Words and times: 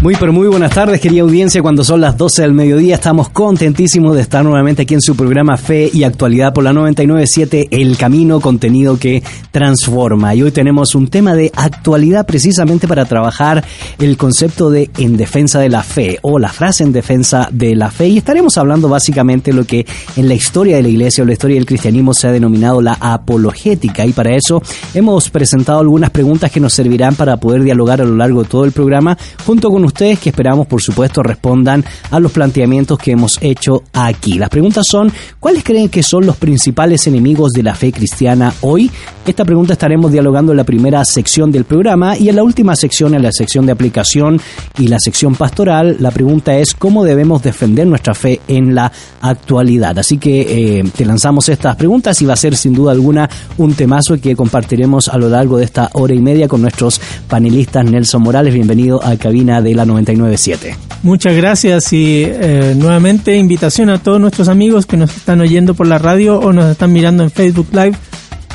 Muy 0.00 0.14
pero 0.14 0.32
muy 0.32 0.46
buenas 0.46 0.72
tardes, 0.72 1.00
querida 1.00 1.22
audiencia. 1.22 1.60
Cuando 1.60 1.82
son 1.82 2.00
las 2.00 2.16
12 2.16 2.42
del 2.42 2.52
mediodía, 2.52 2.94
estamos 2.94 3.30
contentísimos 3.30 4.14
de 4.14 4.22
estar 4.22 4.44
nuevamente 4.44 4.82
aquí 4.82 4.94
en 4.94 5.00
su 5.00 5.16
programa 5.16 5.56
Fe 5.56 5.90
y 5.92 6.04
Actualidad 6.04 6.54
por 6.54 6.62
la 6.62 6.72
997, 6.72 7.66
El 7.72 7.96
Camino, 7.96 8.38
contenido 8.38 8.96
que 8.96 9.24
transforma. 9.50 10.36
Y 10.36 10.44
hoy 10.44 10.52
tenemos 10.52 10.94
un 10.94 11.08
tema 11.08 11.34
de 11.34 11.50
actualidad 11.56 12.26
precisamente 12.26 12.86
para 12.86 13.06
trabajar 13.06 13.64
el 13.98 14.16
concepto 14.16 14.70
de 14.70 14.88
en 14.98 15.16
defensa 15.16 15.58
de 15.58 15.68
la 15.68 15.82
fe 15.82 16.20
o 16.22 16.38
la 16.38 16.48
frase 16.48 16.84
en 16.84 16.92
defensa 16.92 17.48
de 17.50 17.74
la 17.74 17.90
fe. 17.90 18.06
Y 18.06 18.18
estaremos 18.18 18.56
hablando 18.56 18.88
básicamente 18.88 19.52
lo 19.52 19.64
que 19.64 19.84
en 20.16 20.28
la 20.28 20.34
historia 20.34 20.76
de 20.76 20.82
la 20.84 20.90
iglesia 20.90 21.24
o 21.24 21.26
la 21.26 21.32
historia 21.32 21.56
del 21.56 21.66
cristianismo 21.66 22.14
se 22.14 22.28
ha 22.28 22.32
denominado 22.32 22.80
la 22.80 22.96
apologética. 23.00 24.06
Y 24.06 24.12
para 24.12 24.36
eso 24.36 24.62
hemos 24.94 25.28
presentado 25.28 25.80
algunas 25.80 26.10
preguntas 26.10 26.52
que 26.52 26.60
nos 26.60 26.72
servirán 26.72 27.16
para 27.16 27.36
poder 27.38 27.64
dialogar 27.64 28.00
a 28.00 28.04
lo 28.04 28.14
largo 28.14 28.44
de 28.44 28.48
todo 28.48 28.64
el 28.64 28.70
programa 28.70 29.18
junto 29.44 29.70
con 29.70 29.87
ustedes 29.88 30.18
que 30.18 30.30
esperamos, 30.30 30.66
por 30.66 30.80
supuesto, 30.80 31.22
respondan 31.22 31.84
a 32.10 32.20
los 32.20 32.32
planteamientos 32.32 32.98
que 32.98 33.12
hemos 33.12 33.38
hecho 33.40 33.82
aquí. 33.92 34.38
Las 34.38 34.48
preguntas 34.48 34.84
son, 34.88 35.12
¿cuáles 35.40 35.64
creen 35.64 35.88
que 35.88 36.02
son 36.02 36.26
los 36.26 36.36
principales 36.36 37.06
enemigos 37.06 37.52
de 37.52 37.62
la 37.62 37.74
fe 37.74 37.92
cristiana 37.92 38.52
hoy? 38.60 38.90
Esta 39.26 39.44
pregunta 39.44 39.74
estaremos 39.74 40.10
dialogando 40.10 40.52
en 40.52 40.56
la 40.56 40.64
primera 40.64 41.04
sección 41.04 41.52
del 41.52 41.64
programa 41.64 42.16
y 42.16 42.28
en 42.28 42.36
la 42.36 42.42
última 42.42 42.74
sección, 42.76 43.14
en 43.14 43.22
la 43.22 43.32
sección 43.32 43.66
de 43.66 43.72
aplicación 43.72 44.40
y 44.78 44.88
la 44.88 44.98
sección 44.98 45.34
pastoral, 45.34 45.96
la 46.00 46.10
pregunta 46.10 46.56
es 46.56 46.74
cómo 46.74 47.04
debemos 47.04 47.42
defender 47.42 47.86
nuestra 47.86 48.14
fe 48.14 48.40
en 48.48 48.74
la 48.74 48.90
actualidad. 49.20 49.98
Así 49.98 50.18
que 50.18 50.78
eh, 50.78 50.84
te 50.96 51.04
lanzamos 51.04 51.48
estas 51.48 51.76
preguntas 51.76 52.20
y 52.22 52.26
va 52.26 52.34
a 52.34 52.36
ser 52.36 52.56
sin 52.56 52.72
duda 52.72 52.92
alguna 52.92 53.28
un 53.58 53.74
temazo 53.74 54.18
que 54.20 54.36
compartiremos 54.36 55.08
a 55.08 55.18
lo 55.18 55.28
largo 55.28 55.58
de 55.58 55.64
esta 55.64 55.90
hora 55.92 56.14
y 56.14 56.20
media 56.20 56.48
con 56.48 56.62
nuestros 56.62 57.00
panelistas. 57.28 57.84
Nelson 57.84 58.22
Morales, 58.22 58.54
bienvenido 58.54 59.04
a 59.04 59.16
cabina 59.16 59.60
de 59.60 59.74
la 59.78 59.86
997. 59.86 60.76
Muchas 61.02 61.34
gracias 61.34 61.92
y 61.92 62.24
eh, 62.26 62.74
nuevamente 62.76 63.36
invitación 63.36 63.88
a 63.88 63.98
todos 63.98 64.20
nuestros 64.20 64.48
amigos 64.48 64.84
que 64.84 64.96
nos 64.96 65.16
están 65.16 65.40
oyendo 65.40 65.74
por 65.74 65.86
la 65.86 65.98
radio 65.98 66.38
o 66.38 66.52
nos 66.52 66.66
están 66.70 66.92
mirando 66.92 67.22
en 67.22 67.30
Facebook 67.30 67.68
Live. 67.72 67.96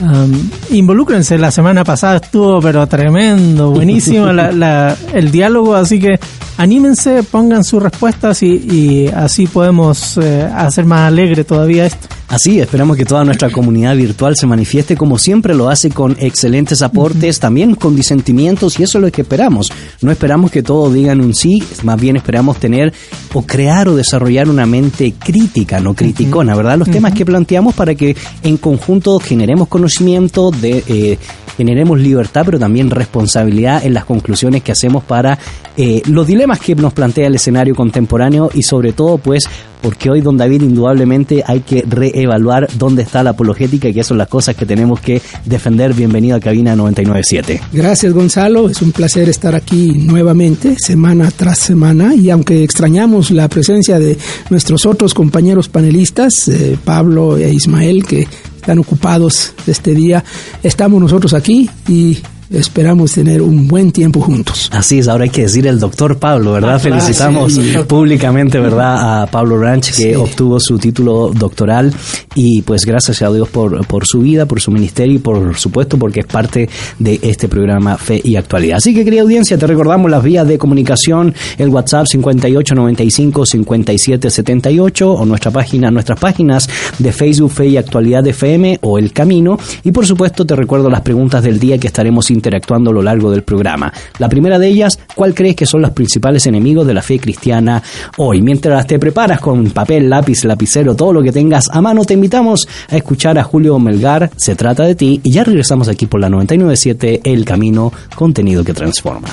Um, 0.01 0.49
involúcrense, 0.71 1.37
la 1.37 1.51
semana 1.51 1.83
pasada 1.83 2.17
estuvo 2.17 2.59
pero 2.59 2.85
tremendo, 2.87 3.69
buenísimo 3.71 4.27
el 4.27 5.31
diálogo, 5.31 5.75
así 5.75 5.99
que 5.99 6.19
anímense, 6.57 7.21
pongan 7.21 7.63
sus 7.63 7.81
respuestas 7.81 8.41
y, 8.41 9.07
así 9.15 9.45
podemos 9.45 10.17
eh, 10.17 10.49
hacer 10.53 10.85
más 10.85 11.07
alegre 11.07 11.43
todavía 11.43 11.85
esto. 11.85 12.07
Así, 12.33 12.59
esperamos 12.59 12.97
que 12.97 13.05
toda 13.05 13.23
nuestra 13.23 13.51
comunidad 13.51 13.95
virtual 13.95 14.35
se 14.35 14.47
manifieste 14.47 14.97
como 14.97 15.19
siempre 15.19 15.53
lo 15.53 15.69
hace 15.69 15.91
con 15.91 16.17
excelentes 16.19 16.81
aportes, 16.81 17.39
también 17.39 17.75
con 17.75 17.95
disentimientos 17.95 18.79
y 18.79 18.83
eso 18.83 18.97
es 18.97 19.03
lo 19.03 19.11
que 19.11 19.21
esperamos. 19.21 19.71
No 20.01 20.09
esperamos 20.09 20.49
que 20.49 20.63
todos 20.63 20.91
digan 20.91 21.21
un 21.21 21.35
sí, 21.35 21.61
más 21.83 22.01
bien 22.01 22.15
esperamos 22.15 22.57
tener 22.57 22.91
o 23.35 23.43
crear 23.43 23.87
o 23.87 23.95
desarrollar 23.95 24.49
una 24.49 24.65
mente 24.65 25.13
crítica, 25.13 25.79
no 25.79 25.93
criticona, 25.93 26.55
¿verdad? 26.55 26.79
Los 26.79 26.89
temas 26.89 27.13
que 27.13 27.23
planteamos 27.23 27.75
para 27.75 27.93
que 27.93 28.17
en 28.41 28.57
conjunto 28.57 29.19
generemos 29.19 29.67
conocimiento, 29.67 30.49
de, 30.49 30.83
eh, 30.87 31.19
generemos 31.55 31.99
libertad, 31.99 32.41
pero 32.45 32.57
también 32.57 32.89
responsabilidad 32.89 33.85
en 33.85 33.93
las 33.93 34.05
conclusiones 34.05 34.63
que 34.63 34.71
hacemos 34.71 35.03
para 35.03 35.37
eh, 35.77 36.01
los 36.07 36.25
dilemas 36.25 36.59
que 36.59 36.73
nos 36.73 36.93
plantea 36.93 37.27
el 37.27 37.35
escenario 37.35 37.75
contemporáneo 37.75 38.49
y 38.55 38.63
sobre 38.63 38.91
todo 38.91 39.19
pues 39.19 39.47
porque 39.83 40.09
hoy, 40.09 40.21
don 40.21 40.37
David, 40.37 40.61
indudablemente 40.61 41.43
hay 41.45 41.59
que 41.59 41.83
reevaluar 41.85 42.69
dónde 42.77 43.03
está 43.03 43.21
la 43.21 43.31
apologética 43.31 43.89
y 43.89 43.93
que 43.93 44.03
son 44.03 44.17
las 44.17 44.29
cosas 44.29 44.55
que 44.55 44.65
tenemos 44.65 45.01
que 45.01 45.21
defender. 45.43 45.93
Bienvenido 45.93 46.37
a 46.37 46.39
Cabina 46.39 46.73
997. 46.73 47.61
Gracias, 47.73 48.13
Gonzalo. 48.13 48.69
Es 48.69 48.81
un 48.81 48.93
placer 48.93 49.27
estar 49.27 49.53
aquí 49.55 49.91
nuevamente, 49.91 50.77
semana 50.79 51.29
tras 51.35 51.59
semana, 51.59 52.15
y 52.15 52.29
aunque 52.29 52.63
extrañamos 52.63 53.29
la 53.29 53.49
presencia 53.49 53.99
de 53.99 54.17
nuestros 54.49 54.85
otros 54.85 55.13
compañeros 55.13 55.67
panelistas, 55.67 56.47
eh, 56.47 56.77
Pablo 56.81 57.37
e 57.37 57.51
Ismael, 57.51 58.05
que 58.05 58.25
están 58.55 58.79
ocupados 58.79 59.53
este 59.67 59.93
día, 59.93 60.23
estamos 60.63 61.01
nosotros 61.01 61.33
aquí 61.33 61.69
y 61.89 62.19
esperamos 62.53 63.11
tener 63.13 63.41
un 63.41 63.67
buen 63.67 63.91
tiempo 63.91 64.21
juntos. 64.21 64.69
Así 64.71 64.99
es, 64.99 65.07
ahora 65.07 65.25
hay 65.25 65.29
que 65.29 65.43
decir 65.43 65.65
el 65.67 65.79
doctor 65.79 66.17
Pablo, 66.17 66.53
¿verdad? 66.53 66.75
Ah, 66.75 66.79
Felicitamos 66.79 67.59
públicamente, 67.87 68.59
¿verdad? 68.59 69.23
A 69.23 69.27
Pablo 69.27 69.59
Ranch 69.59 69.95
que 69.95 70.15
obtuvo 70.15 70.59
su 70.59 70.77
título 70.77 71.31
doctoral 71.33 71.93
y 72.35 72.61
pues 72.61 72.85
gracias 72.85 73.21
a 73.21 73.31
Dios 73.31 73.49
por, 73.49 73.85
por 73.87 74.05
su 74.05 74.19
vida, 74.19 74.45
por 74.45 74.61
su 74.61 74.71
ministerio 74.71 75.15
y 75.15 75.19
por 75.19 75.57
supuesto 75.57 75.97
porque 75.97 76.21
es 76.21 76.25
parte 76.25 76.69
de 76.99 77.19
este 77.21 77.47
programa 77.47 77.97
Fe 77.97 78.21
y 78.23 78.35
Actualidad. 78.35 78.77
Así 78.77 78.93
que 78.93 79.03
querida 79.03 79.21
audiencia, 79.21 79.57
te 79.57 79.67
recordamos 79.67 80.09
las 80.09 80.23
vías 80.23 80.47
de 80.47 80.57
comunicación, 80.57 81.33
el 81.57 81.69
WhatsApp 81.69 82.05
5895 82.07 83.45
5778 83.45 85.11
o 85.11 85.25
nuestra 85.25 85.51
página, 85.51 85.91
nuestras 85.91 86.19
páginas 86.19 86.69
de 86.99 87.11
Facebook 87.11 87.51
Fe 87.51 87.67
y 87.67 87.77
Actualidad 87.77 88.23
de 88.23 88.31
FM 88.31 88.79
o 88.81 88.97
El 88.97 89.11
Camino 89.11 89.57
y 89.83 89.91
por 89.91 90.05
supuesto 90.05 90.45
te 90.45 90.55
recuerdo 90.55 90.89
las 90.89 91.01
preguntas 91.01 91.43
del 91.43 91.59
día 91.59 91.77
que 91.77 91.87
estaremos 91.87 92.25
interactuando 92.43 92.91
a 92.91 92.93
lo 92.93 93.01
largo 93.01 93.31
del 93.31 93.43
programa. 93.43 93.91
La 94.19 94.27
primera 94.27 94.59
de 94.59 94.67
ellas, 94.67 94.99
¿cuál 95.15 95.33
crees 95.33 95.55
que 95.55 95.65
son 95.65 95.81
los 95.81 95.91
principales 95.91 96.45
enemigos 96.45 96.85
de 96.85 96.93
la 96.93 97.01
fe 97.01 97.19
cristiana 97.19 97.81
hoy? 98.17 98.41
Mientras 98.41 98.85
te 98.85 98.99
preparas 98.99 99.39
con 99.39 99.71
papel, 99.71 100.09
lápiz, 100.09 100.43
lapicero, 100.43 100.93
todo 100.95 101.13
lo 101.13 101.23
que 101.23 101.31
tengas 101.31 101.69
a 101.71 101.81
mano, 101.81 102.03
te 102.03 102.15
invitamos 102.15 102.67
a 102.89 102.97
escuchar 102.97 103.39
a 103.39 103.43
Julio 103.43 103.79
Melgar, 103.79 104.29
Se 104.35 104.55
trata 104.55 104.83
de 104.83 104.95
ti, 104.95 105.21
y 105.23 105.31
ya 105.31 105.43
regresamos 105.43 105.87
aquí 105.87 106.05
por 106.05 106.19
la 106.19 106.29
997, 106.29 107.21
El 107.23 107.45
Camino, 107.45 107.93
contenido 108.15 108.63
que 108.63 108.73
transforma. 108.73 109.29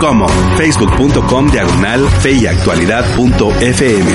Como 0.00 0.26
facebook.com 0.56 1.50
diagonal 1.50 2.08
fe 2.20 2.32
y 2.32 2.46
actualidad.fm. 2.46 4.10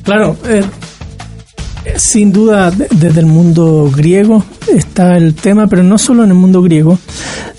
Claro, 0.02 0.36
eh, 0.44 0.62
sin 1.96 2.32
duda 2.32 2.70
de- 2.70 2.88
desde 2.90 3.20
el 3.20 3.26
mundo 3.26 3.90
griego 3.94 4.44
está 4.74 5.16
el 5.16 5.34
tema, 5.34 5.66
pero 5.66 5.82
no 5.82 5.98
solo 5.98 6.24
en 6.24 6.30
el 6.30 6.36
mundo 6.36 6.62
griego. 6.62 6.98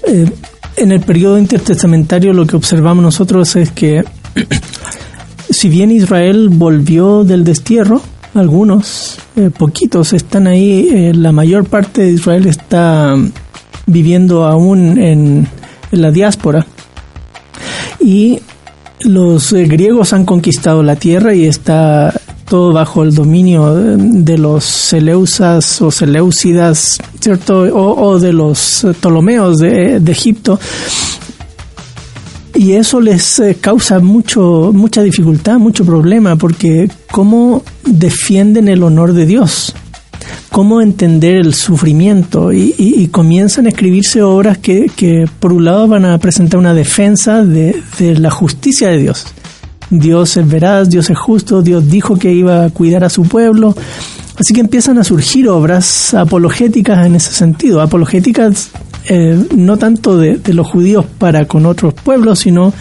Eh, 0.08 0.30
en 0.78 0.92
el 0.92 1.02
periodo 1.02 1.38
intertestamentario 1.38 2.34
lo 2.34 2.46
que 2.46 2.56
observamos 2.56 3.04
nosotros 3.04 3.56
es 3.56 3.72
que 3.72 4.04
si 5.50 5.70
bien 5.70 5.92
Israel 5.92 6.50
volvió 6.50 7.24
del 7.24 7.44
destierro, 7.44 8.02
algunos, 8.34 9.18
eh, 9.36 9.50
poquitos 9.56 10.14
están 10.14 10.48
ahí, 10.48 10.88
eh, 10.90 11.14
la 11.14 11.32
mayor 11.32 11.66
parte 11.66 12.02
de 12.02 12.12
Israel 12.12 12.48
está 12.48 13.16
viviendo 13.86 14.46
aún 14.46 14.98
en, 14.98 15.48
la 15.92 16.10
diáspora. 16.12 16.66
Y 18.00 18.40
los 19.02 19.52
griegos 19.52 20.14
han 20.14 20.24
conquistado 20.24 20.82
la 20.84 20.96
tierra 20.96 21.34
y 21.34 21.46
está 21.46 22.14
todo 22.52 22.74
bajo 22.74 23.04
el 23.04 23.16
dominio 23.16 23.74
de, 23.74 23.96
de 23.98 24.38
los 24.38 24.66
Seleusas 24.66 25.82
o 25.82 25.90
Seleucidas, 25.90 26.98
¿cierto? 27.18 27.62
O, 27.62 28.20
de 28.20 28.34
los 28.34 28.84
eh, 28.84 28.94
Ptolomeos 28.94 29.60
de, 29.60 29.96
Egipto. 30.06 30.60
Y 32.54 32.74
eso 32.74 33.00
les 33.00 33.40
eh, 33.40 33.56
causa 33.62 34.02
mucho, 34.02 34.72
mucha 34.74 35.02
dificultad, 35.02 35.60
mucho 35.60 35.86
problema, 35.86 36.36
porque 36.36 36.92
¿cómo 37.10 37.64
defienden 37.86 38.68
el 38.68 38.84
honor 38.84 39.14
de 39.14 39.26
Dios? 39.26 39.74
cómo 40.50 40.82
entender 40.82 41.38
el 41.38 41.54
sufrimiento 41.54 42.52
y, 42.52 43.08
comienzan 43.14 43.68
a 43.68 43.70
escribirse 43.70 44.22
obras 44.22 44.58
que, 44.58 45.26
por 45.40 45.54
un 45.54 45.64
lado 45.64 45.88
van 45.88 46.04
a 46.04 46.18
presentar 46.18 46.60
una 46.60 46.74
defensa 46.74 47.46
de, 47.46 47.82
de 47.98 48.20
la 48.20 48.30
justicia 48.30 48.90
de 48.90 48.98
Dios. 48.98 49.26
Dios 49.92 50.38
es 50.38 50.48
veraz, 50.48 50.90
Dios 50.90 51.10
es 51.10 51.18
justo, 51.20 51.62
Dios 51.62 51.88
dijo 51.90 52.16
que 52.16 52.34
iba 52.34 52.66
a 52.66 52.70
cuidar 52.72 53.04
a 53.04 53.10
su 53.10 53.24
pueblo. 53.24 53.76
Así 54.38 54.54
que 54.54 54.62
empiezan 54.62 54.98
a 54.98 55.04
surgir 55.04 55.48
obras 55.50 56.14
apologéticas 56.14 57.06
en 57.06 57.16
ese 57.16 57.32
sentido, 57.34 57.82
apologéticas 57.82 58.72
eh, 59.08 59.38
no 59.56 59.78
tanto 59.78 60.18
de, 60.18 60.38
de 60.38 60.54
los 60.54 60.68
judíos 60.68 61.06
para 61.18 61.46
con 61.46 61.66
otros 61.66 61.94
pueblos, 61.94 62.40
sino 62.40 62.74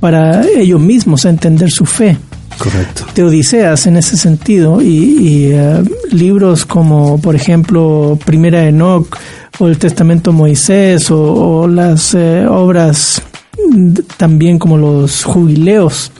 para 0.00 0.46
ellos 0.46 0.80
mismos 0.80 1.26
a 1.26 1.30
entender 1.30 1.70
su 1.70 1.84
fe 1.84 2.16
Correcto. 2.58 3.04
teodiceas 3.12 3.86
en 3.86 3.96
ese 3.96 4.16
sentido 4.16 4.80
y, 4.80 4.86
y, 4.86 5.50
eh, 5.52 5.82
libros 6.12 6.64
como 6.64 7.20
por 7.20 7.34
ejemplo 7.34 8.18
Primera 8.24 8.66
Enoch 8.66 9.14
o 9.58 9.66
el 9.66 9.78
Testamento 9.78 10.30
de 10.30 10.36
Moisés 10.36 11.10
o, 11.10 11.22
o 11.62 11.68
las 11.68 12.14
eh, 12.14 12.46
obras 12.48 13.22
también 14.16 14.58
como 14.58 14.78
los 14.78 15.24
jubileos 15.24 16.12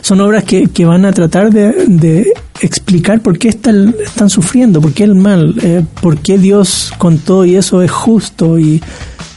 son 0.00 0.20
obras 0.20 0.44
que, 0.44 0.64
que 0.68 0.84
van 0.84 1.04
a 1.04 1.12
tratar 1.12 1.50
de, 1.50 2.32
explicar 2.60 3.20
por 3.20 3.38
qué 3.38 3.48
están, 3.48 3.94
están 4.04 4.28
sufriendo, 4.28 4.80
por 4.80 4.92
qué 4.92 5.04
el 5.04 5.14
mal, 5.14 5.54
eh, 5.62 5.82
por 6.02 6.18
qué 6.18 6.36
Dios 6.36 6.92
con 6.98 7.18
todo 7.18 7.46
y 7.46 7.56
eso 7.56 7.82
es 7.82 7.90
justo 7.90 8.58
y 8.58 8.82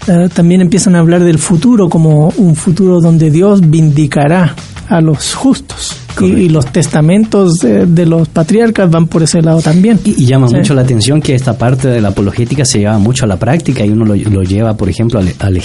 eh, 0.07 0.29
también 0.33 0.59
empiezan 0.59 0.95
a 0.95 0.99
hablar 0.99 1.23
del 1.23 1.39
futuro 1.39 1.87
como 1.87 2.33
un 2.37 2.55
futuro 2.55 2.99
donde 2.99 3.31
Dios 3.31 3.69
vindicará 3.69 4.55
a 4.89 4.99
los 4.99 5.33
justos. 5.33 6.02
Y, 6.21 6.25
y 6.25 6.49
los 6.49 6.65
testamentos 6.67 7.59
de, 7.59 7.85
de 7.85 8.05
los 8.05 8.27
patriarcas 8.29 8.89
van 8.89 9.07
por 9.07 9.23
ese 9.23 9.41
lado 9.41 9.61
también. 9.61 9.99
Y, 10.05 10.23
y 10.23 10.25
llama 10.25 10.47
Sí. 10.47 10.55
mucho 10.55 10.73
la 10.73 10.81
atención 10.81 11.21
que 11.21 11.33
esta 11.35 11.57
parte 11.57 11.87
de 11.87 12.01
la 12.01 12.09
apologética 12.09 12.65
se 12.65 12.79
lleva 12.79 12.97
mucho 12.99 13.25
a 13.25 13.27
la 13.27 13.37
práctica 13.37 13.85
y 13.85 13.89
uno 13.89 14.05
lo, 14.05 14.15
lo 14.15 14.43
lleva, 14.43 14.75
por 14.75 14.89
ejemplo, 14.89 15.19
al, 15.19 15.33
al 15.39 15.59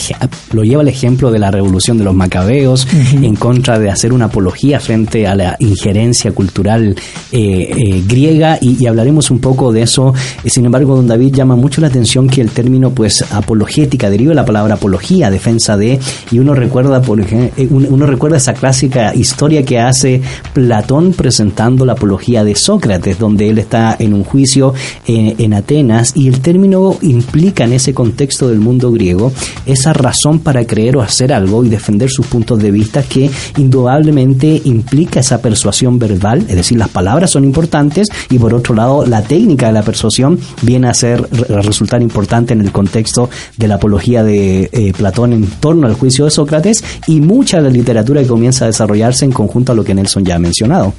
lo 0.53 0.63
lleva 0.63 0.83
al 0.83 0.89
ejemplo 0.89 1.31
de 1.31 1.39
la 1.39 1.51
revolución 1.51 1.99
de 1.99 2.05
los 2.05 2.15
macabeos 2.15 2.87
en 3.13 3.35
contra 3.37 3.79
de 3.79 3.91
hacer 3.91 4.13
una 4.13 4.27
apología 4.27 4.81
frente 4.81 5.27
a 5.27 5.35
la 5.35 5.57
injerencia 5.59 6.33
cultural 6.33 6.95
eh, 7.33 7.71
eh, 7.77 8.03
griega 8.07 8.59
y, 8.61 8.83
y 8.83 8.87
hablaremos 8.87 9.31
un 9.31 9.41
poco 9.41 9.73
de 9.73 9.83
eso. 9.83 10.15
Eh, 10.45 10.51
Sin 10.51 10.65
embargo, 10.65 10.95
don 10.97 11.07
David 11.07 11.35
llama 11.35 11.57
mucho 11.57 11.81
la 11.81 11.89
atención 11.89 12.29
que 12.29 12.41
el 12.41 12.51
término 12.51 12.91
pues 12.91 13.25
apologética 13.33 14.11
deriva 14.11 14.31
de 14.31 14.35
la 14.37 14.45
palabra 14.45 14.75
apología, 14.75 15.31
defensa 15.31 15.77
de, 15.77 15.99
y 16.31 16.39
uno 16.39 16.55
recuerda, 16.55 17.01
por 17.03 17.21
ejemplo, 17.21 17.67
uno 17.71 18.07
recuerda 18.07 18.37
esa 18.37 18.55
clásica 18.55 19.15
historia 19.15 19.65
que 19.65 19.79
hace 19.81 20.21
Platón 20.53 21.13
presentando 21.13 21.85
la 21.85 21.93
apología 21.93 22.45
de 22.45 22.55
Sócrates, 22.55 23.19
donde 23.19 23.49
él 23.49 23.59
está 23.59 23.97
en 23.99 24.15
un 24.15 24.25
juicio 24.25 24.75
eh, 25.07 25.35
en 25.39 25.55
Atenas 25.55 26.13
y 26.15 26.29
el 26.29 26.41
término 26.41 26.97
implica 27.03 27.65
en 27.65 27.73
ese 27.73 27.95
contexto 27.95 28.49
del 28.49 28.61
mundo 28.61 28.91
griego 28.93 29.33
esa 29.67 29.93
razón 29.93 30.41
para 30.41 30.67
creer 30.67 30.97
o 30.97 31.03
hacer 31.03 31.33
algo 31.33 31.65
y 31.65 31.69
defender 31.69 32.11
sus 32.11 32.27
puntos 32.27 32.59
de 32.61 32.71
vista 32.71 33.03
que 33.03 33.31
indudablemente 33.57 34.61
implica 34.65 35.21
esa 35.21 35.41
persuasión 35.41 35.99
verbal, 35.99 36.45
es 36.49 36.57
decir, 36.57 36.79
las 36.79 36.89
palabras 36.89 37.31
son 37.31 37.45
importantes 37.45 38.09
y 38.31 38.39
por 38.39 38.55
otro 38.55 38.75
lado 38.75 39.07
la 39.07 39.23
técnica 39.23 39.67
de 39.67 39.73
la 39.73 39.83
persuasión 39.83 40.39
viene 40.63 40.89
a 40.89 40.95
ser 40.95 41.29
a 41.49 41.63
resultar 41.63 42.03
importante 42.03 42.53
en 42.53 42.61
el 42.61 42.73
contexto 42.73 43.29
de 43.57 43.69
la 43.69 43.77
apología 43.77 44.23
de 44.23 44.69
eh, 44.73 44.93
Platón 44.97 45.33
en 45.33 45.47
torno 45.47 45.87
al 45.87 45.95
juicio 45.95 46.25
de 46.25 46.31
Sócrates 46.31 46.85
y 47.07 47.21
mucha 47.21 47.59
de 47.59 47.65
la 47.65 47.71
literatura 47.71 48.23
que 48.23 48.29
comienza 48.29 48.65
a 48.65 48.69
desarrollarse 48.69 49.25
en 49.25 49.33
conjunto 49.33 49.73
a 49.73 49.75
lo 49.75 49.85
que 49.85 49.95
Nelson 49.95 50.25
ya 50.29 50.39
mencionado. 50.39 50.95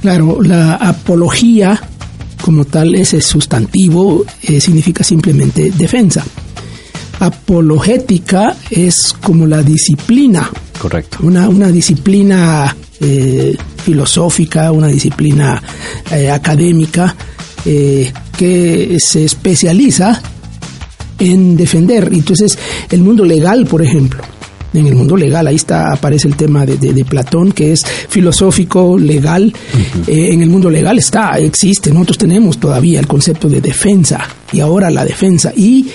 Claro, 0.00 0.42
la 0.42 0.74
apología 0.74 1.80
como 2.42 2.64
tal, 2.64 2.94
ese 2.96 3.20
sustantivo 3.20 4.24
eh, 4.42 4.60
significa 4.60 5.04
simplemente 5.04 5.70
defensa. 5.70 6.24
Apologética 7.20 8.56
es 8.68 9.14
como 9.22 9.46
la 9.46 9.62
disciplina, 9.62 10.50
Correcto. 10.80 11.18
una, 11.22 11.48
una 11.48 11.68
disciplina 11.68 12.76
eh, 13.00 13.56
filosófica, 13.84 14.72
una 14.72 14.88
disciplina 14.88 15.62
eh, 16.10 16.30
académica 16.30 17.14
que 17.64 18.96
se 18.98 19.24
especializa 19.24 20.20
en 21.20 21.56
defender. 21.56 22.10
Entonces, 22.12 22.58
el 22.90 23.02
mundo 23.02 23.24
legal, 23.24 23.66
por 23.66 23.82
ejemplo, 23.82 24.20
en 24.74 24.86
el 24.86 24.94
mundo 24.94 25.16
legal, 25.16 25.46
ahí 25.46 25.56
está, 25.56 25.92
aparece 25.92 26.28
el 26.28 26.36
tema 26.36 26.64
de, 26.66 26.76
de- 26.76 26.92
de 26.92 27.04
Platón, 27.04 27.52
que 27.52 27.72
es 27.72 27.82
filosófico, 28.08 28.96
legal. 28.98 29.52
Eh, 30.06 30.28
en 30.32 30.42
el 30.42 30.48
mundo 30.48 30.70
legal 30.70 30.98
está, 30.98 31.38
existe, 31.38 31.90
nosotros 31.90 32.18
tenemos 32.18 32.58
todavía 32.58 33.00
el 33.00 33.06
concepto 33.06 33.48
de 33.48 33.60
defensa, 33.60 34.20
y 34.52 34.60
ahora 34.60 34.90
la 34.90 35.04
defensa, 35.04 35.52
y 35.56 35.86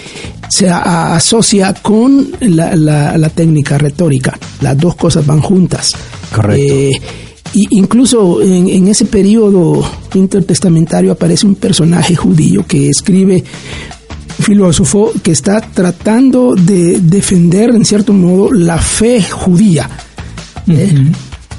se 0.49 0.69
a- 0.69 1.15
asocia 1.15 1.73
con 1.73 2.27
la, 2.41 2.75
la- 2.75 3.17
la 3.17 3.29
técnica 3.29 3.77
retórica. 3.77 4.37
Las 4.61 4.77
dos 4.77 4.95
cosas 4.95 5.25
van 5.25 5.41
juntas. 5.41 5.91
Correcto. 6.33 6.63
Eh, 6.63 6.91
y 7.53 7.65
incluso 7.71 8.41
en, 8.41 8.67
en 8.67 8.87
ese 8.89 9.05
periodo 9.05 9.89
intertestamentario 10.13 11.13
aparece 11.13 11.47
un 11.47 11.55
personaje 11.55 12.13
judío 12.15 12.65
que 12.67 12.89
escribe 12.89 13.43
filósofo 14.39 15.11
que 15.23 15.31
está 15.31 15.61
tratando 15.61 16.55
de 16.55 16.99
defender 17.01 17.71
en 17.71 17.85
cierto 17.85 18.13
modo 18.13 18.51
la 18.51 18.77
fe 18.77 19.21
judía 19.21 19.89
¿eh? 20.67 21.11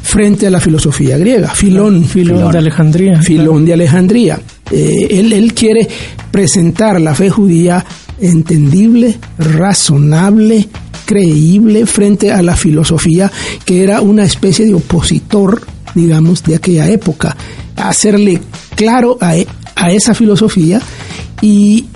frente 0.02 0.46
a 0.46 0.50
la 0.50 0.60
filosofía 0.60 1.18
griega. 1.18 1.48
Filón, 1.48 2.04
Filón 2.04 2.50
de 2.50 2.58
Alejandría. 2.58 3.20
Filón 3.22 3.64
de 3.64 3.72
Alejandría. 3.74 4.40
Eh, 4.70 5.08
él, 5.10 5.32
él 5.32 5.54
quiere 5.54 5.88
presentar 6.30 7.00
la 7.00 7.14
fe 7.14 7.30
judía 7.30 7.84
entendible, 8.20 9.18
razonable, 9.38 10.68
creíble 11.04 11.86
frente 11.86 12.32
a 12.32 12.42
la 12.42 12.56
filosofía 12.56 13.30
que 13.64 13.82
era 13.82 14.00
una 14.00 14.24
especie 14.24 14.66
de 14.66 14.74
opositor, 14.74 15.62
digamos, 15.94 16.42
de 16.42 16.56
aquella 16.56 16.88
época. 16.88 17.36
Hacerle 17.76 18.40
claro 18.76 19.16
a, 19.20 19.36
e- 19.36 19.46
a 19.74 19.90
esa 19.92 20.14
filosofía 20.14 20.80
y 21.40 21.86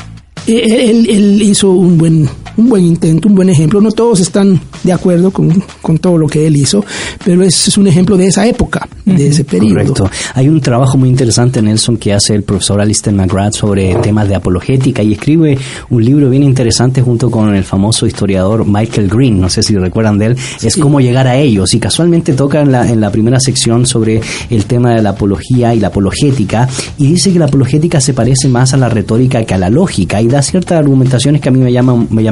él, 0.47 1.07
él 1.09 1.43
hizo 1.43 1.71
un 1.71 1.99
buen, 1.99 2.29
un 2.57 2.69
buen 2.69 2.85
intento, 2.85 3.29
un 3.29 3.35
buen 3.35 3.49
ejemplo. 3.49 3.81
No 3.81 3.91
todos 3.91 4.21
están 4.21 4.61
de 4.83 4.93
acuerdo 4.93 5.31
con, 5.31 5.63
con 5.81 5.99
todo 5.99 6.19
lo 6.19 6.27
que 6.27 6.47
él 6.47 6.57
hizo, 6.57 6.85
pero 7.25 7.43
es, 7.43 7.69
es 7.69 7.79
un 7.79 7.87
ejemplo 7.87 8.17
de 8.17 8.27
esa 8.27 8.47
época, 8.47 8.89
de 9.05 9.29
ese 9.29 9.45
periodo. 9.45 9.95
Correcto. 9.95 10.11
Hay 10.35 10.49
un 10.49 10.61
trabajo 10.61 10.99
muy 10.99 11.09
interesante, 11.09 11.63
Nelson, 11.63 11.97
que 11.97 12.13
hace 12.13 12.35
el 12.35 12.43
profesor 12.43 12.81
Alistair 12.81 13.15
McGrath 13.15 13.55
sobre 13.55 13.95
temas 13.97 14.29
de 14.29 14.35
apologética 14.35 15.03
y 15.03 15.13
escribe 15.13 15.59
un 15.91 16.05
libro 16.05 16.31
bien 16.31 16.43
interesante 16.43 17.03
junto 17.03 17.31
con 17.31 17.55
el 17.55 17.65
famoso 17.65 18.07
historiador 18.07 18.67
Michael 18.67 19.09
Green, 19.09 19.41
no 19.41 19.49
sé 19.49 19.63
si 19.63 19.77
recuerdan 19.77 20.19
de 20.19 20.27
él, 20.27 20.37
es 20.63 20.77
cómo 20.77 21.01
llegar 21.01 21.27
a 21.27 21.37
ellos 21.37 21.75
y 21.75 21.81
casualmente 21.81 22.33
toca 22.33 22.61
en 22.61 22.73
la, 22.73 22.89
en 22.91 23.01
la 23.01 23.11
primera 23.11 23.41
sección 23.41 23.87
sobre 23.87 24.21
el 24.51 24.65
tema 24.67 24.95
de 24.95 25.03
la 25.03 25.11
apología 25.11 25.75
y 25.75 25.81
la 25.81 25.89
apologética 25.89 26.69
y 26.99 27.09
dice 27.09 27.33
que 27.33 27.39
la 27.39 27.47
apologética 27.47 28.01
se 28.01 28.15
parece 28.15 28.49
más 28.49 28.75
a 28.75 28.77
la 28.77 28.89
retórica 28.89 29.45
que 29.45 29.55
a 29.55 29.59
la 29.59 29.71
lógica 29.71 30.21
y 30.21 30.29
da 30.29 30.43
ciertas 30.43 30.79
argumentaciones 30.79 31.41
que 31.41 31.49
a 31.49 31.53
mí 31.53 31.59
me, 31.59 31.73
llaman, 31.73 32.09
me 32.11 32.23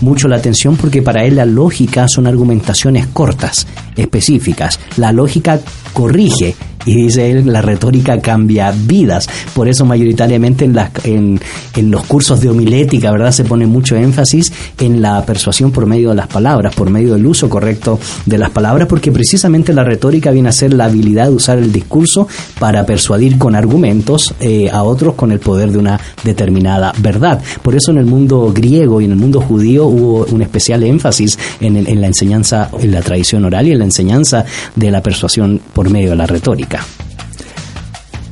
mucho 0.00 0.28
la 0.28 0.36
atención 0.36 0.76
porque 0.76 1.02
para 1.02 1.24
él 1.24 1.36
la 1.36 1.44
lógica 1.44 2.08
son 2.08 2.26
argumentaciones 2.26 3.06
cortas, 3.08 3.66
específicas. 3.96 4.78
La 4.96 5.12
lógica 5.12 5.60
corrige 5.92 6.54
Y 6.86 6.94
dice 7.04 7.30
él, 7.30 7.52
la 7.52 7.62
retórica 7.62 8.20
cambia 8.20 8.72
vidas. 8.72 9.28
Por 9.54 9.68
eso 9.68 9.84
mayoritariamente 9.84 10.64
en, 10.64 10.74
las, 10.74 10.90
en, 11.04 11.40
en 11.76 11.90
los 11.90 12.04
cursos 12.04 12.40
de 12.40 12.50
homilética, 12.50 13.10
¿verdad? 13.10 13.32
Se 13.32 13.44
pone 13.44 13.66
mucho 13.66 13.96
énfasis 13.96 14.52
en 14.78 15.00
la 15.02 15.24
persuasión 15.24 15.72
por 15.72 15.86
medio 15.86 16.10
de 16.10 16.16
las 16.16 16.26
palabras, 16.26 16.74
por 16.74 16.90
medio 16.90 17.14
del 17.14 17.26
uso 17.26 17.48
correcto 17.48 17.98
de 18.26 18.38
las 18.38 18.50
palabras, 18.50 18.88
porque 18.88 19.12
precisamente 19.12 19.72
la 19.72 19.84
retórica 19.84 20.30
viene 20.30 20.48
a 20.48 20.52
ser 20.52 20.74
la 20.74 20.86
habilidad 20.86 21.28
de 21.28 21.34
usar 21.34 21.58
el 21.58 21.72
discurso 21.72 22.28
para 22.58 22.84
persuadir 22.86 23.38
con 23.38 23.54
argumentos 23.54 24.34
eh, 24.40 24.70
a 24.70 24.82
otros 24.82 25.14
con 25.14 25.32
el 25.32 25.40
poder 25.40 25.72
de 25.72 25.78
una 25.78 26.00
determinada 26.22 26.92
verdad. 26.98 27.42
Por 27.62 27.74
eso 27.74 27.90
en 27.90 27.98
el 27.98 28.06
mundo 28.06 28.52
griego 28.54 29.00
y 29.00 29.04
en 29.04 29.12
el 29.12 29.18
mundo 29.18 29.40
judío 29.40 29.86
hubo 29.86 30.26
un 30.26 30.42
especial 30.42 30.82
énfasis 30.82 31.38
en, 31.60 31.76
en 31.76 32.00
la 32.00 32.06
enseñanza, 32.06 32.70
en 32.80 32.92
la 32.92 33.02
tradición 33.02 33.44
oral 33.44 33.66
y 33.68 33.72
en 33.72 33.78
la 33.78 33.84
enseñanza 33.84 34.44
de 34.74 34.90
la 34.90 35.02
persuasión 35.02 35.60
por 35.72 35.90
medio 35.90 36.10
de 36.10 36.16
la 36.16 36.26
retórica. 36.26 36.73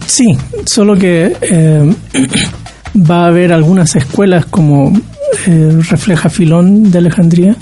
Sí, 0.07 0.37
solo 0.67 0.95
que 0.95 1.37
eh, 1.41 1.95
va 3.11 3.25
a 3.25 3.27
haber 3.29 3.53
algunas 3.53 3.97
escuelas 3.97 4.47
como 4.47 4.93
eh, 5.47 5.79
refleja 5.89 6.29
Filón 6.29 6.91
de 6.91 6.99
Alejandría, 6.99 7.57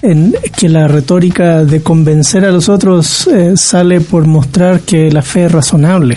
en 0.00 0.34
que 0.56 0.68
la 0.68 0.88
retórica 0.88 1.64
de 1.64 1.82
convencer 1.82 2.44
a 2.44 2.50
los 2.50 2.68
otros 2.68 3.26
eh, 3.26 3.52
sale 3.56 4.00
por 4.00 4.26
mostrar 4.26 4.80
que 4.80 5.10
la 5.10 5.22
fe 5.22 5.44
es 5.44 5.52
razonable. 5.52 6.16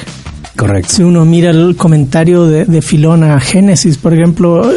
Correcto. 0.56 0.94
Si 0.94 1.04
uno 1.04 1.26
mira 1.26 1.52
el 1.52 1.76
comentario 1.76 2.46
de, 2.46 2.66
de 2.66 2.82
Filón 2.82 3.24
a 3.24 3.40
Génesis, 3.40 3.98
por 3.98 4.14
ejemplo, 4.14 4.72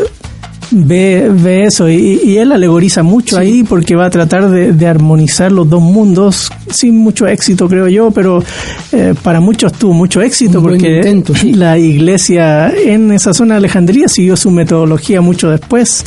ve, 0.70 1.30
ve 1.32 1.64
eso 1.64 1.88
y, 1.88 2.20
y 2.24 2.38
él 2.38 2.52
alegoriza 2.52 3.02
mucho 3.02 3.38
ahí 3.38 3.62
porque 3.62 3.96
va 3.96 4.06
a 4.06 4.10
tratar 4.10 4.50
de, 4.50 4.72
de 4.72 4.86
armonizar 4.86 5.50
los 5.52 5.68
dos 5.68 5.82
mundos 5.82 6.50
sin 6.70 6.96
mucho 6.96 7.26
éxito, 7.26 7.68
creo 7.68 7.88
yo, 7.88 8.10
pero 8.10 8.42
eh, 8.92 9.14
para 9.22 9.40
muchos 9.40 9.72
tuvo 9.72 9.92
mucho 9.92 10.20
éxito 10.20 10.58
Un 10.58 10.64
porque 10.64 10.96
intento, 10.96 11.34
sí. 11.34 11.52
la 11.52 11.78
iglesia 11.78 12.70
en 12.70 13.12
esa 13.12 13.34
zona 13.34 13.54
de 13.54 13.58
Alejandría 13.58 14.08
siguió 14.08 14.36
su 14.36 14.50
metodología 14.50 15.20
mucho 15.20 15.50
después 15.50 16.04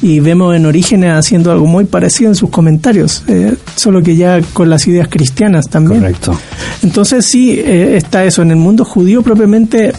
y 0.00 0.20
vemos 0.20 0.54
en 0.54 0.66
Orígenes 0.66 1.12
haciendo 1.12 1.50
algo 1.50 1.66
muy 1.66 1.84
parecido 1.84 2.30
en 2.30 2.36
sus 2.36 2.50
comentarios, 2.50 3.24
eh, 3.26 3.54
solo 3.74 4.02
que 4.02 4.16
ya 4.16 4.40
con 4.52 4.70
las 4.70 4.86
ideas 4.86 5.08
cristianas 5.08 5.68
también. 5.68 6.00
Correcto. 6.00 6.38
Entonces 6.82 7.26
sí, 7.26 7.52
eh, 7.58 7.96
está 7.96 8.24
eso. 8.24 8.42
En 8.42 8.50
el 8.50 8.56
mundo 8.56 8.84
judío 8.84 9.22
propiamente 9.22 9.92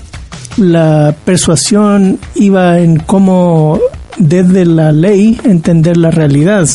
la 0.59 1.15
persuasión 1.25 2.19
iba 2.35 2.79
en 2.79 2.97
cómo 2.99 3.79
desde 4.17 4.65
la 4.65 4.91
ley 4.91 5.39
entender 5.43 5.97
la 5.97 6.11
realidad. 6.11 6.67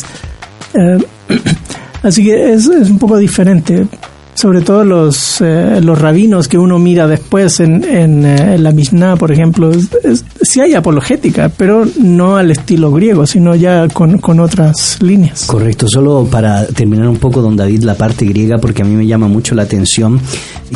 Eh, 0.73 0.97
así 2.03 2.23
que 2.23 2.53
es, 2.53 2.67
un 2.67 2.99
poco 2.99 3.17
diferente. 3.17 3.87
Sobre 4.33 4.59
todo 4.59 4.83
los, 4.83 5.39
eh, 5.39 5.79
los 5.81 5.97
rabinos 5.97 6.49
que 6.49 6.57
uno 6.57 6.77
mira 6.77 7.07
después 7.07 7.61
en, 7.61 7.85
en, 7.85 8.25
eh, 8.25 8.55
en 8.55 8.63
la 8.63 8.73
Mishnah, 8.73 9.15
por 9.15 9.31
ejemplo, 9.31 9.71
es- 9.71 10.25
sí 10.41 10.59
hay 10.59 10.73
apologética, 10.73 11.49
pero 11.55 11.85
no 12.01 12.35
al 12.35 12.51
estilo 12.51 12.91
griego, 12.91 13.25
sino 13.25 13.55
ya 13.55 13.87
con, 13.87 14.17
con 14.17 14.41
otras 14.41 15.01
líneas. 15.01 15.45
Correcto, 15.45 15.87
solo 15.87 16.27
para 16.29 16.67
terminar 16.67 17.07
un 17.07 17.15
poco, 17.15 17.41
don 17.41 17.55
David, 17.55 17.83
la 17.83 17.95
parte 17.95 18.25
griega, 18.25 18.57
porque 18.57 18.81
a 18.81 18.85
mí 18.85 18.93
me 18.97 19.07
llama 19.07 19.29
mucho 19.29 19.55
la 19.55 19.63
atención 19.63 20.19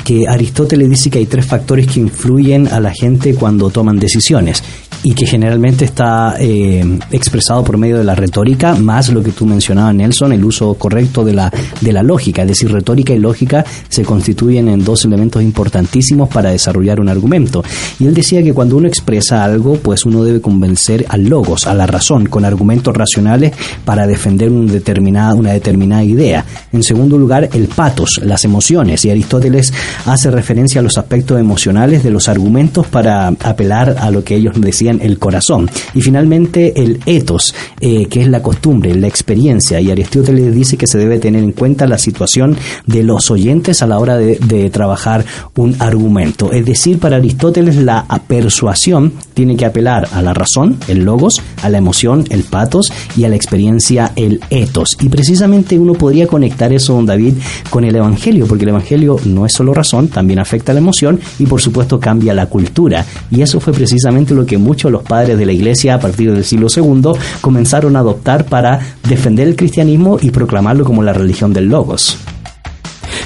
que 0.04 0.28
Aristóteles 0.28 0.90
dice 0.90 1.10
que 1.10 1.20
hay 1.20 1.26
tres 1.26 1.46
factores 1.46 1.88
que 1.88 2.00
influyen 2.00 2.68
a 2.68 2.80
la 2.80 2.92
gente 2.94 3.34
cuando 3.34 3.70
toman 3.70 4.00
decisiones 4.00 4.64
y 5.04 5.14
que 5.14 5.26
generalmente 5.26 5.86
está 5.86 6.36
eh, 6.40 6.84
expresado 7.12 7.64
por 7.64 7.78
medio 7.78 7.98
de 7.98 8.04
la 8.04 8.16
retórica, 8.16 8.76
más 8.76 9.10
lo 9.10 9.24
que 9.24 9.32
tú 9.32 9.46
mencionabas, 9.46 9.96
Nelson, 9.96 10.34
el 10.34 10.44
uso 10.44 10.74
correcto 10.74 11.24
de 11.24 11.34
la, 11.34 11.52
de 11.80 11.94
la 11.94 12.04
lógica, 12.04 12.42
es 12.42 12.50
decir, 12.50 12.72
retórica 12.72 13.14
y 13.14 13.20
lógica 13.20 13.66
se 13.88 14.04
constituyen 14.04 14.68
en 14.68 14.84
dos 14.84 15.06
elementos 15.06 15.42
importantísimos 15.42 16.28
para 16.30 16.52
desarrollar 16.52 17.00
un 17.00 17.08
argumento. 17.08 17.64
Y 18.00 18.08
él 18.08 18.14
decía 18.14 18.44
que 18.44 18.54
cuando 18.54 18.76
uno 18.76 18.88
expresa 18.88 19.44
algo, 19.44 19.76
pues 19.76 20.06
uno 20.06 20.24
debe 20.24 20.42
convencer 20.42 21.06
al 21.08 21.24
logos, 21.24 21.68
a 21.68 21.74
la 21.74 21.88
razón, 21.88 22.26
con 22.26 22.44
argumentos 22.44 22.96
racionales 22.96 23.54
para 23.86 24.06
defender 24.06 24.50
un 24.50 24.68
determinada, 24.68 25.34
una 25.34 25.54
determinada 25.54 26.04
idea. 26.04 26.46
En 26.74 26.84
segundo 26.84 27.18
lugar, 27.18 27.50
el 27.54 27.68
patos, 27.68 28.20
las 28.24 28.44
emociones, 28.44 29.06
y 29.06 29.10
Aristóteles 29.10 29.74
hace 30.06 30.32
referencia 30.32 30.80
a 30.80 30.84
los 30.84 30.98
aspectos 30.98 31.40
emocionales 31.40 32.04
de 32.04 32.12
los 32.12 32.30
argumentos 32.30 32.88
para 32.88 33.28
apelar 33.28 33.96
a 34.00 34.12
lo 34.12 34.24
que 34.24 34.36
ellos 34.36 34.60
decían 34.60 35.00
el 35.02 35.20
corazón. 35.20 35.70
Y 35.94 36.02
finalmente 36.02 36.82
el 36.82 37.00
etos, 37.06 37.54
eh, 37.80 38.06
que 38.08 38.22
es 38.22 38.28
la 38.28 38.42
costumbre, 38.42 38.94
la 38.96 39.08
experiencia, 39.08 39.80
y 39.80 39.92
Aristóteles 39.92 40.54
dice 40.54 40.78
que 40.78 40.88
se 40.88 40.98
debe 40.98 41.20
tener 41.20 41.44
en 41.44 41.52
cuenta 41.52 41.88
la 41.88 41.98
situación 41.98 42.58
de 42.86 43.04
los 43.04 43.32
oyentes 43.32 43.82
a 43.82 43.88
la 43.88 44.00
hora 44.00 44.18
de, 44.18 44.38
de 44.40 44.70
trabajar 44.70 45.26
un 45.56 45.76
argumento. 45.80 46.52
Es 46.52 46.66
decir, 46.66 47.00
para 47.00 47.18
Aristóteles 47.18 47.76
la 47.76 48.06
persuasión 48.28 49.14
tiene 49.34 49.56
que 49.56 49.66
apelar 49.66 50.08
a 50.14 50.22
la 50.22 50.34
razón, 50.34 50.78
el 50.88 51.04
logos, 51.04 51.42
a 51.62 51.70
la 51.70 51.78
emoción, 51.78 52.26
el 52.30 52.44
patos, 52.44 52.92
y 53.16 53.24
a 53.24 53.30
la 53.30 53.36
experiencia, 53.36 54.12
el 54.16 54.42
etos. 54.50 54.98
Y 55.02 55.10
precisamente 55.10 55.78
uno 55.78 55.94
podría 55.94 56.28
conectar 56.28 56.72
eso, 56.74 56.94
don 56.94 57.06
David, 57.06 57.36
con 57.70 57.84
el 57.84 57.96
Evangelio, 57.96 58.48
porque 58.48 58.64
el 58.64 58.70
Evangelio 58.70 59.18
no 59.26 59.46
es 59.46 59.54
solo 59.54 59.69
razón, 59.74 60.08
también 60.08 60.40
afecta 60.40 60.74
la 60.74 60.80
emoción 60.80 61.20
y 61.40 61.46
por 61.46 61.62
supuesto 61.62 62.00
cambia 62.00 62.34
la 62.34 62.48
cultura. 62.48 63.06
Y 63.32 63.42
eso 63.42 63.60
fue 63.60 63.74
precisamente 63.74 64.34
lo 64.34 64.46
que 64.46 64.58
muchos 64.58 64.90
de 64.90 64.94
los 64.94 65.04
padres 65.04 65.38
de 65.38 65.46
la 65.46 65.52
Iglesia 65.52 65.96
a 65.96 66.00
partir 66.00 66.34
del 66.34 66.44
siglo 66.44 66.68
II 66.76 67.12
comenzaron 67.42 67.96
a 67.96 68.00
adoptar 68.00 68.46
para 68.46 68.80
defender 69.08 69.48
el 69.48 69.56
cristianismo 69.56 70.18
y 70.22 70.32
proclamarlo 70.32 70.84
como 70.84 71.04
la 71.04 71.14
religión 71.14 71.54
del 71.54 71.66
logos. 71.66 72.18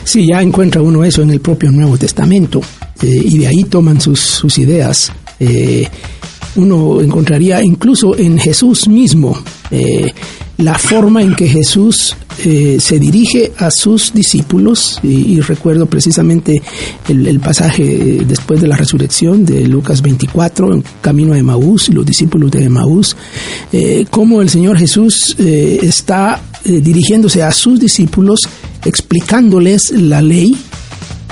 Sí, 0.04 0.28
ya 0.28 0.42
encuentra 0.42 0.82
uno 0.82 1.04
eso 1.04 1.22
en 1.22 1.32
el 1.32 1.40
propio 1.40 1.72
Nuevo 1.72 1.98
Testamento 1.98 2.62
eh, 3.02 3.08
y 3.08 3.38
de 3.38 3.48
ahí 3.48 3.64
toman 3.64 4.02
sus, 4.02 4.20
sus 4.20 4.58
ideas. 4.58 5.12
Eh, 5.40 5.88
uno 6.56 7.02
encontraría 7.02 7.64
incluso 7.64 8.18
en 8.18 8.38
Jesús 8.38 8.88
mismo 8.88 9.38
eh, 9.72 10.12
la 10.58 10.78
forma 10.78 11.24
en 11.24 11.36
que 11.36 11.48
Jesús 11.48 12.16
eh, 12.46 12.78
se 12.80 13.00
dirige 13.00 13.52
a 13.58 13.72
sus 13.72 14.14
discípulos. 14.14 15.00
Y, 15.02 15.42
recuerdo 15.42 15.88
precisamente 15.88 16.62
el, 17.10 17.40
pasaje 17.40 17.84
eh, 17.84 18.26
después 18.28 18.62
de 18.62 18.68
la 18.68 18.78
resurrección 18.78 19.46
de 19.46 19.68
Lucas 19.68 20.02
24 20.02 20.76
en 20.76 20.84
camino 21.02 21.34
a 21.34 21.40
Emaús 21.40 21.90
los 21.90 22.06
discípulos 22.06 22.52
de 22.52 22.66
Emaús 22.66 23.16
cómo 24.10 24.42
el 24.42 24.50
Señor 24.50 24.78
Jesús 24.78 25.36
está 25.40 26.42
dirigiéndose 26.64 27.42
a 27.42 27.52
sus 27.52 27.80
discípulos 27.80 28.42
explicándoles 28.86 29.92
la 29.92 30.22
ley. 30.22 30.56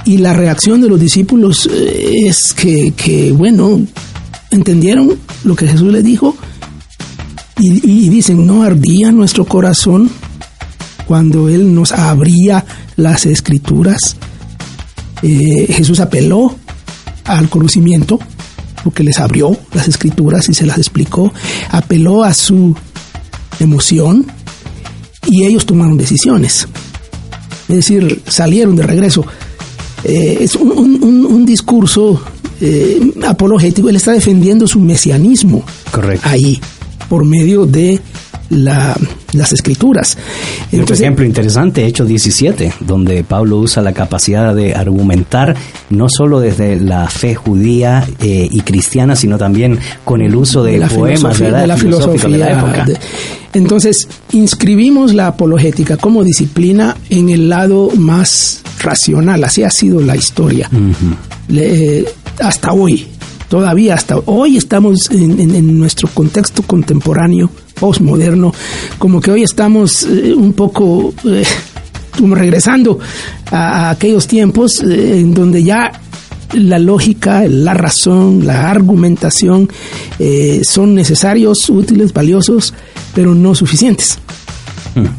Y 0.03 0.17
la 0.17 0.33
reacción 0.33 0.81
de 0.81 0.89
los 0.89 0.99
discípulos 0.99 1.69
es 1.71 2.53
que, 2.53 2.91
que, 2.97 3.31
bueno, 3.31 3.81
entendieron 4.51 5.17
lo 5.43 5.55
que 5.55 5.67
Jesús 5.67 5.91
les 5.91 6.03
dijo 6.03 6.35
y, 7.57 8.09
dicen, 8.09 8.47
no 8.47 8.63
ardía 8.63 9.11
nuestro 9.11 9.45
corazón 9.45 10.09
cuando 11.05 11.47
Él 11.47 11.75
nos 11.75 11.91
abría 11.91 12.65
las 12.95 13.27
escrituras. 13.27 14.15
Eh, 15.21 15.71
Jesús 15.71 15.99
apeló 15.99 16.55
al 17.23 17.49
conocimiento, 17.49 18.19
porque 18.83 19.03
les 19.03 19.19
abrió 19.19 19.55
las 19.73 19.87
escrituras 19.87 20.49
y 20.49 20.55
se 20.55 20.65
las 20.65 20.79
explicó, 20.79 21.31
apeló 21.69 22.23
a 22.23 22.33
su 22.33 22.75
emoción 23.59 24.25
y 25.27 25.45
ellos 25.45 25.67
tomaron 25.67 25.99
decisiones. 25.99 26.67
Es 27.69 27.75
decir, 27.75 28.23
salieron 28.27 28.75
de 28.75 28.83
regreso. 28.83 29.23
Eh, 30.03 30.39
es 30.41 30.55
un 30.55 31.45
discurso 31.45 32.19
eh, 32.61 32.99
apologético, 33.27 33.89
él 33.89 33.95
está 33.95 34.11
defendiendo 34.11 34.67
su 34.67 34.79
mesianismo 34.79 35.63
Correcto. 35.91 36.27
ahí, 36.29 36.59
por 37.09 37.25
medio 37.25 37.65
de 37.65 37.99
la- 38.49 38.97
las 39.33 39.53
escrituras. 39.53 40.17
Otro 40.81 40.93
ejemplo 40.93 41.23
interesante, 41.25 41.85
Hechos 41.85 42.05
17, 42.07 42.73
donde 42.81 43.23
Pablo 43.23 43.57
usa 43.59 43.81
la 43.81 43.93
capacidad 43.93 44.53
de 44.53 44.75
argumentar 44.75 45.55
no 45.89 46.07
solo 46.09 46.41
desde 46.41 46.77
la 46.77 47.07
fe 47.07 47.33
judía 47.33 48.05
eh, 48.19 48.49
y 48.51 48.59
cristiana, 48.61 49.15
sino 49.15 49.37
también 49.37 49.79
con 50.03 50.21
el 50.21 50.35
uso 50.35 50.63
de, 50.63 50.81
poemas, 50.93 51.39
¿verdad? 51.39 51.61
de 51.61 51.67
la 51.67 51.77
filosofía. 51.77 52.29
de 52.29 52.37
la 52.37 52.51
época. 52.51 52.85
de- 52.85 52.97
entonces, 53.53 54.07
inscribimos 54.33 55.13
la 55.13 55.27
apologética 55.27 55.95
como 55.97 56.23
disciplina 56.25 56.95
en 57.09 57.29
el 57.29 57.47
lado 57.49 57.89
más 57.97 58.61
racional, 58.81 59.43
así 59.45 59.63
ha 59.63 59.69
sido 59.69 60.01
la 60.01 60.15
historia. 60.17 60.69
Le- 61.47 61.99
eh, 61.99 62.05
hasta 62.39 62.71
hoy, 62.73 63.07
todavía 63.49 63.95
hasta 63.95 64.17
hoy 64.25 64.57
estamos 64.57 65.09
en, 65.11 65.39
en- 65.39 65.55
en 65.55 65.77
nuestro 65.79 66.07
contexto 66.13 66.63
contemporáneo, 66.63 67.49
postmoderno, 67.79 68.53
como 68.97 69.19
que 69.21 69.31
hoy 69.31 69.43
estamos 69.43 70.03
eh, 70.03 70.33
un 70.35 70.53
poco 70.53 71.13
eh, 71.25 71.43
como 72.17 72.35
regresando 72.35 72.99
a, 73.51 73.87
a 73.87 73.89
aquellos 73.91 74.27
tiempos 74.27 74.81
eh, 74.83 75.19
en 75.19 75.33
donde 75.33 75.63
ya 75.63 75.91
la 76.53 76.79
lógica, 76.79 77.43
la 77.47 77.73
razón, 77.73 78.45
la 78.45 78.69
argumentación 78.69 79.69
eh, 80.19 80.61
son 80.65 80.93
necesarios, 80.93 81.69
útiles, 81.69 82.11
valiosos, 82.11 82.73
pero 83.15 83.33
no 83.33 83.55
suficientes. 83.55 84.19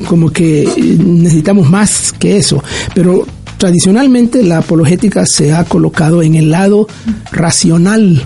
Como 0.06 0.28
que 0.30 0.68
necesitamos 0.98 1.70
más 1.70 2.12
que 2.12 2.36
eso. 2.36 2.62
Pero 2.94 3.26
tradicionalmente 3.62 4.42
la 4.42 4.58
apologética 4.58 5.24
se 5.24 5.52
ha 5.52 5.62
colocado 5.62 6.20
en 6.20 6.34
el 6.34 6.50
lado 6.50 6.88
racional 7.30 8.20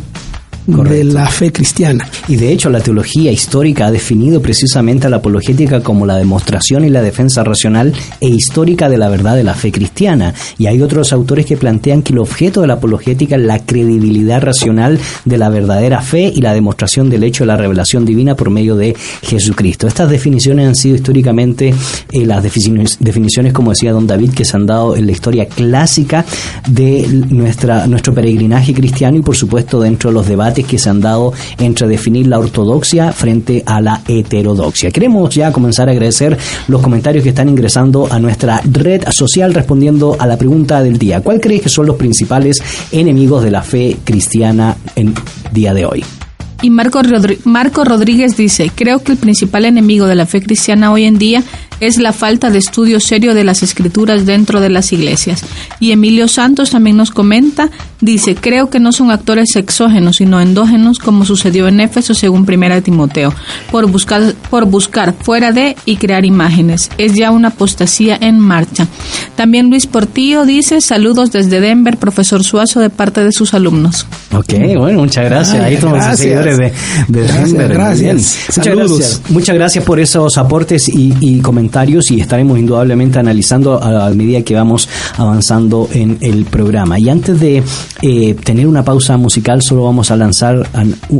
de 0.67 1.05
la 1.05 1.27
fe 1.29 1.53
cristiana. 1.53 2.09
Y 2.29 2.37
de 2.37 2.53
hecho 2.53 2.71
la 2.71 2.81
teología 2.81 3.31
histórica 3.31 3.87
ha 3.87 3.91
definido 3.91 4.41
precisamente 4.41 5.07
a 5.07 5.11
la 5.11 5.17
apologética 5.17 5.81
como 5.83 6.07
la 6.07 6.17
demostración 6.17 6.85
y 6.85 6.91
la 6.91 7.03
defensa 7.03 7.45
racional 7.45 7.93
e 8.21 8.29
histórica 8.29 8.89
de 8.89 8.99
la 8.99 9.09
verdad 9.09 9.37
de 9.37 9.45
la 9.45 9.55
fe 9.55 9.71
cristiana. 9.71 10.35
Y 10.59 10.67
hay 10.67 10.83
otros 10.83 11.13
autores 11.13 11.47
que 11.47 11.57
plantean 11.57 12.03
que 12.03 12.13
el 12.13 12.19
objeto 12.19 12.61
de 12.61 12.67
la 12.67 12.75
apologética 12.75 13.37
es 13.37 13.43
la 13.43 13.61
credibilidad 13.61 14.43
racional 14.43 14.99
de 15.25 15.39
la 15.39 15.49
verdadera 15.49 16.01
fe 16.01 16.33
y 16.35 16.41
la 16.41 16.55
demostración 16.55 17.11
del 17.11 17.25
hecho 17.25 17.45
de 17.45 17.49
la 17.49 17.57
revelación 17.57 18.05
divina 18.05 18.35
por 18.35 18.51
medio 18.51 18.77
de 18.77 18.97
Jesucristo. 19.23 19.87
Estas 19.87 20.11
definiciones 20.11 20.67
han 20.67 20.77
sido 20.77 20.97
históricamente 20.97 21.73
eh, 22.13 22.27
las 22.27 22.43
definiciones, 22.43 22.97
definiciones, 23.01 23.53
como 23.53 23.71
decía 23.71 23.93
don 23.93 24.07
David, 24.07 24.33
que 24.33 24.45
se 24.45 24.57
han 24.57 24.67
dado 24.67 24.97
en 24.97 25.07
la 25.07 25.13
historia 25.13 25.47
clásica 25.47 26.25
de 26.69 27.07
nuestra, 27.31 27.87
nuestro 27.87 28.15
peregrinaje 28.15 28.75
cristiano 28.75 29.19
y 29.19 29.23
por 29.23 29.37
supuesto 29.37 29.81
dentro 29.81 30.11
de 30.11 30.15
los 30.15 30.27
debates 30.27 30.56
que 30.65 30.79
se 30.79 30.91
han 30.91 31.01
dado 31.01 31.33
entre 31.59 31.89
definir 31.89 32.27
la 32.27 32.39
ortodoxia 32.39 33.13
frente 33.13 33.63
a 33.67 33.81
la 33.81 34.03
heterodoxia. 34.07 34.91
Queremos 34.91 35.35
ya 35.35 35.53
comenzar 35.53 35.89
a 35.89 35.93
agradecer 35.93 36.37
los 36.69 36.83
comentarios 36.83 37.23
que 37.23 37.31
están 37.31 37.49
ingresando 37.49 38.09
a 38.11 38.19
nuestra 38.19 38.61
red 38.65 39.03
social 39.11 39.55
respondiendo 39.55 40.17
a 40.19 40.27
la 40.27 40.37
pregunta 40.37 40.83
del 40.83 40.99
día. 40.99 41.21
¿Cuál 41.21 41.41
crees 41.41 41.63
que 41.63 41.69
son 41.69 41.87
los 41.87 41.97
principales 41.97 42.63
enemigos 42.93 43.43
de 43.43 43.51
la 43.51 43.63
fe 43.63 43.97
cristiana 44.05 44.77
en 44.95 45.15
día 45.53 45.75
de 45.75 45.87
hoy? 45.87 46.05
Y 46.63 46.71
Marco, 46.71 47.03
Rodríguez 47.85 48.37
dice, 48.37 48.71
creo 48.75 49.03
que 49.03 49.13
el 49.13 49.19
principal 49.19 49.67
enemigo 49.67 50.07
de 50.07 50.15
la 50.15 50.25
fe 50.25 50.41
cristiana 50.41 50.91
hoy 50.91 51.05
en 51.05 51.19
día 51.19 51.43
es 51.81 51.99
la 51.99 52.13
falta 52.13 52.51
de 52.51 52.59
estudio 52.59 53.01
serio 53.01 53.35
de 53.35 53.45
las 53.45 53.63
escrituras 53.63 54.27
dentro 54.27 54.61
de 54.61 54.69
las 54.71 54.93
iglesias. 54.93 55.43
Y 55.81 55.93
Emilio 55.93 56.29
Santos 56.29 56.71
también 56.71 56.97
nos 56.97 57.11
comenta, 57.11 57.71
dice, 58.01 58.35
creo 58.35 58.71
que 58.71 58.81
no 58.81 58.93
son 58.93 59.11
actores 59.11 59.55
exógenos, 59.57 60.17
sino 60.17 60.41
endógenos, 60.41 60.99
como 60.99 61.25
sucedió 61.25 61.69
en 61.69 61.81
Éfeso 61.81 62.15
según 62.15 62.47
Primera 62.47 62.75
de 62.77 62.83
Timoteo, 62.83 63.35
por 63.71 63.87
buscar, 63.91 64.35
por 64.51 64.65
buscar 64.67 65.15
fuera 65.21 65.53
de 65.53 65.77
y 65.85 65.97
crear 65.97 66.25
imágenes. 66.25 66.91
Es 66.99 67.15
ya 67.15 67.31
una 67.31 67.49
apostasía 67.49 68.17
en 68.21 68.39
marcha. 68.39 68.87
También 69.37 69.69
Luis 69.71 69.87
Portillo 69.87 70.45
dice, 70.47 70.81
saludos 70.81 71.33
desde 71.33 71.61
Denver, 71.61 71.97
profesor 71.99 72.43
Suazo, 72.45 72.81
de 72.81 72.91
parte 72.91 73.23
de 73.25 73.33
sus 73.33 73.55
alumnos. 73.55 74.07
Ok, 74.33 74.55
bueno, 74.79 75.01
muchas 75.01 75.25
gracias. 75.25 75.57
Ay, 75.57 75.65
Ahí 75.67 75.75
estamos 75.75 75.95
gracias. 75.99 76.19
seguidores 76.21 76.59
de, 76.59 76.73
de 77.09 77.21
Gracias, 77.23 77.49
Denver. 77.53 77.67
Muy 77.69 77.77
gracias. 77.77 78.01
bien. 78.01 78.17
Muchas 78.17 78.55
Saludos. 78.65 78.99
gracias. 78.99 79.23
Muchas 79.31 79.55
gracias 79.57 79.85
por 79.85 80.01
esos 80.01 80.39
aportes 80.39 80.89
y, 80.89 81.15
y 81.21 81.41
comentarios 81.41 81.66
y 82.11 82.21
estaremos 82.21 82.59
indudablemente 82.59 83.19
analizando 83.19 83.83
a, 83.83 84.11
medida 84.11 84.43
que 84.43 84.55
vamos 84.55 84.89
avanzando 85.17 85.89
en 85.93 86.19
el 86.21 86.45
programa. 86.45 86.99
Y 86.99 87.09
antes 87.09 87.39
de 87.41 87.63
eh, 88.03 88.35
tener 88.45 88.67
una 88.67 88.85
pausa 88.85 89.17
musical, 89.17 89.63
solo 89.63 89.85
vamos 89.85 90.11
a 90.11 90.17
lanzar 90.17 90.69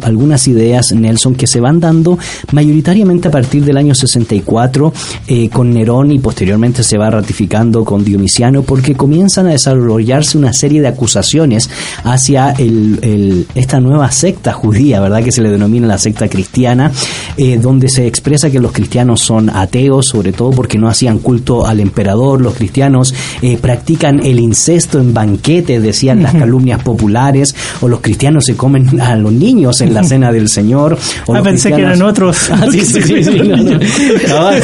algunas 0.03 0.49
ideas, 0.49 0.93
Nelson, 0.93 1.35
que 1.35 1.47
se 1.47 1.61
van 1.61 1.81
dando 1.81 2.19
mayoritariamente 2.53 3.29
a 3.29 3.31
partir 3.31 3.65
del 3.65 3.77
año 3.77 3.95
64 3.95 4.93
eh, 5.29 5.49
con 5.51 5.73
Nerón 5.73 6.13
y 6.13 6.19
posteriormente 6.19 6.83
se 6.83 6.97
va 6.99 7.11
ratificando 7.11 7.85
con 7.85 8.05
Dionisiano 8.05 8.63
porque 8.63 8.95
comienzan 8.95 9.47
a 9.47 9.51
desarrollarse 9.51 10.39
una 10.39 10.53
serie 10.53 10.81
de 10.81 10.89
acusaciones 10.89 11.69
hacia 12.05 12.53
el- 12.53 13.47
esta 13.55 13.81
nueva 13.81 14.11
secta 14.11 14.53
judía, 14.53 15.01
¿verdad? 15.01 15.23
Que 15.23 15.33
se 15.33 15.43
le 15.43 15.51
denomina 15.51 15.87
la 15.87 15.99
secta 15.99 16.29
cristiana, 16.29 16.91
eh, 17.37 17.59
donde 17.61 17.89
se 17.89 18.07
expresa 18.07 18.51
que 18.51 18.61
los 18.61 18.73
cristianos 18.73 19.21
son 19.21 19.51
ateos, 19.51 20.07
sobre 20.07 20.33
todo 20.37 20.51
porque 20.51 20.79
no 20.79 20.89
hacían 20.89 21.19
culto 21.19 21.67
al 21.67 21.81
emperador, 21.81 22.41
los 22.41 22.55
cristianos 22.55 23.15
eh, 23.43 23.57
practican 23.57 24.25
el 24.25 24.39
incesto 24.39 25.01
en 25.01 25.13
banquetes, 25.13 25.83
decían 25.83 26.23
las 26.23 26.35
calumnias 26.35 26.83
populares, 26.83 27.55
o 27.81 27.89
los 27.89 28.01
cristianos 28.01 28.45
se 28.45 28.57
comen 28.57 29.01
a 29.01 29.17
los 29.17 29.33
niños 29.33 29.81
en 29.81 29.95
la 29.95 30.05
cena 30.05 30.31
del 30.31 30.49
Señor. 30.49 30.99
O 31.27 31.35
Ah, 31.35 31.43
pensé 31.43 31.73
que 31.73 31.81
eran 31.83 32.03
otros. 32.03 32.37
Ah, 32.57 32.67
sí, 32.71 32.81
sí, 32.81 33.03
sí, 33.03 33.23
sí, 33.23 33.39
no, 33.41 33.57
no. 33.57 33.79
Cabal. 34.27 34.63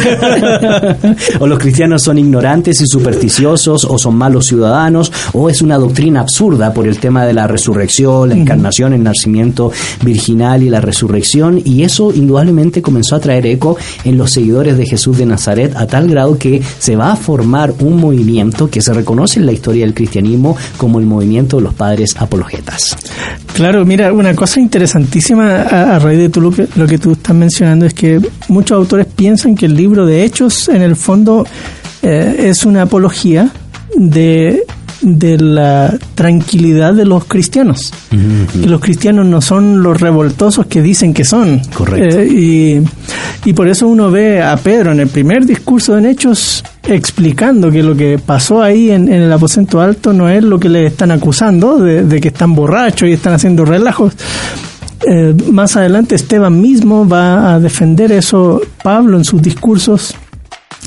o 1.41 1.47
los 1.47 1.59
cristianos 1.59 2.03
son 2.03 2.17
ignorantes 2.19 2.81
y 2.81 2.87
supersticiosos, 2.87 3.85
o 3.85 3.99
son 3.99 4.17
malos 4.17 4.47
ciudadanos, 4.47 5.13
o 5.33 5.51
es 5.51 5.61
una 5.63 5.77
doctrina 5.79 6.21
absurda 6.21 6.73
por 6.73 6.87
el 6.87 6.99
tema 6.99 7.27
de 7.27 7.35
la 7.35 7.47
resurrección, 7.47 8.31
la 8.31 8.35
encarnación, 8.37 8.93
el 8.95 9.03
nacimiento 9.03 9.73
virginal 10.03 10.63
y 10.63 10.71
la 10.71 10.81
resurrección, 10.81 11.61
y 11.65 11.83
eso 11.83 12.13
indudablemente 12.15 12.83
comenzó 12.83 13.17
a 13.17 13.21
traer 13.21 13.47
eco 13.47 13.77
en 14.05 14.17
los 14.17 14.31
seguidores 14.31 14.79
de 14.79 14.87
Jesús 14.87 15.19
de 15.19 15.27
Nazaret 15.27 15.62
a 15.75 15.87
tal 15.87 16.09
grado 16.09 16.39
que 16.39 16.63
se 16.79 16.97
va 16.97 17.13
a 17.13 17.17
formar 17.17 17.73
un 17.81 17.99
movimiento 17.99 18.71
que 18.71 18.81
se 18.81 18.93
reconoce 18.93 19.41
en 19.41 19.47
la 19.47 19.53
historia 19.53 19.85
del 19.85 19.95
cristianismo 19.95 20.57
como 20.77 20.99
el 20.99 21.07
movimiento 21.07 21.57
de 21.57 21.63
los 21.63 21.75
padres 21.75 22.17
apologetas. 22.19 22.97
Claro, 23.55 23.85
mira, 23.85 24.13
una 24.13 24.35
cosa 24.35 24.61
interesantísima 24.61 25.63
a, 25.63 25.99
raíz 25.99 26.19
de 26.19 26.29
tú 26.29 26.41
lo, 26.41 26.51
que, 26.51 26.67
lo 26.77 26.87
que 26.87 26.99
tú 26.99 27.13
estás 27.13 27.37
mencionando 27.37 27.87
es 27.87 27.95
que 27.95 28.21
muchos 28.49 28.77
autores 28.77 29.07
piensan 29.07 29.55
que 29.55 29.67
el 29.67 29.77
libro 29.77 30.07
de 30.07 30.25
Hechos 30.25 30.69
en 30.69 30.83
el 30.83 30.97
fondo 30.97 31.47
eh, 32.03 32.49
es 32.49 32.65
una 32.65 32.83
apología 32.83 33.51
de, 33.95 34.65
de 35.03 35.39
la 35.39 35.99
tranquilidad 36.15 36.95
de 36.95 37.05
los 37.05 37.25
cristianos. 37.25 37.93
Que 38.11 38.67
los 38.67 38.81
cristianos 38.81 39.27
no 39.27 39.41
son 39.41 39.83
los 39.83 40.01
revoltosos 40.01 40.67
que 40.67 40.81
dicen 40.81 41.13
que 41.13 41.25
son. 41.25 41.61
Correcto. 41.75 42.21
Eh, 42.21 42.27
y, 42.27 43.49
y 43.49 43.53
por 43.53 43.69
eso 43.69 43.89
uno 43.89 44.11
ve 44.11 44.43
a 44.43 44.57
Pedro 44.57 44.93
en 44.93 45.01
el 45.01 45.09
primer 45.09 45.45
discurso 45.45 45.99
en 45.99 46.07
Hechos 46.07 46.63
explicando 46.85 47.71
que 47.71 47.83
lo 47.83 47.97
que 47.97 48.19
pasó 48.19 48.63
ahí 48.63 48.91
en, 48.91 49.09
en 49.09 49.23
el 49.23 49.33
aposento 49.33 49.81
alto 49.81 50.13
no 50.13 50.29
es 50.29 50.43
lo 50.43 50.59
que 50.59 50.69
le 50.69 50.87
están 50.87 51.11
acusando 51.11 51.79
de, 51.79 52.05
de 52.05 52.21
que 52.21 52.29
están 52.29 52.55
borrachos 52.55 53.09
y 53.09 53.13
están 53.13 53.35
haciendo 53.35 53.65
relajos. 53.65 54.15
Eh, 55.07 55.35
más 55.51 55.77
adelante 55.77 56.15
Esteban 56.15 56.61
mismo 56.61 57.09
va 57.09 57.55
a 57.55 57.61
defender 57.61 58.13
eso, 58.13 58.61
Pablo 58.83 59.17
en 59.17 59.25
sus 59.25 59.43
discursos, 59.43 60.15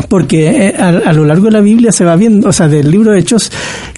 porque 0.09 0.67
eh, 0.67 0.75
a, 0.77 0.89
a 0.89 1.13
lo 1.13 1.25
largo 1.25 1.45
de 1.45 1.51
la 1.51 1.61
Biblia 1.61 1.91
se 1.91 2.05
va 2.05 2.15
viendo, 2.15 2.49
o 2.49 2.53
sea, 2.53 2.67
del 2.67 2.91
libro 2.91 3.11
de 3.11 3.19
Hechos, 3.19 3.51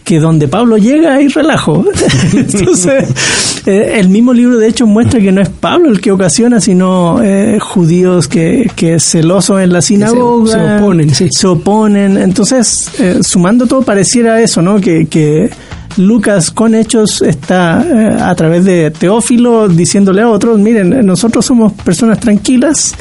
que 0.04 0.20
donde 0.20 0.48
Pablo 0.48 0.78
llega 0.78 1.16
hay 1.16 1.28
relajo. 1.28 1.84
Entonces, 2.34 3.64
eh, 3.66 4.00
el 4.00 4.08
mismo 4.08 4.34
libro 4.34 4.58
de 4.58 4.70
Hechos 4.70 4.88
muestra 4.88 5.20
que 5.20 5.34
no 5.34 5.42
es 5.42 5.50
Pablo 5.50 5.90
el 5.90 6.00
que 6.00 6.12
ocasiona, 6.12 6.62
sino 6.62 7.22
eh, 7.22 7.60
judíos 7.60 8.30
que, 8.30 8.72
que 8.76 9.00
celosos 9.00 9.60
en 9.60 9.74
la 9.74 9.82
sinagoga. 9.82 10.52
se 10.52 10.76
oponen, 10.78 11.14
sí. 11.14 11.28
Se 11.32 11.48
oponen. 11.48 12.18
Entonces, 12.18 12.90
eh, 13.00 13.20
sumando 13.22 13.68
todo, 13.68 13.82
pareciera 13.82 14.40
eso, 14.40 14.62
¿no? 14.62 14.80
Que, 14.80 15.08
que 15.08 15.50
Lucas 15.98 16.52
con 16.52 16.74
hechos 16.76 17.22
está 17.24 18.30
a 18.30 18.36
través 18.36 18.64
de 18.64 18.92
Teófilo 18.92 19.68
diciéndole 19.68 20.22
a 20.22 20.30
otros, 20.30 20.58
miren, 20.60 21.06
nosotros 21.06 21.46
somos 21.46 21.74
personas 21.74 22.20
tranquilas 22.20 22.96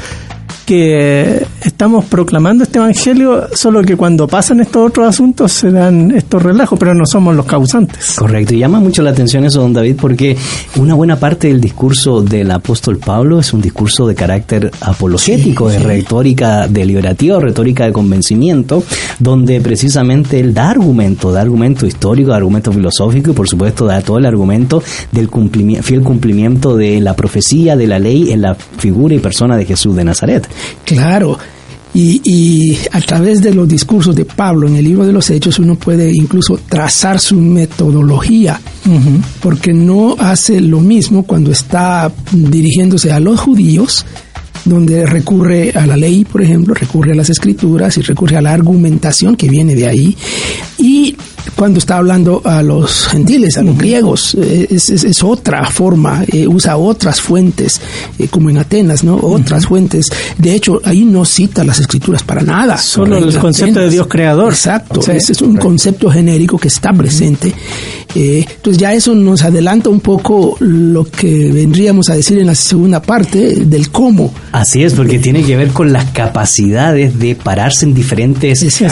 que 0.67 1.47
estamos 1.63 2.05
proclamando 2.07 2.65
este 2.65 2.79
evangelio, 2.79 3.47
solo 3.55 3.83
que 3.83 3.97
cuando 3.97 4.27
pasan 4.27 4.61
estos 4.61 4.89
otros 4.89 5.07
asuntos 5.07 5.53
se 5.53 5.71
dan 5.71 6.11
estos 6.11 6.43
relajos, 6.43 6.77
pero 6.79 6.93
no 6.93 7.07
somos 7.07 7.37
los 7.37 7.47
causantes. 7.47 8.17
Correcto, 8.17 8.55
y 8.55 8.59
llama 8.59 8.81
mucho 8.81 9.03
la 9.03 9.11
atención 9.11 9.45
eso, 9.45 9.61
don 9.61 9.73
David, 9.73 9.97
porque 10.01 10.37
una 10.77 10.95
buena 10.95 11.17
parte 11.17 11.47
del 11.49 11.61
discurso 11.61 12.21
del 12.21 12.51
apóstol 12.51 12.99
Pablo 12.99 13.39
es 13.39 13.53
un 13.53 13.63
discurso 13.63 14.09
de 14.09 14.17
carácter 14.17 14.71
apologético, 14.81 15.69
de 15.69 15.79
retórica 15.79 16.67
deliberativa, 16.67 17.39
retórica 17.39 17.87
de 17.87 17.93
convencimiento, 17.93 18.83
donde 19.21 19.61
precisamente 19.61 20.41
él 20.41 20.53
da 20.53 20.71
argumento, 20.71 21.31
da 21.31 21.43
argumento 21.43 21.87
histórico, 21.87 22.31
da 22.31 22.37
argumento 22.37 22.73
filosófico 22.73 23.31
y 23.31 23.35
por 23.35 23.49
supuesto 23.49 23.87
da 23.87 24.01
todo 24.01 24.19
el 24.19 24.27
argumento 24.27 24.83
del 25.13 25.31
cumplimi- 25.31 25.81
fiel 25.81 26.03
cumplimiento 26.03 26.77
de 26.77 27.01
la 27.01 27.15
profecía, 27.15 27.77
de 27.77 27.87
la 27.87 28.01
ley 28.01 28.33
en 28.33 28.43
la 28.43 28.57
figura 28.57 29.15
y 29.15 29.21
persona 29.21 29.57
de 29.57 29.65
Jesús 29.65 29.95
de 29.95 30.05
Nazaret. 30.05 30.49
Claro. 30.85 31.39
Y, 31.95 32.21
y 32.25 32.79
a 32.93 33.01
través 33.01 33.41
de 33.41 33.55
los 33.55 33.67
discursos 33.67 34.15
de 34.15 34.27
Pablo 34.27 34.69
en 34.69 34.77
el 34.77 34.85
libro 34.85 35.07
de 35.07 35.15
los 35.15 35.31
Hechos 35.31 35.59
uno 35.59 35.77
puede 35.77 36.11
incluso 36.15 36.59
trazar 36.69 37.19
su 37.19 37.37
metodología, 37.37 38.61
porque 39.41 39.73
no 39.73 40.15
hace 40.19 40.61
lo 40.61 40.81
mismo 40.81 41.23
cuando 41.23 41.51
está 41.51 42.13
dirigiéndose 42.33 43.13
a 43.13 43.19
los 43.19 43.41
judíos, 43.41 44.05
donde 44.67 45.07
recurre 45.07 45.73
a 45.75 45.87
la 45.87 45.97
ley, 45.97 46.25
por 46.25 46.43
ejemplo, 46.43 46.75
recurre 46.75 47.13
a 47.13 47.17
las 47.17 47.31
escrituras 47.31 47.97
y 47.97 48.03
recurre 48.03 48.37
a 48.37 48.43
la 48.43 48.53
argumentación 48.53 49.35
que 49.37 49.49
viene 49.49 49.75
de 49.75 49.87
ahí, 49.87 50.17
y 50.79 51.17
cuando 51.55 51.79
está 51.79 51.97
hablando 51.97 52.43
a 52.45 52.61
los 52.63 53.07
gentiles, 53.07 53.57
a 53.57 53.63
los 53.63 53.79
griegos, 53.79 54.35
eh, 54.35 54.67
es, 54.69 54.91
es- 54.91 55.05
es 55.05 55.23
otra 55.23 55.65
forma, 55.71 56.25
eh, 56.31 56.47
usa 56.47 56.77
otras 56.77 57.21
fuentes, 57.21 57.81
eh, 58.19 58.27
como 58.29 58.51
en 58.51 58.59
Atenas, 58.59 59.05
¿no? 59.05 59.17
Otras 59.17 59.65
fuentes. 59.67 60.11
De 60.37 60.55
hecho, 60.55 60.81
ahí 60.85 61.05
no 61.05 61.25
cita 61.25 61.65
las 61.65 61.79
escrituras 61.79 62.23
para 62.25 62.43
nada. 62.43 62.77
Solo 62.77 63.17
el 63.19 63.39
concepto 63.39 63.79
de 63.81 63.89
Dios 63.91 64.07
creador. 64.09 64.53
Exacto, 64.53 65.01
Sí. 65.01 65.13
ese 65.13 65.33
es 65.33 65.41
un 65.41 65.57
concepto 65.57 66.11
genérico 66.11 66.59
que 66.59 66.69
está 66.69 66.93
presente. 66.93 67.55
Eh, 68.15 68.45
entonces 68.57 68.79
ya 68.81 68.93
eso 68.93 69.15
nos 69.15 69.43
adelanta 69.43 69.89
un 69.89 70.01
poco 70.01 70.57
lo 70.61 71.05
que 71.05 71.51
vendríamos 71.53 72.11
a 72.11 72.15
decir 72.17 72.39
en 72.39 72.47
la 72.49 72.55
segunda 72.55 73.01
parte 73.01 73.65
del 73.65 73.91
cómo 73.91 74.33
Así 74.57 74.83
es, 74.83 74.95
porque 74.95 75.19
tiene 75.19 75.43
que 75.43 75.55
ver 75.55 75.69
con 75.69 75.93
las 75.93 76.07
capacidades 76.13 77.19
de 77.19 77.35
pararse 77.35 77.85
en 77.85 77.93
diferentes 77.93 78.63
eh, 78.63 78.87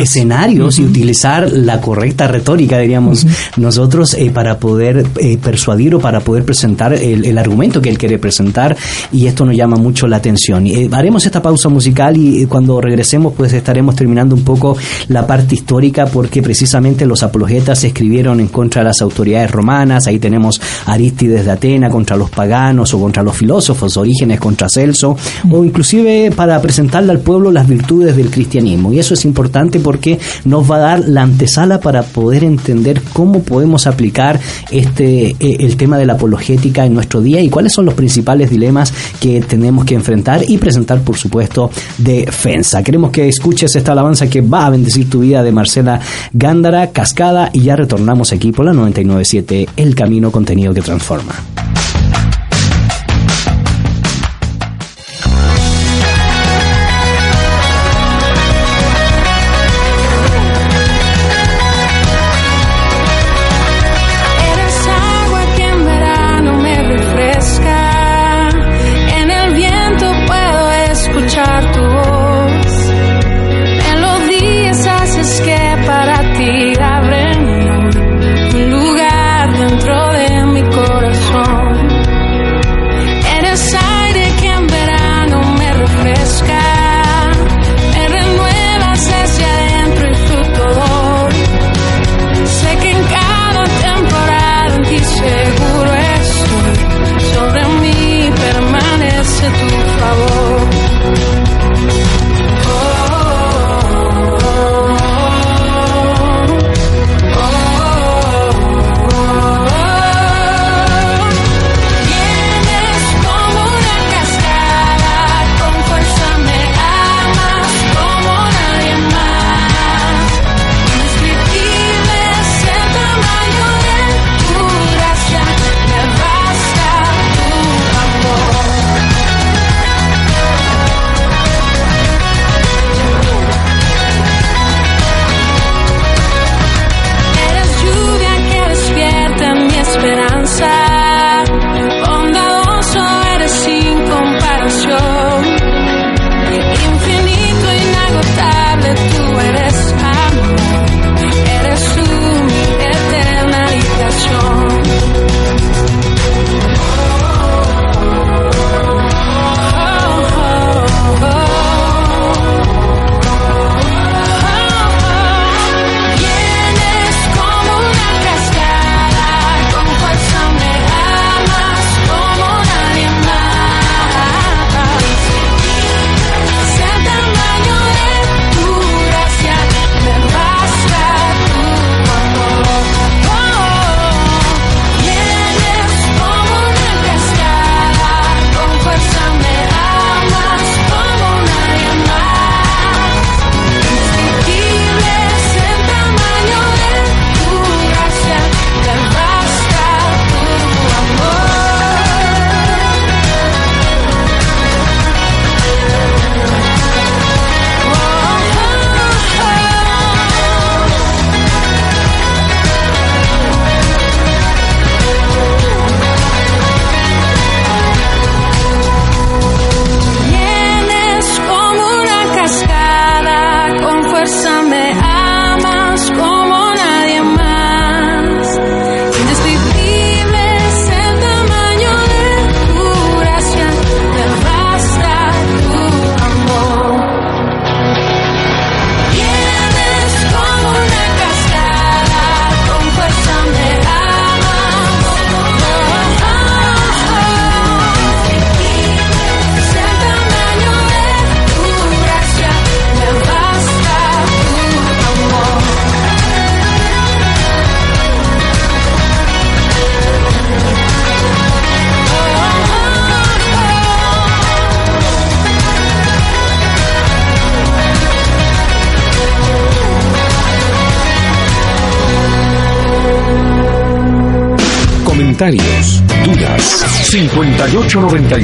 escenarios. 0.00 0.78
y 0.78 0.84
utilizar 0.84 1.50
la 1.50 1.80
correcta 1.80 2.28
retórica, 2.28 2.78
diríamos 2.78 3.26
nosotros, 3.56 4.14
eh, 4.14 4.30
para 4.30 4.60
poder 4.60 5.04
eh, 5.16 5.36
persuadir 5.42 5.96
o 5.96 5.98
para 5.98 6.20
poder 6.20 6.44
presentar 6.44 6.92
el, 6.92 7.24
el 7.24 7.36
argumento 7.36 7.82
que 7.82 7.88
él 7.88 7.98
quiere 7.98 8.18
presentar 8.18 8.76
y 9.12 9.26
esto 9.26 9.44
nos 9.44 9.56
llama 9.56 9.76
mucho 9.76 10.06
la 10.06 10.18
atención. 10.18 10.66
Eh, 10.66 10.88
haremos 10.92 11.24
esta 11.26 11.42
pausa 11.42 11.68
musical 11.68 12.16
y 12.16 12.42
eh, 12.42 12.46
cuando 12.46 12.80
regresemos 12.80 13.34
pues 13.36 13.52
estaremos 13.52 13.96
terminando 13.96 14.34
un 14.34 14.44
poco 14.44 14.76
la 15.08 15.26
parte 15.26 15.54
histórica 15.54 16.06
porque 16.06 16.42
precisamente 16.42 17.06
los 17.06 17.22
apologetas 17.22 17.82
escribieron 17.84 18.40
en 18.40 18.48
contra 18.48 18.82
de 18.82 18.88
las 18.88 19.02
autoridades 19.02 19.50
romanas, 19.50 20.06
ahí 20.06 20.18
tenemos 20.18 20.60
Arístides 20.86 21.44
de 21.44 21.50
Atena 21.50 21.90
contra 21.90 22.16
los 22.16 22.30
paganos 22.30 22.94
o 22.94 23.00
contra 23.00 23.22
los 23.22 23.36
filósofos, 23.36 23.96
Orígenes 23.96 24.38
contra 24.38 24.68
Celso, 24.68 25.07
o 25.50 25.64
inclusive 25.64 26.30
para 26.34 26.60
presentarle 26.60 27.12
al 27.12 27.20
pueblo 27.20 27.50
las 27.50 27.68
virtudes 27.68 28.16
del 28.16 28.30
cristianismo. 28.30 28.92
Y 28.92 28.98
eso 28.98 29.14
es 29.14 29.24
importante 29.24 29.80
porque 29.80 30.18
nos 30.44 30.70
va 30.70 30.76
a 30.76 30.80
dar 30.80 31.08
la 31.08 31.22
antesala 31.22 31.80
para 31.80 32.02
poder 32.02 32.44
entender 32.44 33.02
cómo 33.12 33.42
podemos 33.42 33.86
aplicar 33.86 34.40
este 34.70 35.36
eh, 35.40 35.56
el 35.60 35.76
tema 35.76 35.98
de 35.98 36.06
la 36.06 36.14
apologética 36.14 36.84
en 36.84 36.94
nuestro 36.94 37.20
día 37.20 37.40
y 37.40 37.48
cuáles 37.48 37.72
son 37.72 37.84
los 37.84 37.94
principales 37.94 38.50
dilemas 38.50 38.92
que 39.20 39.40
tenemos 39.40 39.84
que 39.84 39.94
enfrentar 39.94 40.44
y 40.46 40.58
presentar, 40.58 41.00
por 41.00 41.16
supuesto, 41.16 41.70
defensa. 41.98 42.82
Queremos 42.82 43.10
que 43.10 43.28
escuches 43.28 43.74
esta 43.74 43.92
alabanza 43.92 44.28
que 44.28 44.40
va 44.40 44.66
a 44.66 44.70
bendecir 44.70 45.08
tu 45.08 45.20
vida 45.20 45.42
de 45.42 45.52
Marcela 45.52 46.00
Gándara, 46.32 46.90
Cascada, 46.90 47.50
y 47.52 47.60
ya 47.60 47.76
retornamos 47.76 48.32
aquí 48.32 48.52
por 48.52 48.64
la 48.64 48.72
997, 48.72 49.68
El 49.76 49.94
Camino 49.94 50.30
Contenido 50.30 50.74
que 50.74 50.82
Transforma. 50.82 51.34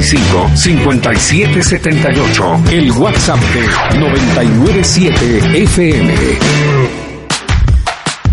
5895-5778. 0.05 2.71
El 2.71 2.91
WhatsApp 2.91 3.39
de 3.39 3.99
997 3.99 5.63
FM. 5.63 6.13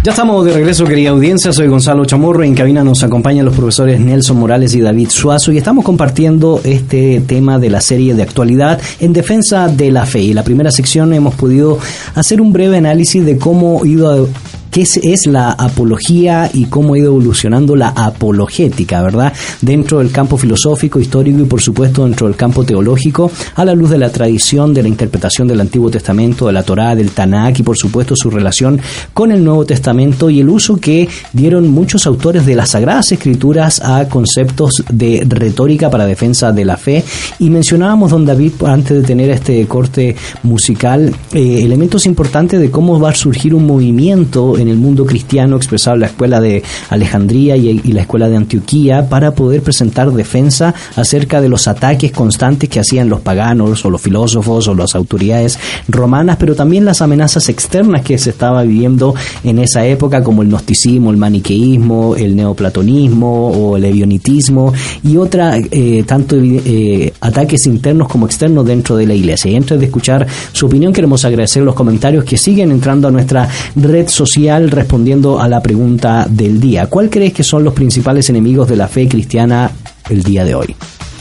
Ya 0.05 0.11
estamos 0.11 0.45
de 0.45 0.53
regreso, 0.53 0.85
querida 0.85 1.11
audiencia. 1.11 1.53
Soy 1.53 1.69
Gonzalo 1.69 2.05
Chamorro. 2.05 2.43
En 2.43 2.57
cabina 2.57 2.83
nos 2.83 3.05
acompañan 3.05 3.45
los 3.45 3.55
profesores 3.55 4.01
Nelson 4.01 4.37
Morales 4.37 4.75
y 4.75 4.81
David 4.81 5.11
Suazo 5.11 5.53
y 5.53 5.59
estamos 5.59 5.85
compartiendo 5.85 6.61
este 6.65 7.21
tema 7.21 7.61
de 7.61 7.71
la 7.71 7.81
serie 7.81 8.13
de 8.15 8.23
actualidad 8.23 8.81
en 8.99 9.13
defensa 9.13 9.69
de 9.69 9.93
la 9.93 10.05
fe. 10.05 10.19
Y 10.19 10.35
la 10.35 10.43
primera 10.43 10.73
sección 10.73 11.15
hemos 11.15 11.37
podido 11.37 11.79
hacer 12.17 12.41
un 12.41 12.53
breve 12.53 12.79
análisis 12.79 13.25
de 13.25 13.39
cómo 13.39 13.83
ha 13.83 13.87
ido 13.87 14.29
qué 14.73 14.83
es, 14.83 15.27
la 15.27 15.53
apología 15.53 16.51
y 16.53 16.65
cómo 16.65 16.95
ha 16.95 16.99
ido 16.99 17.09
evolucionando 17.09 17.77
la 17.77 17.89
apologética, 17.89 19.03
¿verdad? 19.03 19.33
Dentro 19.61 19.99
del 19.99 20.11
campo 20.11 20.39
filosófico, 20.39 20.99
histórico 20.99 21.41
y 21.41 21.45
por 21.45 21.61
supuesto 21.61 22.05
dentro 22.05 22.27
del 22.27 22.37
campo 22.37 22.65
teológico, 22.65 23.31
a 23.55 23.65
la 23.67 23.75
luz 23.75 23.91
de 23.91 23.99
la 23.99 24.11
tradición 24.11 24.73
de 24.73 24.83
la 24.83 24.89
interpretación 24.89 25.47
del 25.47 25.61
Antiguo 25.61 25.91
Testamento, 25.91 26.47
de 26.47 26.55
la 26.55 26.63
Torá, 26.63 26.97
del 26.97 27.11
Tanakh 27.11 27.61
y 27.61 27.63
por 27.63 27.77
supuesto 27.77 28.17
su 28.17 28.31
relación 28.31 28.81
con 29.13 29.31
el 29.31 29.45
Nuevo 29.45 29.67
Testamento 29.67 30.31
y 30.31 30.41
el 30.41 30.49
uso 30.49 30.77
que 30.77 31.07
dieron 31.35 31.69
muchos 31.69 32.07
autores 32.07 32.47
de 32.47 32.55
las 32.55 32.71
Sagradas 32.71 33.13
Escrituras 33.13 33.83
a 33.85 34.09
conceptos 34.09 34.83
de 34.91 35.27
retórica 35.29 35.91
para 35.91 36.07
defensa 36.07 36.51
de 36.51 36.65
la 36.65 36.79
fe. 36.79 37.05
Y 37.39 37.51
mencionábamos, 37.51 38.11
don 38.11 38.25
David, 38.25 38.53
antes 38.65 39.03
de 39.03 39.07
tener 39.07 39.29
este 39.31 39.67
corte 39.67 40.17
musical, 40.43 41.15
eh, 41.35 41.61
elementos 41.63 42.07
importantes 42.07 42.59
de 42.59 42.71
cómo 42.71 42.99
va 42.99 43.11
a 43.11 43.15
surgir 43.15 43.55
un 43.55 43.67
movimiento 43.67 44.57
en 44.63 44.69
el 44.69 44.77
mundo 44.77 45.05
cristiano 45.05 45.57
expresado 45.57 45.97
la 45.97 46.07
escuela 46.07 46.41
de 46.41 46.63
Alejandría 46.91 47.57
y, 47.57 47.81
y 47.85 47.93
la 47.93 48.03
escuela 48.03 48.29
de 48.29 48.37
Antioquía 48.37 49.09
para 49.09 49.35
poder 49.35 49.63
presentar 49.63 50.11
defensa 50.13 50.75
acerca 50.97 51.41
de 51.41 51.49
los 51.49 51.69
ataques 51.69 52.13
constantes 52.13 52.69
que 52.69 52.81
hacían 52.81 53.09
los 53.09 53.21
paganos 53.21 53.85
o 53.85 53.91
los 53.91 54.01
filósofos 54.01 54.69
o 54.69 54.75
las 54.75 54.95
autoridades 54.95 55.59
romanas, 55.89 56.37
pero 56.39 56.55
también 56.55 56.85
las 56.85 57.03
amenazas 57.03 57.49
externas 57.49 58.03
que 58.03 58.19
se 58.19 58.31
estaba 58.31 58.63
viviendo 58.63 59.15
en 59.45 59.59
esa 59.59 59.85
época 59.87 60.23
como 60.23 60.43
el 60.43 60.49
gnosticismo, 60.49 61.11
el 61.11 61.17
maniqueísmo, 61.17 62.17
el 62.17 62.37
neoplatonismo 62.37 63.49
o 63.51 63.77
el 63.77 63.85
evionitismo 63.85 64.73
y 65.03 65.17
otra 65.17 65.57
eh, 65.59 66.05
tanto 66.07 66.37
eh, 66.39 67.13
ataques 67.21 67.67
internos 67.67 68.09
como 68.09 68.27
externos 68.27 68.67
dentro 68.67 68.97
de 68.97 69.07
la 69.07 69.15
iglesia. 69.15 69.51
Y 69.51 69.57
antes 69.57 69.79
de 69.79 69.87
escuchar 69.87 70.27
su 70.53 70.67
opinión 70.67 70.93
queremos 70.93 71.25
agradecer 71.25 71.63
los 71.63 71.75
comentarios 71.75 72.25
que 72.25 72.37
siguen 72.37 72.71
entrando 72.71 73.09
a 73.09 73.11
nuestra 73.11 73.49
red 73.77 74.09
social 74.09 74.52
respondiendo 74.59 75.41
a 75.41 75.49
la 75.49 75.63
pregunta 75.63 76.27
del 76.29 76.61
día. 76.61 76.87
¿Cuál 76.87 77.11
crees 77.11 77.33
que 77.33 77.43
son 77.43 77.65
los 77.65 77.75
principales 77.75 78.29
enemigos 78.31 78.69
de 78.69 78.77
la 78.77 78.89
fe 78.89 79.09
cristiana 79.09 79.71
el 80.11 80.23
día 80.23 80.45
de 80.45 80.55
hoy? 80.55 80.77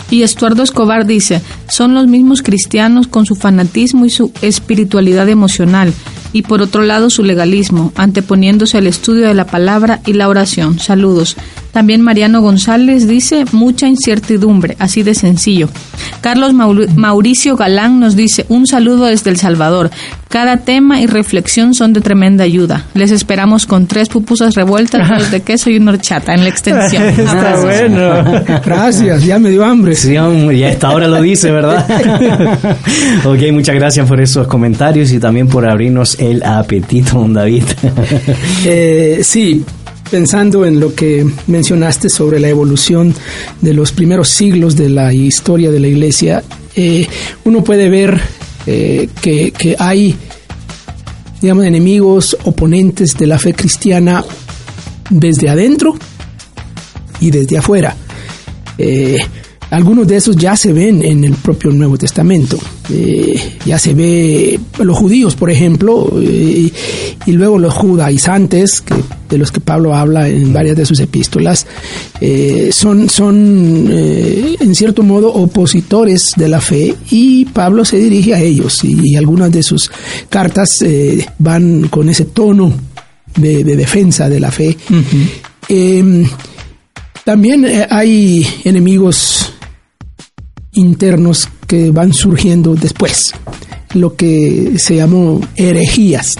Y 0.09 0.23
Estuardo 0.23 0.61
Escobar 0.61 1.05
dice, 1.05 1.41
son 1.69 1.93
los 1.93 2.07
mismos 2.07 2.41
cristianos 2.41 3.07
con 3.07 3.25
su 3.25 3.35
fanatismo 3.35 4.05
y 4.05 4.09
su 4.09 4.31
espiritualidad 4.41 5.29
emocional, 5.29 5.93
y 6.33 6.43
por 6.43 6.61
otro 6.61 6.81
lado 6.83 7.09
su 7.09 7.23
legalismo, 7.23 7.91
anteponiéndose 7.95 8.77
al 8.77 8.87
estudio 8.87 9.27
de 9.27 9.33
la 9.33 9.45
palabra 9.45 9.99
y 10.05 10.13
la 10.13 10.27
oración. 10.29 10.79
Saludos. 10.79 11.35
También 11.71 12.01
Mariano 12.01 12.41
González 12.41 13.07
dice, 13.07 13.45
mucha 13.53 13.87
incertidumbre, 13.87 14.75
así 14.79 15.03
de 15.03 15.15
sencillo. 15.15 15.69
Carlos 16.19 16.53
Maur- 16.53 16.93
Mauricio 16.95 17.55
Galán 17.55 17.99
nos 18.01 18.15
dice, 18.17 18.45
un 18.49 18.67
saludo 18.67 19.05
desde 19.05 19.29
El 19.29 19.37
Salvador. 19.37 19.89
Cada 20.27 20.57
tema 20.57 20.99
y 21.01 21.07
reflexión 21.07 21.73
son 21.73 21.93
de 21.93 22.01
tremenda 22.01 22.43
ayuda. 22.43 22.85
Les 22.93 23.11
esperamos 23.11 23.65
con 23.65 23.87
tres 23.87 24.09
pupusas 24.09 24.55
revueltas, 24.55 25.07
dos 25.09 25.31
de 25.31 25.41
queso 25.41 25.69
y 25.69 25.77
una 25.77 25.91
horchata 25.91 26.33
en 26.33 26.43
la 26.43 26.49
extensión. 26.49 27.03
Está 27.17 27.59
bueno. 27.61 28.23
Gracias, 28.65 29.23
ya 29.25 29.39
me 29.39 29.49
dio 29.49 29.63
hambre. 29.65 29.95
Sí, 29.95 30.17
hombre, 30.17 30.57
ya 30.59 30.67
a 30.67 30.71
esta 30.71 30.89
hora 30.91 31.07
lo 31.07 31.21
dice, 31.21 31.51
¿verdad? 31.51 31.85
ok, 33.25 33.39
muchas 33.51 33.75
gracias 33.75 34.07
por 34.07 34.19
esos 34.21 34.47
comentarios 34.47 35.11
y 35.11 35.19
también 35.19 35.47
por 35.47 35.67
abrirnos 35.69 36.19
el 36.21 36.43
apetito, 36.43 37.27
David. 37.27 37.63
Eh, 38.63 39.21
sí, 39.23 39.63
pensando 40.09 40.65
en 40.65 40.79
lo 40.79 40.93
que 40.93 41.25
mencionaste 41.47 42.09
sobre 42.09 42.39
la 42.39 42.47
evolución 42.47 43.13
de 43.59 43.73
los 43.73 43.91
primeros 43.91 44.29
siglos 44.29 44.75
de 44.75 44.89
la 44.89 45.13
historia 45.13 45.71
de 45.71 45.79
la 45.79 45.87
iglesia, 45.87 46.43
eh, 46.75 47.07
uno 47.43 47.63
puede 47.63 47.89
ver 47.89 48.21
eh, 48.67 49.09
que, 49.21 49.51
que 49.51 49.75
hay, 49.79 50.15
digamos, 51.41 51.65
enemigos, 51.65 52.37
oponentes 52.43 53.17
de 53.17 53.27
la 53.27 53.39
fe 53.39 53.53
cristiana 53.53 54.23
desde 55.09 55.49
adentro 55.49 55.95
y 57.19 57.31
desde 57.31 57.57
afuera. 57.57 57.95
Algunos 59.71 60.05
de 60.07 60.17
esos 60.17 60.35
ya 60.35 60.55
se 60.55 60.73
ven 60.73 61.03
en 61.03 61.23
el 61.23 61.33
propio 61.33 61.71
Nuevo 61.71 61.97
Testamento. 61.97 62.59
Eh, 62.89 63.57
ya 63.65 63.79
se 63.79 63.93
ve 63.93 64.59
los 64.79 64.97
judíos, 64.97 65.35
por 65.35 65.49
ejemplo, 65.49 66.11
eh, 66.21 66.71
y 67.25 67.31
luego 67.31 67.57
los 67.57 67.73
judaizantes, 67.73 68.81
que, 68.81 68.95
de 69.29 69.37
los 69.37 69.51
que 69.51 69.61
Pablo 69.61 69.95
habla 69.95 70.27
en 70.27 70.51
varias 70.51 70.75
de 70.75 70.85
sus 70.85 70.99
epístolas, 70.99 71.65
eh, 72.19 72.69
son, 72.73 73.09
son 73.09 73.89
en 73.89 74.75
cierto 74.75 75.03
modo 75.03 75.33
opositores 75.33 76.33
de 76.35 76.49
la 76.49 76.59
fe 76.59 76.93
y 77.09 77.45
Pablo 77.45 77.85
se 77.85 77.97
dirige 77.97 78.35
a 78.35 78.41
ellos 78.41 78.83
y, 78.83 79.11
y 79.11 79.15
algunas 79.15 79.51
de 79.51 79.63
sus 79.63 79.89
cartas 80.29 80.79
van 81.39 81.87
con 81.87 82.09
ese 82.09 82.25
tono 82.25 82.73
de, 83.37 83.63
de 83.63 83.75
defensa 83.77 84.27
de 84.27 84.39
la 84.39 84.51
fe. 84.51 84.77
Eh, 85.69 86.25
también 87.23 87.65
hay 87.89 88.45
enemigos 88.65 89.53
internos 90.73 91.49
que 91.67 91.91
van 91.91 92.13
surgiendo 92.13 92.75
después, 92.75 93.33
lo 93.93 94.15
que 94.15 94.73
se 94.77 94.95
llamó 94.95 95.41
herejías. 95.55 96.35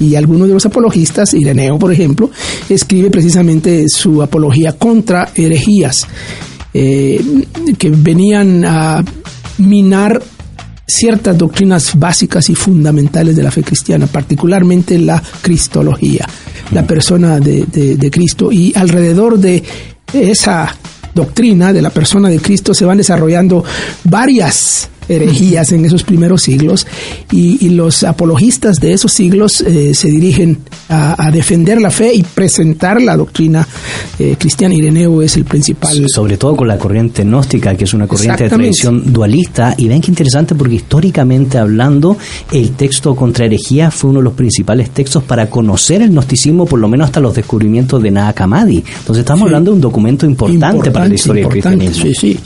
Y 0.00 0.16
algunos 0.16 0.48
de 0.48 0.54
los 0.54 0.66
apologistas, 0.66 1.32
Ireneo 1.34 1.78
por 1.78 1.92
ejemplo, 1.92 2.30
escribe 2.68 3.10
precisamente 3.10 3.84
su 3.88 4.22
apología 4.22 4.72
contra 4.72 5.30
herejías, 5.34 6.06
eh, 6.74 7.22
que 7.78 7.90
venían 7.90 8.64
a 8.64 9.04
minar 9.58 10.22
ciertas 10.86 11.38
doctrinas 11.38 11.98
básicas 11.98 12.50
y 12.50 12.54
fundamentales 12.54 13.36
de 13.36 13.42
la 13.42 13.50
fe 13.50 13.62
cristiana, 13.62 14.06
particularmente 14.06 14.98
la 14.98 15.22
cristología, 15.40 16.28
la 16.72 16.86
persona 16.86 17.38
de- 17.40 17.64
de 17.96 18.10
Cristo. 18.10 18.50
Y 18.50 18.72
alrededor 18.74 19.38
de 19.38 19.62
esa 20.12 20.74
doctrina 21.14 21.72
de 21.72 21.82
la 21.82 21.90
persona 21.90 22.28
de 22.28 22.40
Cristo 22.40 22.74
se 22.74 22.84
van 22.84 22.98
desarrollando 22.98 23.64
varias 24.04 24.88
herejías 25.16 25.72
en 25.72 25.84
esos 25.84 26.02
primeros 26.02 26.42
siglos 26.42 26.86
y, 27.30 27.64
y 27.64 27.70
los 27.70 28.02
apologistas 28.04 28.76
de 28.76 28.92
esos 28.92 29.12
siglos 29.12 29.60
eh, 29.60 29.94
se 29.94 30.08
dirigen 30.08 30.58
a, 30.88 31.26
a 31.26 31.30
defender 31.30 31.80
la 31.80 31.90
fe 31.90 32.12
y 32.14 32.22
presentar 32.22 33.00
la 33.00 33.16
doctrina 33.16 33.66
eh, 34.18 34.36
cristiana. 34.38 34.74
Ireneo 34.74 35.22
es 35.22 35.36
el 35.36 35.44
principal. 35.44 36.04
Sobre 36.08 36.36
todo 36.36 36.56
con 36.56 36.68
la 36.68 36.78
corriente 36.78 37.24
gnóstica, 37.24 37.74
que 37.76 37.84
es 37.84 37.94
una 37.94 38.06
corriente 38.06 38.44
de 38.44 38.50
tradición 38.50 39.12
dualista. 39.12 39.74
Y 39.76 39.88
ven 39.88 40.00
qué 40.00 40.10
interesante 40.10 40.54
porque 40.54 40.76
históricamente 40.76 41.58
hablando, 41.58 42.16
el 42.52 42.70
texto 42.72 43.14
contra 43.14 43.46
herejía 43.46 43.90
fue 43.90 44.10
uno 44.10 44.20
de 44.20 44.24
los 44.24 44.34
principales 44.34 44.90
textos 44.90 45.22
para 45.22 45.48
conocer 45.48 46.02
el 46.02 46.10
gnosticismo, 46.10 46.66
por 46.66 46.78
lo 46.78 46.88
menos 46.88 47.06
hasta 47.06 47.20
los 47.20 47.34
descubrimientos 47.34 48.02
de 48.02 48.10
Nag 48.10 48.40
Hammadi. 48.42 48.78
Entonces 49.00 49.20
estamos 49.20 49.40
Sí. 49.42 49.46
hablando 49.46 49.70
de 49.70 49.74
un 49.76 49.80
documento 49.80 50.26
importante, 50.26 50.90
para 50.90 51.08
la 51.08 51.14
historia 51.14 51.42
del 51.42 51.50
cristianismo. 51.52 52.02
Sí, 52.04 52.14
sí. 52.14 52.38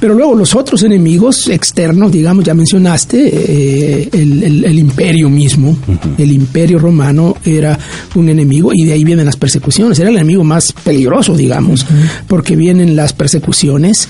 Pero 0.00 0.14
luego 0.14 0.34
los 0.34 0.54
otros 0.54 0.82
enemigos 0.82 1.48
externos, 1.48 2.12
digamos, 2.12 2.44
ya 2.44 2.54
mencionaste, 2.54 3.30
eh, 3.32 4.08
el, 4.12 4.42
el- 4.42 4.64
el 4.64 4.78
imperio 4.78 5.28
mismo, 5.30 5.76
el 6.18 6.32
imperio 6.32 6.78
romano 6.78 7.36
era 7.44 7.78
un 8.14 8.28
enemigo 8.28 8.70
y 8.74 8.84
de 8.84 8.92
ahí 8.92 9.04
vienen 9.04 9.26
las 9.26 9.36
persecuciones, 9.36 9.98
era 9.98 10.10
el 10.10 10.16
enemigo 10.16 10.44
más 10.44 10.72
peligroso, 10.72 11.36
digamos, 11.36 11.86
porque 12.28 12.56
vienen 12.56 12.96
las 12.96 13.12
persecuciones. 13.12 14.08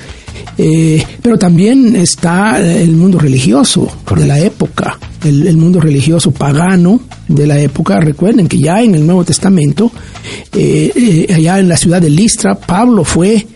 eh, 0.59 1.03
pero 1.23 1.37
también 1.39 1.95
está 1.97 2.61
el 2.61 2.93
mundo 2.93 3.19
religioso 3.19 3.89
de 4.17 4.27
la 4.27 4.39
época, 4.41 4.99
el, 5.25 5.47
el 5.47 5.57
mundo 5.57 5.81
religioso 5.81 6.31
pagano 6.33 7.01
de 7.29 7.47
la 7.47 7.59
época. 7.61 7.99
Recuerden 8.01 8.47
que 8.49 8.59
ya 8.59 8.81
en 8.83 8.95
el 8.95 9.05
Nuevo 9.07 9.25
Testamento, 9.25 9.91
eh, 10.53 10.93
eh, 11.29 11.33
allá 11.35 11.59
en 11.59 11.69
la 11.69 11.77
ciudad 11.77 12.01
de 12.01 12.11
Listra, 12.11 12.55
Pablo 12.57 13.05
fue 13.05 13.47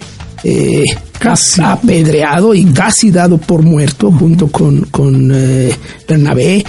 eh, 0.44 0.84
Casi. 1.18 1.60
apedreado 1.62 2.54
y 2.54 2.64
casi 2.66 3.10
dado 3.10 3.38
por 3.38 3.62
muerto 3.62 4.10
junto 4.12 4.48
con, 4.48 4.82
con 4.90 5.30
eh, 5.34 5.74
Bernabé 6.06 6.64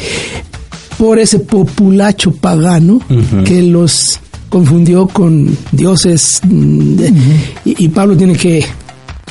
por 0.97 1.19
ese 1.19 1.39
populacho 1.39 2.31
pagano 2.31 2.99
que 3.45 3.61
los 3.61 4.19
confundió 4.49 5.07
con 5.07 5.55
dioses 5.71 6.41
mm, 6.43 7.03
y, 7.65 7.85
y 7.85 7.87
Pablo 7.89 8.17
tiene 8.17 8.35
que 8.35 8.65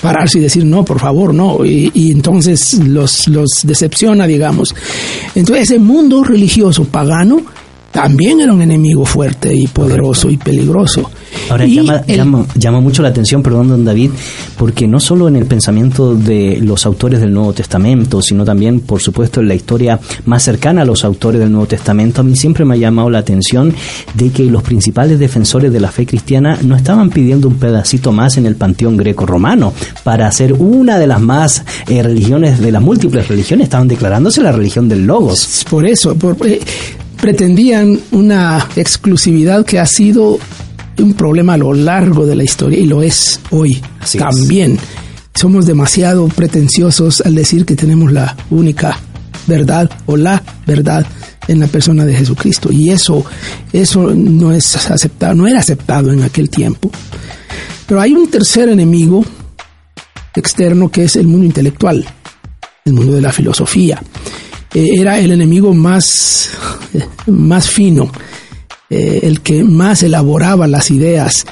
pararse 0.00 0.38
y 0.38 0.42
decir 0.42 0.64
no, 0.64 0.84
por 0.84 1.00
favor, 1.00 1.34
no, 1.34 1.64
y, 1.64 1.90
y 1.92 2.12
entonces 2.12 2.74
los, 2.74 3.26
los 3.28 3.50
decepciona, 3.64 4.26
digamos. 4.26 4.74
Entonces 5.34 5.70
ese 5.70 5.78
mundo 5.78 6.22
religioso 6.24 6.84
pagano 6.84 7.42
también 7.90 8.40
era 8.40 8.52
un 8.52 8.60
enemigo 8.62 9.04
fuerte 9.06 9.54
y 9.54 9.66
poderoso 9.66 10.28
y 10.30 10.36
peligroso. 10.36 11.10
Ahora 11.50 11.64
Y 11.66 11.74
llama, 11.76 12.02
el- 12.06 12.16
llama, 12.16 12.46
llama 12.54 12.80
mucho 12.80 13.02
la 13.02 13.08
atención, 13.08 13.42
perdón, 13.42 13.68
don 13.68 13.84
David, 13.84 14.10
porque 14.58 14.86
no 14.86 15.00
solo 15.00 15.26
en 15.28 15.36
el 15.36 15.46
pensamiento 15.46 16.14
de 16.14 16.58
los 16.62 16.84
autores 16.86 17.20
del 17.20 17.32
Nuevo 17.32 17.52
Testamento, 17.54 18.20
sino 18.20 18.44
también, 18.44 18.80
por 18.80 19.00
supuesto, 19.00 19.40
en 19.40 19.48
la 19.48 19.54
historia 19.54 19.98
más 20.26 20.42
cercana 20.42 20.82
a 20.82 20.84
los 20.84 21.04
autores 21.04 21.40
del 21.40 21.50
Nuevo 21.50 21.66
Testamento, 21.66 22.20
a 22.20 22.24
mí 22.24 22.36
siempre 22.36 22.64
me 22.64 22.74
ha 22.74 22.78
llamado 22.78 23.08
la 23.10 23.18
atención 23.18 23.72
de 24.14 24.30
que 24.30 24.44
los 24.44 24.62
principales 24.62 25.18
defensores 25.18 25.72
de 25.72 25.80
la 25.80 25.90
fe 25.90 26.04
cristiana 26.06 26.58
no 26.62 26.76
estaban 26.76 27.08
pidiendo 27.10 27.48
un 27.48 27.54
pedacito 27.54 28.12
más 28.12 28.36
en 28.36 28.46
el 28.46 28.56
panteón 28.56 28.96
greco-romano 28.96 29.72
para 30.04 30.26
hacer 30.28 30.52
una 30.52 30.98
de 30.98 31.06
las 31.06 31.20
más 31.20 31.64
eh, 31.88 32.02
religiones, 32.02 32.60
de 32.60 32.70
las 32.72 32.82
múltiples 32.82 33.28
religiones, 33.28 33.64
estaban 33.64 33.88
declarándose 33.88 34.42
la 34.42 34.52
religión 34.52 34.88
del 34.88 35.06
Logos. 35.06 35.64
Por 35.70 35.86
eso, 35.86 36.14
por- 36.14 36.36
eh, 36.46 36.60
pretendían 37.20 38.00
una 38.12 38.66
exclusividad 38.76 39.64
que 39.64 39.78
ha 39.78 39.86
sido 39.86 40.38
un 40.98 41.14
problema 41.14 41.54
a 41.54 41.58
lo 41.58 41.72
largo 41.74 42.26
de 42.26 42.34
la 42.34 42.44
historia 42.44 42.78
y 42.78 42.86
lo 42.86 43.02
es 43.02 43.40
hoy 43.50 43.80
Así 44.00 44.18
es. 44.18 44.24
también. 44.24 44.78
Somos 45.34 45.66
demasiado 45.66 46.26
pretenciosos 46.28 47.20
al 47.20 47.34
decir 47.34 47.64
que 47.64 47.76
tenemos 47.76 48.12
la 48.12 48.36
única 48.50 48.98
verdad 49.46 49.88
o 50.06 50.16
la 50.16 50.42
verdad 50.66 51.06
en 51.46 51.60
la 51.60 51.66
persona 51.68 52.04
de 52.04 52.14
Jesucristo 52.14 52.70
y 52.72 52.90
eso 52.90 53.24
eso 53.72 54.12
no 54.14 54.52
es 54.52 54.76
aceptado, 54.90 55.34
no 55.34 55.46
era 55.46 55.60
aceptado 55.60 56.12
en 56.12 56.22
aquel 56.22 56.50
tiempo. 56.50 56.90
Pero 57.86 58.00
hay 58.00 58.12
un 58.12 58.28
tercer 58.30 58.68
enemigo 58.68 59.24
externo 60.34 60.90
que 60.90 61.04
es 61.04 61.16
el 61.16 61.26
mundo 61.26 61.46
intelectual, 61.46 62.04
el 62.84 62.92
mundo 62.92 63.12
de 63.12 63.22
la 63.22 63.32
filosofía. 63.32 64.02
Eh, 64.74 64.90
era 64.98 65.18
el 65.18 65.32
enemigo 65.32 65.72
más, 65.74 66.50
más 67.26 67.68
fino, 67.68 68.10
eh, 68.90 69.20
el 69.22 69.40
que 69.40 69.64
más 69.64 70.02
elaboraba 70.02 70.66
las 70.66 70.90
ideas. 70.90 71.46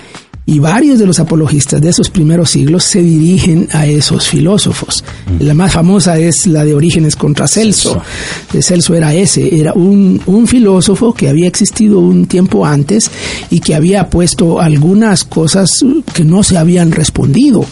Y 0.48 0.60
varios 0.60 1.00
de 1.00 1.06
los 1.06 1.18
apologistas 1.18 1.80
de 1.80 1.88
esos 1.88 2.08
primeros 2.08 2.50
siglos 2.50 2.84
se 2.84 3.02
dirigen 3.02 3.68
a 3.72 3.86
esos 3.86 4.28
filósofos. 4.28 5.02
La 5.40 5.54
más 5.54 5.72
famosa 5.72 6.20
es 6.20 6.46
la 6.46 6.64
de 6.64 6.72
Orígenes 6.72 7.16
contra 7.16 7.48
Celso. 7.48 8.00
Eh, 8.54 8.62
Celso 8.62 8.94
era 8.94 9.12
ese, 9.12 9.58
era 9.58 9.72
un, 9.72 10.22
un 10.26 10.46
filósofo 10.46 11.12
que 11.14 11.28
había 11.28 11.48
existido 11.48 11.98
un 11.98 12.26
tiempo 12.26 12.64
antes 12.64 13.10
y 13.50 13.58
que 13.58 13.74
había 13.74 14.08
puesto 14.08 14.60
algunas 14.60 15.24
cosas 15.24 15.84
que 16.14 16.22
no 16.22 16.44
se 16.44 16.58
habían 16.58 16.92
respondido 16.92 17.66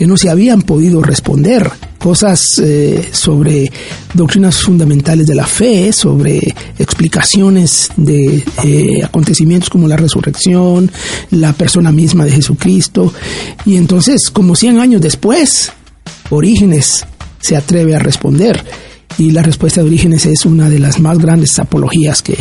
que 0.00 0.06
no 0.06 0.16
se 0.16 0.30
habían 0.30 0.62
podido 0.62 1.02
responder, 1.02 1.70
cosas 1.98 2.58
eh, 2.58 3.10
sobre 3.12 3.70
doctrinas 4.14 4.62
fundamentales 4.62 5.26
de 5.26 5.34
la 5.34 5.46
fe, 5.46 5.92
sobre 5.92 6.38
explicaciones 6.78 7.90
de 7.98 8.42
eh, 8.64 9.04
acontecimientos 9.04 9.68
como 9.68 9.86
la 9.86 9.98
resurrección, 9.98 10.90
la 11.32 11.52
persona 11.52 11.92
misma 11.92 12.24
de 12.24 12.30
Jesucristo. 12.30 13.12
Y 13.66 13.76
entonces, 13.76 14.30
como 14.30 14.56
100 14.56 14.78
años 14.78 15.02
después, 15.02 15.70
Orígenes 16.30 17.04
se 17.38 17.58
atreve 17.58 17.94
a 17.94 17.98
responder. 17.98 18.64
Y 19.18 19.32
la 19.32 19.42
respuesta 19.42 19.82
de 19.82 19.88
Orígenes 19.88 20.24
es 20.24 20.46
una 20.46 20.70
de 20.70 20.78
las 20.78 20.98
más 20.98 21.18
grandes 21.18 21.58
apologías 21.58 22.22
que 22.22 22.36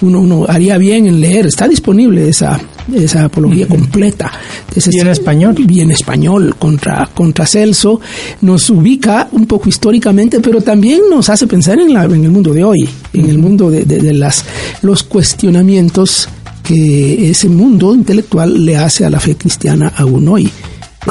uno, 0.00 0.20
uno 0.20 0.46
haría 0.48 0.78
bien 0.78 1.06
en 1.06 1.20
leer. 1.20 1.44
Está 1.46 1.68
disponible 1.68 2.26
esa, 2.28 2.58
esa 2.94 3.24
apología 3.24 3.66
completa. 3.68 4.32
Ese 4.74 4.90
Y 4.92 5.00
en 5.00 5.08
es- 5.08 5.18
español. 5.18 5.54
y 5.68 5.80
en 5.80 5.90
español 5.90 6.54
contra, 6.58 7.10
contra 7.12 7.46
Celso, 7.46 8.00
nos 8.40 8.70
ubica 8.70 9.28
un 9.32 9.44
poco 9.46 9.68
históricamente, 9.68 10.40
pero 10.40 10.62
también 10.62 11.02
nos 11.10 11.28
hace 11.28 11.46
pensar 11.46 11.78
en, 11.78 11.92
la, 11.92 12.04
en 12.04 12.24
el 12.24 12.30
mundo 12.30 12.54
de 12.54 12.64
hoy, 12.64 12.88
en 13.12 13.26
el 13.28 13.36
mundo 13.38 13.70
de, 13.70 13.84
de- 13.84 13.98
de 13.98 14.14
las, 14.14 14.44
los 14.82 15.02
cuestionamientos 15.02 16.28
que 16.62 17.28
ese 17.30 17.48
mundo 17.50 17.94
intelectual 17.94 18.64
le 18.64 18.76
hace 18.78 19.04
a 19.04 19.10
la 19.10 19.20
fe 19.20 19.36
cristiana 19.36 19.92
aún 19.96 20.26
hoy. 20.28 20.48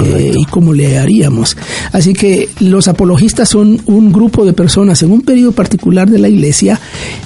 Eh, 0.02 0.34
y 0.36 0.46
cómo 0.46 0.74
le 0.74 0.98
haríamos. 0.98 1.58
Así 1.92 2.14
que 2.14 2.50
los 2.60 2.88
apologistas 2.88 3.50
son 3.50 3.82
un 3.86 4.12
grupo 4.12 4.46
de 4.46 4.54
personas 4.54 5.02
en 5.04 5.12
un 5.12 5.22
periodo 5.22 5.52
particular 5.52 6.10
de 6.10 6.20
la 6.20 6.30
iglesia 6.30 6.80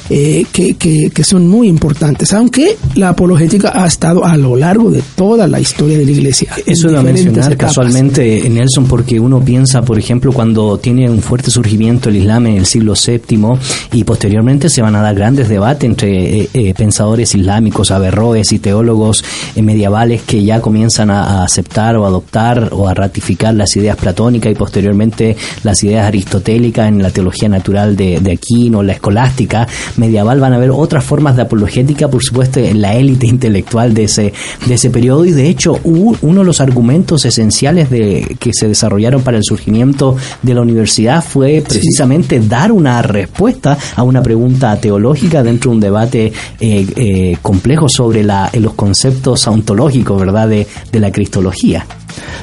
eh, 0.10 0.45
que, 0.51 0.76
que- 0.76 1.10
que 1.14 1.24
son 1.24 1.47
muy 1.47 1.68
importantes, 1.68 2.34
aunque 2.34 2.78
la 2.95 3.10
apologética 3.10 3.72
ha 3.76 3.88
estado 3.88 4.26
a 4.26 4.36
lo 4.38 4.55
largo 4.55 4.89
de 4.91 5.01
toda 5.16 5.47
la 5.47 5.60
historia 5.60 5.97
de 5.97 6.05
la 6.05 6.12
iglesia. 6.12 6.49
Eso 6.66 6.89
iba 6.89 6.99
a 6.99 7.03
mencionar 7.03 7.51
etapas. 7.53 7.68
casualmente, 7.76 8.49
Nelson, 8.49 8.86
porque 8.86 9.20
uno 9.20 9.39
piensa, 9.43 9.82
por 9.82 9.97
ejemplo, 9.99 10.32
cuando 10.32 10.78
tiene 10.78 11.10
un 11.10 11.22
fuerte 11.22 11.51
surgimiento 11.51 12.10
el 12.10 12.18
Islam 12.18 12.47
en 12.47 12.58
el 12.58 12.66
siglo 12.66 12.93
VII 12.93 13.58
y 13.93 14.03
posteriormente 14.03 14.70
se 14.70 14.82
van 14.82 14.95
a 14.95 15.01
dar 15.01 15.16
grandes 15.16 15.49
debates 15.49 15.89
entre 15.89 16.41
eh, 16.41 16.49
eh, 16.53 16.74
pensadores 16.76 17.34
islámicos, 17.36 17.91
averroes 17.91 18.51
y 18.51 18.60
teólogos 18.60 19.24
eh, 19.55 19.62
medievales 19.62 20.22
que 20.24 20.43
ya 20.43 20.62
comienzan 20.62 21.10
a, 21.10 21.41
a 21.41 21.43
aceptar 21.43 21.95
o 21.97 22.05
adoptar 22.05 22.70
o 22.72 22.88
a 22.88 22.93
ratificar 22.93 23.53
las 23.53 23.76
ideas 23.76 23.97
platónicas 23.97 24.51
y 24.51 24.55
posteriormente 24.55 25.36
las 25.64 25.84
ideas 25.84 26.05
aristotélicas 26.08 26.88
en 26.88 27.01
la 27.01 27.10
teología 27.12 27.49
natural 27.49 27.95
de, 27.95 28.20
de 28.20 28.32
Aquino, 28.32 28.84
la 28.84 28.93
escolástica 28.93 29.68
medieval. 29.98 30.39
Van 30.39 30.54
a 30.54 30.58
haber 30.58 30.72
otras 30.72 31.04
formas 31.04 31.36
de 31.36 31.43
apologética, 31.43 32.08
por 32.10 32.24
supuesto, 32.24 32.60
en 32.60 32.82
la 32.82 32.95
élite 32.95 33.28
intelectual 33.28 33.93
de 33.93 34.04
ese, 34.04 34.34
de 34.66 34.74
ese 34.74 34.89
periodo 34.89 35.26
y 35.26 35.32
de 35.32 35.48
hecho 35.48 35.80
uno 35.84 36.39
de 36.39 36.45
los 36.45 36.62
argumentos 36.62 37.26
esenciales 37.26 37.89
de, 37.89 38.38
que 38.39 38.52
se 38.54 38.68
desarrollaron 38.68 39.22
para 39.22 39.38
el 39.38 39.43
surgimiento 39.43 40.16
de 40.41 40.54
la 40.54 40.62
universidad 40.62 41.24
fue 41.24 41.64
precisamente 41.68 42.39
dar 42.39 42.72
una 42.72 43.02
respuesta 43.02 43.78
a 43.95 44.04
una 44.04 44.22
pregunta 44.22 44.76
teológica 44.80 45.43
dentro 45.43 45.72
de 45.72 45.76
un 45.76 45.82
debate 45.82 46.32
eh, 46.60 46.88
eh, 46.95 47.38
complejo 47.41 47.89
sobre 47.89 48.24
la, 48.24 48.50
los 48.60 48.74
conceptos 48.74 49.48
ontológicos, 49.48 50.20
¿verdad?, 50.20 50.48
de, 50.48 50.68
de 50.91 51.00
la 51.00 51.12
cristología. 51.12 51.86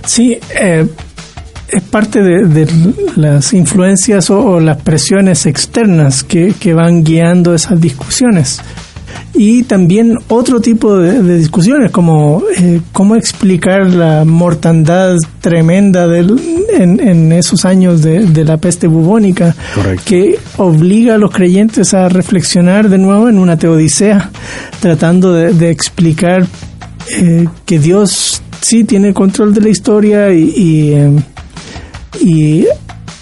Sí, 0.05 0.38
eh, 0.61 0.86
es 1.74 1.82
parte 1.82 2.22
de, 2.22 2.46
de 2.46 2.66
las 3.16 3.52
influencias 3.52 4.30
o, 4.30 4.40
o 4.44 4.60
las 4.60 4.78
presiones 4.82 5.46
externas 5.46 6.24
que, 6.24 6.54
que 6.58 6.74
van 6.74 7.04
guiando 7.04 7.54
esas 7.54 7.80
discusiones. 7.80 8.60
Y 9.36 9.64
también 9.64 10.16
otro 10.28 10.60
tipo 10.60 10.96
de, 10.96 11.20
de 11.22 11.38
discusiones, 11.38 11.90
como 11.90 12.42
eh, 12.56 12.80
cómo 12.92 13.16
explicar 13.16 13.86
la 13.88 14.24
mortandad 14.24 15.16
tremenda 15.40 16.06
del, 16.06 16.36
en, 16.72 17.00
en 17.00 17.32
esos 17.32 17.64
años 17.64 18.02
de, 18.02 18.26
de 18.26 18.44
la 18.44 18.58
peste 18.58 18.86
bubónica, 18.86 19.54
Correcto. 19.74 20.02
que 20.06 20.38
obliga 20.56 21.14
a 21.14 21.18
los 21.18 21.32
creyentes 21.32 21.94
a 21.94 22.08
reflexionar 22.08 22.88
de 22.88 22.98
nuevo 22.98 23.28
en 23.28 23.38
una 23.38 23.56
teodicea, 23.56 24.30
tratando 24.80 25.32
de, 25.32 25.70
explicar 25.70 26.46
eh, 27.18 27.46
que 27.66 27.78
Dios 27.80 28.40
sí 28.60 28.84
tiene 28.84 29.12
control 29.12 29.52
de 29.52 29.60
la 29.62 29.68
historia 29.68 30.32
y, 30.32 30.52
y, 30.56 30.92
eh, 30.92 31.10
y 32.20 32.66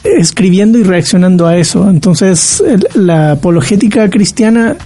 escribiendo 0.05 0.79
y 0.79 0.83
reaccionando 0.83 1.47
a 1.47 1.57
eso. 1.57 1.89
Entonces, 1.89 2.63
la 2.95 3.33
apologética 3.33 4.09
cristiana 4.11 4.77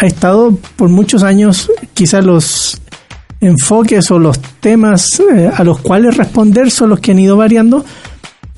ha 0.00 0.06
estado 0.06 0.56
por 0.76 0.88
muchos 0.88 1.22
años, 1.22 1.70
quizás 1.94 2.24
los 2.24 2.80
enfoques 3.40 4.10
o 4.10 4.18
los 4.18 4.38
temas 4.60 5.20
eh, 5.20 5.50
a 5.52 5.64
los 5.64 5.80
cuales 5.80 6.16
responder 6.16 6.70
son 6.70 6.90
los 6.90 7.00
que 7.00 7.12
han 7.12 7.18
ido 7.18 7.36
variando. 7.36 7.84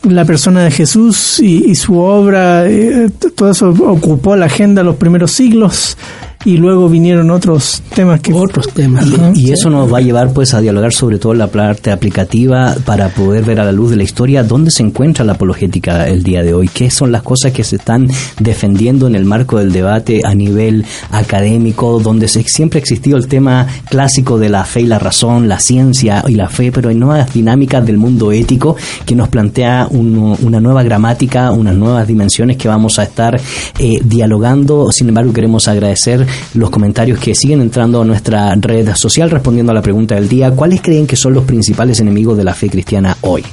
La 0.02 0.26
persona 0.26 0.62
de 0.62 0.70
Jesús 0.70 1.40
y, 1.40 1.70
y 1.70 1.74
su 1.74 1.98
obra, 1.98 2.66
eh, 2.68 3.10
todo 3.34 3.50
eso 3.50 3.70
ocupó 3.70 4.36
la 4.36 4.46
agenda 4.46 4.82
los 4.82 4.96
primeros 4.96 5.32
siglos 5.32 5.96
y 6.44 6.56
luego 6.58 6.88
vinieron 6.88 7.30
otros 7.30 7.82
temas 7.94 8.20
que 8.20 8.32
Otros 8.32 8.68
temas. 8.68 9.06
Ajá. 9.12 9.32
Y 9.34 9.50
eso 9.52 9.70
nos 9.70 9.92
va 9.92 9.98
a 9.98 10.00
llevar 10.00 10.32
pues 10.32 10.54
a 10.54 10.60
dialogar 10.60 10.92
sobre 10.92 11.18
todo 11.18 11.34
la 11.34 11.46
parte 11.48 11.90
aplicativa 11.90 12.74
para 12.84 13.08
poder 13.08 13.44
ver 13.44 13.60
a 13.60 13.64
la 13.64 13.72
luz 13.72 13.90
de 13.90 13.96
la 13.96 14.02
historia 14.02 14.42
dónde 14.42 14.70
se 14.70 14.82
encuentra 14.82 15.24
la 15.24 15.32
apologética 15.32 16.06
el 16.08 16.22
día 16.22 16.42
de 16.42 16.52
hoy, 16.54 16.68
qué 16.68 16.90
son 16.90 17.12
las 17.12 17.22
cosas 17.22 17.52
que 17.52 17.64
se 17.64 17.76
están 17.76 18.08
defendiendo 18.40 19.06
en 19.06 19.14
el 19.14 19.24
marco 19.24 19.58
del 19.58 19.72
debate 19.72 20.20
a 20.24 20.34
nivel 20.34 20.84
académico, 21.10 22.00
donde 22.00 22.28
se, 22.28 22.42
siempre 22.44 22.78
ha 22.78 22.82
existido 22.82 23.16
el 23.16 23.26
tema 23.26 23.66
clásico 23.88 24.38
de 24.38 24.48
la 24.48 24.64
fe 24.64 24.82
y 24.82 24.86
la 24.86 24.98
razón, 24.98 25.48
la 25.48 25.58
ciencia 25.58 26.24
y 26.28 26.34
la 26.34 26.48
fe, 26.48 26.70
pero 26.72 26.88
hay 26.90 26.94
nuevas 26.94 27.32
dinámicas 27.32 27.84
del 27.86 27.96
mundo 27.98 28.32
ético 28.32 28.76
que 29.06 29.14
nos 29.14 29.28
plantea 29.28 29.88
un- 29.90 30.36
una 30.42 30.60
nueva 30.60 30.82
gramática, 30.82 31.50
unas 31.52 31.74
nuevas 31.74 32.06
dimensiones 32.06 32.56
que 32.56 32.68
vamos 32.68 32.98
a 32.98 33.04
estar 33.04 33.40
eh, 33.78 34.00
dialogando. 34.04 34.90
Sin 34.92 35.08
embargo, 35.08 35.32
queremos 35.32 35.66
agradecer 35.68 36.26
los 36.54 36.70
comentarios 36.70 37.18
que 37.18 37.34
siguen 37.34 37.60
entrando 37.60 38.02
a 38.02 38.04
nuestra 38.04 38.54
red 38.54 38.94
social 38.94 39.30
respondiendo 39.30 39.72
a 39.72 39.74
la 39.74 39.82
pregunta 39.82 40.14
del 40.14 40.28
día. 40.28 40.50
¿Cuáles 40.50 40.80
creen 40.80 41.06
que 41.06 41.16
son 41.16 41.34
los 41.34 41.44
principales 41.44 42.00
enemigos 42.00 42.36
de 42.36 42.44
la 42.44 42.54
fe 42.54 42.68
cristiana 42.68 43.16
hoy? 43.22 43.44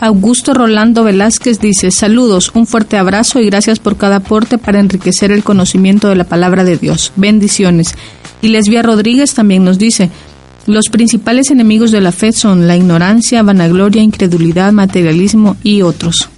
Augusto 0.00 0.52
Rolando 0.52 1.04
Velázquez 1.04 1.60
dice, 1.60 1.92
saludos, 1.92 2.50
un 2.54 2.66
fuerte 2.66 2.96
abrazo 2.96 3.38
y 3.38 3.46
gracias 3.46 3.78
por 3.78 3.96
cada 3.96 4.16
aporte 4.16 4.58
para 4.58 4.80
enriquecer 4.80 5.30
el 5.30 5.44
conocimiento 5.44 6.08
de 6.08 6.16
la 6.16 6.24
palabra 6.24 6.64
de 6.64 6.76
Dios. 6.76 7.12
Bendiciones. 7.14 7.94
Y 8.40 8.48
Lesbia 8.48 8.82
Rodríguez 8.82 9.32
también 9.34 9.62
nos 9.62 9.78
dice, 9.78 10.10
los 10.66 10.88
principales 10.90 11.50
enemigos 11.50 11.92
de 11.92 12.00
la 12.00 12.10
fe 12.10 12.32
son 12.32 12.66
la 12.66 12.76
ignorancia, 12.76 13.44
vanagloria, 13.44 14.02
incredulidad, 14.02 14.72
materialismo 14.72 15.56
y 15.62 15.82
otros. 15.82 16.28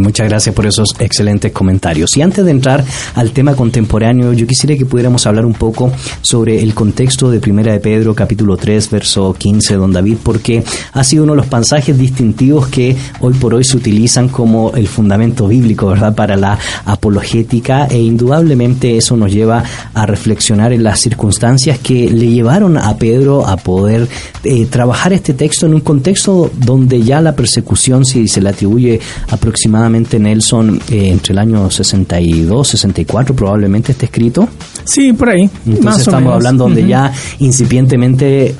Muchas 0.00 0.28
gracias 0.28 0.54
por 0.54 0.66
esos 0.66 0.94
excelentes 0.98 1.52
comentarios. 1.52 2.16
Y 2.16 2.22
antes 2.22 2.44
de 2.44 2.50
entrar 2.50 2.84
al 3.14 3.32
tema 3.32 3.54
contemporáneo, 3.54 4.32
yo 4.32 4.46
quisiera 4.46 4.76
que 4.76 4.86
pudiéramos 4.86 5.26
hablar 5.26 5.44
un 5.44 5.54
poco 5.54 5.92
sobre 6.20 6.62
el 6.62 6.74
contexto 6.74 7.30
de 7.30 7.40
Primera 7.40 7.72
de 7.72 7.80
Pedro, 7.80 8.14
capítulo 8.14 8.56
3, 8.56 8.90
verso 8.90 9.34
15, 9.36 9.74
don 9.74 9.92
David, 9.92 10.18
porque 10.22 10.62
ha 10.92 11.04
sido 11.04 11.24
uno 11.24 11.32
de 11.32 11.38
los 11.38 11.46
pasajes 11.46 11.98
distintivos 11.98 12.68
que 12.68 12.96
hoy 13.20 13.34
por 13.34 13.54
hoy 13.54 13.64
se 13.64 13.76
utilizan 13.76 14.28
como 14.28 14.72
el 14.74 14.86
fundamento 14.86 15.48
bíblico, 15.48 15.88
¿verdad?, 15.88 16.14
para 16.14 16.36
la 16.36 16.58
apologética 16.84 17.86
e 17.86 17.98
indudablemente 17.98 18.96
eso 18.96 19.16
nos 19.16 19.32
lleva 19.32 19.62
a 19.94 20.06
reflexionar 20.06 20.72
en 20.72 20.82
las 20.82 21.00
circunstancias 21.00 21.78
que 21.78 22.10
le 22.10 22.28
llevaron 22.28 22.76
a 22.76 22.96
Pedro 22.96 23.46
a 23.46 23.56
poder 23.56 24.08
eh, 24.44 24.66
trabajar 24.66 25.12
este 25.12 25.34
texto 25.34 25.66
en 25.66 25.74
un 25.74 25.80
contexto 25.80 26.50
donde 26.54 27.02
ya 27.02 27.20
la 27.20 27.34
persecución, 27.34 28.04
si 28.04 28.28
se 28.28 28.40
le 28.40 28.50
atribuye 28.50 29.00
aproximadamente 29.28 29.87
Nelson 29.88 30.80
eh, 30.90 31.08
entre 31.10 31.32
el 31.32 31.38
año 31.38 31.70
62, 31.70 32.68
64 32.68 33.34
probablemente 33.34 33.92
esté 33.92 34.06
escrito. 34.06 34.48
Sí, 34.84 35.12
por 35.12 35.30
ahí. 35.30 35.42
Entonces 35.66 35.84
más 35.84 35.96
o 35.96 36.00
estamos 36.00 36.20
menos. 36.22 36.34
hablando 36.36 36.64
donde 36.64 36.86
ya 36.86 37.12
incipientemente 37.38 38.54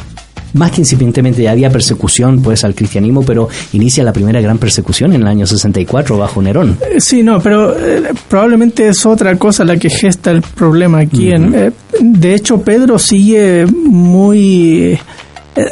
más 0.55 0.71
que 0.71 0.81
incipientemente 0.81 1.43
ya 1.43 1.51
había 1.51 1.69
persecución 1.71 2.41
pues 2.41 2.65
al 2.65 2.75
cristianismo, 2.75 3.23
pero 3.23 3.49
inicia 3.75 4.03
la 4.03 4.15
primera 4.15 4.41
gran 4.41 4.57
persecución 4.57 5.13
en 5.13 5.21
el 5.21 5.29
año 5.29 5.47
64 5.47 6.17
bajo 6.17 6.41
Nerón. 6.41 6.79
Eh, 6.91 7.01
Sí, 7.01 7.23
no, 7.23 7.39
pero 7.41 7.79
eh, 7.79 8.03
probablemente 8.29 8.89
es 8.89 9.05
otra 9.05 9.37
cosa 9.37 9.63
la 9.65 9.77
que 9.77 9.91
gesta 9.91 10.31
el 10.31 10.41
problema 10.41 11.01
aquí. 11.01 11.31
en, 11.31 11.55
eh, 11.55 11.71
de 12.01 12.35
hecho, 12.35 12.63
Pedro 12.63 12.99
sigue 12.99 13.67
muy... 13.67 14.99
eh, 15.55 15.67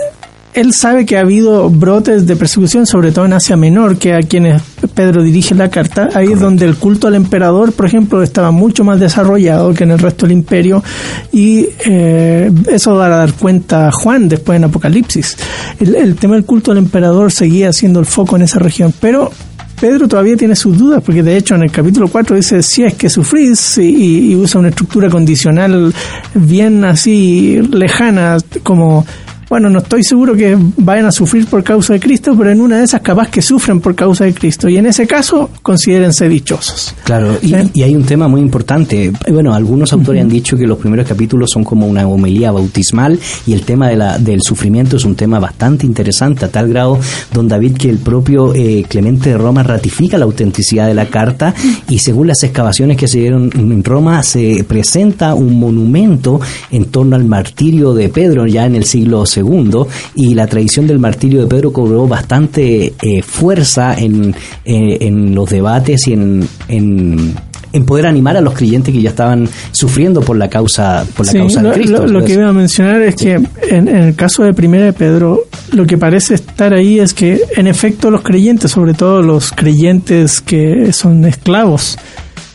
él 0.57 0.72
sabe 0.72 1.04
que 1.04 1.18
ha 1.18 1.20
habido 1.20 1.68
brotes 1.68 2.26
de 2.26 2.34
persecución, 2.34 2.86
sobre 2.86 3.12
todo 3.12 3.26
en 3.26 3.34
Asia 3.34 3.59
Menor, 3.59 3.98
que 3.98 4.14
a 4.14 4.20
quienes 4.20 4.62
Pedro 4.94 5.22
dirige 5.22 5.54
la 5.54 5.68
carta. 5.68 6.09
Ahí 6.14 6.32
es 6.32 6.40
donde 6.40 6.64
el 6.64 6.76
culto 6.76 7.09
al 7.09 7.14
emperador, 7.14 7.72
por 7.72 7.84
ejemplo, 7.84 8.22
estaba 8.22 8.50
mucho 8.52 8.82
más 8.82 8.98
desarrollado 8.98 9.74
que 9.74 9.84
en 9.84 9.90
el 9.90 9.98
resto 9.98 10.24
del 10.24 10.32
imperio. 10.32 10.82
Y 11.30 11.68
eh, 11.84 12.50
eso 12.72 12.94
va 12.94 13.07
a 13.07 13.11
dar 13.11 13.34
cuenta 13.34 13.88
a 13.88 13.92
Juan 13.92 14.30
después 14.30 14.57
en 14.57 14.64
Apocalipsis. 14.64 15.36
El, 15.78 15.94
el 15.94 16.16
tema 16.16 16.36
del 16.36 16.46
culto 16.46 16.72
al 16.72 16.78
emperador 16.78 17.30
seguía 17.32 17.70
siendo 17.74 18.00
el 18.00 18.07
foco 18.07 18.36
en 18.36 18.42
esa 18.42 18.59
región. 18.59 18.94
Pero 18.98 19.30
Pedro 19.78 20.09
todavía 20.09 20.38
tiene 20.38 20.57
sus 20.57 20.78
dudas, 20.78 21.02
porque 21.04 21.22
de 21.22 21.36
hecho 21.36 21.54
en 21.54 21.64
el 21.64 21.70
capítulo 21.70 22.09
4 22.09 22.34
dice, 22.34 22.62
si 22.62 22.82
es 22.82 22.94
que 22.94 23.11
sufrís, 23.11 23.76
y, 23.76 24.30
y 24.32 24.34
usa 24.34 24.59
una 24.59 24.70
estructura 24.70 25.11
condicional 25.11 25.92
bien 26.34 26.82
así 26.86 27.61
lejana, 27.70 28.38
como, 28.62 29.04
bueno, 29.49 29.70
no 29.70 29.78
estoy 29.78 30.03
seguro 30.03 30.34
que 30.34 30.57
vayan 30.76 31.07
a 31.07 31.12
sufrir 31.12 31.47
por 31.47 31.62
causa 31.62 31.92
de 31.92 32.01
Cristo, 32.01 32.34
pero 32.36 32.51
en 32.51 32.61
una 32.61 32.78
de 32.78 32.84
esas 32.84 33.01
capaz 33.01 33.28
que 33.28 33.42
sufren 33.42 33.80
por 33.80 33.94
causa 33.94 34.24
de 34.24 34.34
Cristo, 34.34 34.68
y 34.68 34.76
en 34.76 34.86
ese 34.86 35.07
caso 35.07 35.51
considérense 35.62 36.28
dichosos. 36.28 36.94
Claro, 37.05 37.38
y, 37.42 37.55
y 37.74 37.82
hay 37.82 37.94
un 37.94 38.05
tema 38.05 38.28
muy 38.28 38.40
importante. 38.40 39.12
Bueno, 39.30 39.55
algunos 39.55 39.92
autores 39.92 40.22
han 40.22 40.28
dicho 40.28 40.57
que 40.57 40.66
los 40.66 40.78
primeros 40.78 41.07
capítulos 41.07 41.51
son 41.51 41.64
como 41.64 41.86
una 41.86 42.07
homilía 42.07 42.51
bautismal 42.51 43.18
y 43.47 43.53
el 43.53 43.62
tema 43.62 43.88
de 43.88 43.97
la, 43.97 44.18
del 44.18 44.42
sufrimiento 44.42 44.97
es 44.97 45.05
un 45.05 45.14
tema 45.14 45.38
bastante 45.38 45.86
interesante, 45.86 46.44
a 46.44 46.49
tal 46.49 46.68
grado, 46.68 46.99
don 47.32 47.49
David, 47.49 47.76
que 47.76 47.88
el 47.88 47.99
propio 47.99 48.55
eh, 48.55 48.84
Clemente 48.88 49.30
de 49.30 49.38
Roma 49.38 49.62
ratifica 49.62 50.18
la 50.18 50.24
autenticidad 50.24 50.86
de 50.86 50.94
la 50.94 51.07
carta 51.07 51.55
y 51.88 51.99
según 51.99 52.26
las 52.28 52.42
excavaciones 52.42 52.97
que 52.97 53.09
se 53.09 53.20
dieron 53.20 53.51
en 53.55 53.84
Roma 53.84 54.22
se 54.22 54.64
presenta 54.64 55.34
un 55.34 55.59
monumento 55.59 56.40
en 56.70 56.86
torno 56.86 57.16
al 57.16 57.24
martirio 57.24 57.94
de 57.94 58.09
Pedro 58.09 58.47
ya 58.47 58.66
en 58.66 58.74
el 58.74 58.84
siglo 58.84 59.26
II 59.37 59.82
y 60.14 60.34
la 60.34 60.47
tradición 60.47 60.87
del 60.87 60.99
martirio 60.99 61.41
de 61.43 61.47
Pedro 61.47 61.72
cobró 61.72 62.07
bastante 62.09 62.95
eh, 63.03 63.22
fuerza 63.22 63.95
en, 63.99 64.34
eh, 64.64 64.99
en 65.01 65.34
los 65.34 65.51
debates 65.51 66.07
y 66.09 66.12
en, 66.14 66.49
en, 66.68 67.34
en 67.72 67.84
poder 67.84 68.07
animar 68.07 68.37
a 68.37 68.41
los 68.41 68.55
creyentes 68.55 68.95
que 68.95 69.03
ya 69.03 69.11
estaban 69.11 69.49
sufriendo 69.72 70.20
por 70.22 70.37
la 70.39 70.49
causa 70.49 71.05
por 71.16 71.26
la 71.26 71.32
Sí, 71.32 71.39
causa 71.39 71.62
de 71.62 71.70
Cristo. 71.72 72.07
lo- 72.07 72.20
lo 72.20 72.24
que 72.24 72.32
iba 72.34 72.49
a 72.49 72.53
mencionar 72.53 73.03
es 73.03 73.14
que 73.16 73.32
en, 73.34 73.49
en 73.70 73.89
el 73.97 74.14
caso 74.14 74.45
de 74.45 74.55
Primera 74.55 74.87
de 74.87 74.93
Pedro, 74.93 75.43
lo 75.72 75.87
que 75.87 75.99
parece 75.99 76.34
estar 76.34 76.72
ahí 76.72 76.99
es 77.01 77.12
que 77.12 77.41
en 77.57 77.66
efecto 77.66 78.11
los 78.11 78.22
creyentes, 78.22 78.70
sobre 78.70 78.95
todo 78.95 79.20
los 79.20 79.53
creyentes 79.53 80.41
que 80.41 80.93
son 80.93 81.24
esclavos, 81.26 81.99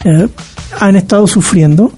eh, 0.06 0.28
han 0.80 0.96
estado 0.96 1.28
sufriendo 1.28 1.92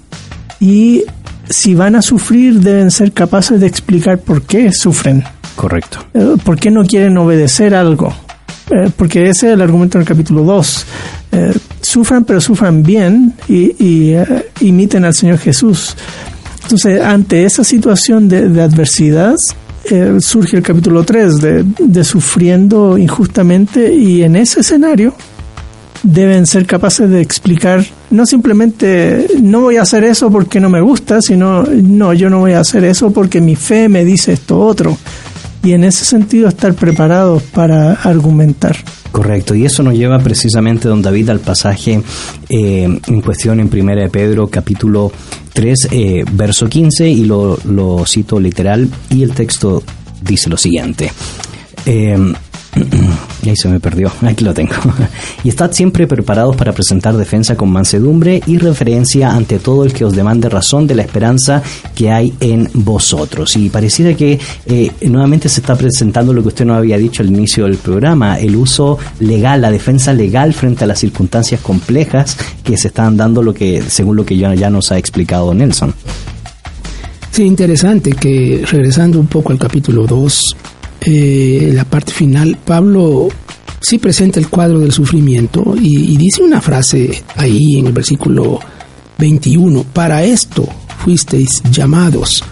y 0.60 1.04
si 1.48 1.74
van 1.74 1.96
a 1.96 2.02
sufrir 2.02 2.60
deben 2.60 2.90
ser 2.90 3.12
capaces 3.12 3.60
de 3.60 3.66
explicar 3.66 4.18
por 4.18 4.42
qué 4.42 4.72
sufren. 4.72 5.24
Correcto. 5.56 6.04
Eh, 6.14 6.36
¿Por 6.42 6.58
qué 6.58 6.70
no 6.70 6.84
quieren 6.84 7.16
obedecer 7.18 7.74
algo? 7.74 8.12
Eh, 8.70 8.90
porque 8.96 9.28
ese 9.28 9.48
es 9.48 9.52
el 9.54 9.60
argumento 9.60 9.98
del 9.98 10.06
capítulo 10.06 10.42
2. 10.42 10.86
Eh, 11.32 11.54
sufran, 11.80 12.24
pero 12.24 12.40
sufran 12.40 12.82
bien 12.82 13.34
y, 13.48 13.74
y, 13.84 14.12
eh, 14.12 14.50
imiten 14.60 15.04
al 15.04 15.14
Señor 15.14 15.38
Jesús. 15.38 15.96
Entonces, 16.62 17.02
ante 17.02 17.44
esa 17.44 17.62
situación 17.62 18.28
de, 18.28 18.48
de 18.48 18.62
adversidad, 18.62 19.36
surge 20.18 20.56
el 20.56 20.62
capítulo 20.62 21.04
3 21.04 21.36
de, 21.36 21.64
de 21.78 22.04
sufriendo 22.04 22.96
injustamente 22.96 23.94
y 23.94 24.22
en 24.22 24.34
ese 24.34 24.60
escenario 24.60 25.14
deben 26.04 26.46
ser 26.46 26.66
capaces 26.66 27.10
de 27.10 27.20
explicar 27.20 27.84
no 28.10 28.26
simplemente 28.26 29.26
no 29.40 29.62
voy 29.62 29.76
a 29.76 29.82
hacer 29.82 30.04
eso 30.04 30.30
porque 30.30 30.60
no 30.60 30.70
me 30.70 30.80
gusta, 30.80 31.20
sino 31.20 31.64
no, 31.64 32.12
yo 32.12 32.30
no 32.30 32.38
voy 32.38 32.52
a 32.52 32.60
hacer 32.60 32.84
eso 32.84 33.12
porque 33.12 33.40
mi 33.40 33.56
fe 33.56 33.88
me 33.88 34.04
dice 34.04 34.34
esto 34.34 34.60
otro. 34.60 34.96
Y 35.64 35.72
en 35.72 35.82
ese 35.82 36.04
sentido 36.04 36.48
estar 36.48 36.74
preparados 36.74 37.42
para 37.42 37.94
argumentar. 37.94 38.76
Correcto, 39.10 39.54
y 39.54 39.64
eso 39.64 39.82
nos 39.82 39.94
lleva 39.94 40.18
precisamente, 40.18 40.88
don 40.88 41.00
David, 41.00 41.30
al 41.30 41.40
pasaje 41.40 42.02
eh, 42.48 43.00
en 43.06 43.20
cuestión 43.22 43.58
en 43.60 43.68
Primera 43.68 44.02
de 44.02 44.10
Pedro, 44.10 44.48
capítulo 44.48 45.10
3, 45.52 45.88
eh, 45.90 46.24
verso 46.32 46.68
15, 46.68 47.08
y 47.08 47.24
lo, 47.24 47.58
lo 47.64 48.04
cito 48.06 48.38
literal, 48.38 48.88
y 49.10 49.22
el 49.22 49.32
texto 49.32 49.82
dice 50.20 50.50
lo 50.50 50.56
siguiente. 50.56 51.10
Eh, 51.86 52.34
y 53.42 53.48
ahí 53.48 53.56
se 53.56 53.68
me 53.68 53.80
perdió, 53.80 54.10
aquí 54.22 54.44
lo 54.44 54.54
tengo. 54.54 54.72
y 55.42 55.48
estad 55.48 55.72
siempre 55.72 56.06
preparados 56.06 56.56
para 56.56 56.72
presentar 56.72 57.16
defensa 57.16 57.56
con 57.56 57.70
mansedumbre 57.70 58.42
y 58.46 58.58
referencia 58.58 59.32
ante 59.32 59.58
todo 59.58 59.84
el 59.84 59.92
que 59.92 60.04
os 60.04 60.14
demande 60.14 60.48
razón 60.48 60.86
de 60.86 60.94
la 60.94 61.02
esperanza 61.02 61.62
que 61.94 62.10
hay 62.10 62.34
en 62.40 62.68
vosotros. 62.74 63.56
Y 63.56 63.68
pareciera 63.68 64.14
que 64.14 64.38
eh, 64.66 64.90
nuevamente 65.02 65.48
se 65.48 65.60
está 65.60 65.76
presentando 65.76 66.32
lo 66.32 66.42
que 66.42 66.48
usted 66.48 66.64
nos 66.64 66.78
había 66.78 66.98
dicho 66.98 67.22
al 67.22 67.28
inicio 67.28 67.64
del 67.64 67.76
programa, 67.76 68.38
el 68.38 68.56
uso 68.56 68.98
legal, 69.20 69.60
la 69.60 69.70
defensa 69.70 70.12
legal 70.12 70.52
frente 70.52 70.84
a 70.84 70.86
las 70.86 70.98
circunstancias 70.98 71.60
complejas 71.60 72.36
que 72.62 72.76
se 72.76 72.88
están 72.88 73.16
dando, 73.16 73.42
lo 73.42 73.54
que 73.54 73.82
según 73.82 74.16
lo 74.16 74.24
que 74.24 74.36
ya, 74.36 74.54
ya 74.54 74.70
nos 74.70 74.90
ha 74.92 74.98
explicado 74.98 75.52
Nelson. 75.54 75.94
Sí, 77.30 77.42
interesante 77.42 78.12
que 78.12 78.64
regresando 78.70 79.18
un 79.18 79.26
poco 79.26 79.50
al 79.50 79.58
capítulo 79.58 80.06
2, 80.06 80.56
eh, 81.06 81.70
la 81.74 81.84
parte 81.84 82.12
final, 82.12 82.56
Pablo 82.64 83.28
sí 83.80 83.98
presenta 83.98 84.40
el 84.40 84.48
cuadro 84.48 84.78
del 84.80 84.92
sufrimiento 84.92 85.74
y, 85.80 86.12
y 86.12 86.16
dice 86.16 86.42
una 86.42 86.60
frase 86.60 87.22
ahí 87.36 87.78
en 87.78 87.86
el 87.88 87.92
versículo 87.92 88.58
21, 89.18 89.84
para 89.92 90.24
esto 90.24 90.66
fuisteis 91.04 91.62
llamados. 91.70 92.42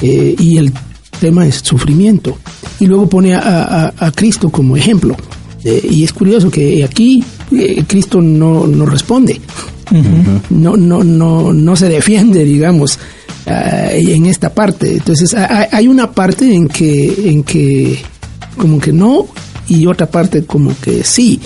Eh, 0.00 0.34
y 0.38 0.58
el 0.58 0.72
tema 1.20 1.46
es 1.46 1.56
sufrimiento. 1.56 2.36
Y 2.80 2.86
luego 2.86 3.08
pone 3.08 3.34
a, 3.34 3.40
a- 3.40 3.94
a 4.06 4.12
Cristo 4.12 4.50
como 4.50 4.76
ejemplo. 4.76 5.16
Eh, 5.64 5.86
y 5.90 6.04
es 6.04 6.12
curioso 6.12 6.50
que 6.50 6.84
aquí 6.84 7.24
eh, 7.52 7.82
Cristo 7.86 8.20
no, 8.20 8.66
no 8.66 8.86
responde 8.86 9.40
no, 10.50 10.76
no, 10.76 11.02
no, 11.04 11.52
no 11.52 11.76
se 11.76 11.88
defiende, 11.88 12.44
digamos, 12.44 12.98
en 13.46 14.26
esta 14.26 14.52
parte. 14.52 14.92
Entonces, 14.94 15.32
ha- 15.34 15.44
ha- 15.46 15.68
hay 15.72 15.88
una 15.88 16.10
parte 16.12 16.52
en 16.52 16.68
que, 16.68 17.30
en 17.30 17.42
que 17.44 17.98
como 18.56 18.78
que 18.80 18.92
no 18.92 19.26
y 19.68 19.86
otra 19.86 20.06
parte 20.10 20.44
como 20.44 20.72
que 20.80 21.04
sí. 21.04 21.40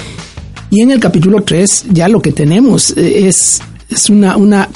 Y 0.70 0.80
en 0.82 0.90
el 0.92 1.00
capítulo 1.00 1.42
3 1.42 1.86
ya 1.90 2.08
lo 2.08 2.22
que 2.22 2.32
tenemos 2.32 2.90
eh, 2.96 3.26
es, 3.28 3.60
es 3.88 4.08
una, 4.08 4.36
una, 4.36 4.68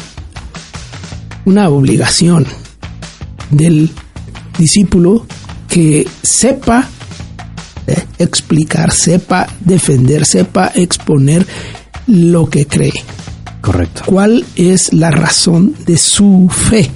una 1.45 1.69
obligación 1.69 2.47
del 3.51 3.91
discípulo 4.59 5.27
que 5.69 6.07
sepa 6.23 6.89
eh, 7.87 8.03
explicar, 8.19 8.91
sepa 8.93 9.47
defender, 9.61 10.25
sepa 10.27 10.73
exponer 10.75 11.47
lo 12.07 12.49
que 12.51 12.67
cree 12.67 12.93
Correcto. 13.61 14.03
cuál 14.07 14.45
es 14.57 14.93
la 14.93 15.11
razón 15.11 15.75
de 15.87 15.97
su 15.97 16.49
fe. 16.51 16.91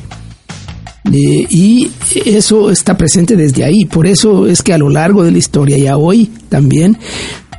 Eh, 1.12 1.46
y 1.48 1.90
eso 2.24 2.70
está 2.70 2.96
presente 2.96 3.36
desde 3.36 3.64
ahí. 3.64 3.84
Por 3.84 4.06
eso 4.06 4.46
es 4.46 4.62
que 4.62 4.72
a 4.72 4.78
lo 4.78 4.88
largo 4.88 5.24
de 5.24 5.32
la 5.32 5.38
historia 5.38 5.78
y 5.78 5.86
a 5.86 5.96
hoy 5.96 6.30
también, 6.48 6.98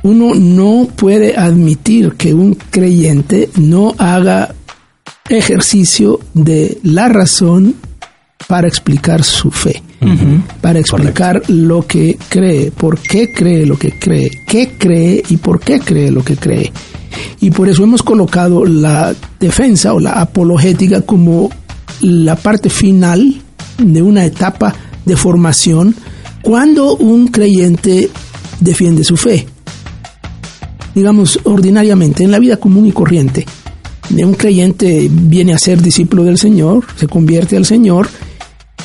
uno 0.02 0.34
no 0.34 0.88
puede 0.96 1.36
admitir 1.36 2.12
que 2.12 2.32
un 2.34 2.54
creyente 2.54 3.50
no 3.56 3.94
haga 3.98 4.54
ejercicio 5.28 6.20
de 6.34 6.78
la 6.82 7.08
razón 7.08 7.74
para 8.48 8.66
explicar 8.66 9.22
su 9.22 9.50
fe, 9.50 9.82
para 10.60 10.78
explicar 10.78 11.42
lo 11.48 11.86
que 11.86 12.18
cree, 12.28 12.70
por 12.70 12.98
qué 12.98 13.32
cree 13.32 13.66
lo 13.66 13.78
que 13.78 13.98
cree, 13.98 14.30
qué 14.46 14.72
cree 14.76 15.22
y 15.28 15.36
por 15.36 15.60
qué 15.60 15.78
cree 15.78 16.10
lo 16.10 16.24
que 16.24 16.36
cree. 16.36 16.72
Y 17.40 17.50
por 17.50 17.68
eso 17.68 17.84
hemos 17.84 18.02
colocado 18.02 18.64
la 18.64 19.14
defensa 19.38 19.92
o 19.94 20.00
la 20.00 20.12
apologética 20.12 21.02
como 21.02 21.50
la 22.00 22.36
parte 22.36 22.70
final 22.70 23.34
de 23.78 24.02
una 24.02 24.24
etapa 24.24 24.74
de 25.04 25.16
formación 25.16 25.94
cuando 26.42 26.96
un 26.96 27.28
creyente 27.28 28.10
defiende 28.60 29.04
su 29.04 29.16
fe. 29.16 29.46
Digamos, 30.94 31.38
ordinariamente, 31.44 32.24
en 32.24 32.30
la 32.30 32.38
vida 32.38 32.56
común 32.56 32.86
y 32.86 32.92
corriente, 32.92 33.46
de 34.08 34.24
un 34.24 34.34
creyente 34.34 35.08
viene 35.10 35.52
a 35.54 35.58
ser 35.58 35.80
discípulo 35.80 36.24
del 36.24 36.36
Señor, 36.36 36.84
se 36.96 37.06
convierte 37.06 37.56
al 37.56 37.64
Señor, 37.64 38.08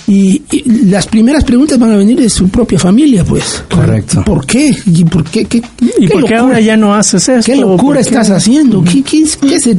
y, 0.08 0.44
y 0.52 0.86
las 0.86 1.08
primeras 1.08 1.44
preguntas 1.44 1.80
van 1.80 1.92
a 1.92 1.96
venir 1.98 2.20
de 2.20 2.30
su 2.30 2.48
propia 2.50 2.78
familia, 2.78 3.24
pues. 3.24 3.64
Correcto. 3.74 4.24
¿Por 4.24 4.46
qué? 4.46 4.70
¿Y 4.86 5.04
por 5.06 5.24
qué? 5.24 5.46
¿Qué, 5.46 5.58
¿Y 5.58 5.62
qué 5.62 6.08
por 6.10 6.26
qué 6.26 6.36
locura- 6.36 6.40
ahora 6.42 6.60
ya 6.62 6.78
no 6.78 6.94
haces 6.94 7.28
esto? 7.28 7.52
¿Qué 7.52 7.56
locura 7.60 7.78
¿Por 7.82 7.94
qué? 7.96 8.02
estás 8.02 8.30
haciendo? 8.30 8.84
¿Qué, 8.84 9.02
qué, 9.02 9.24
qué 9.42 9.60
se, 9.60 9.78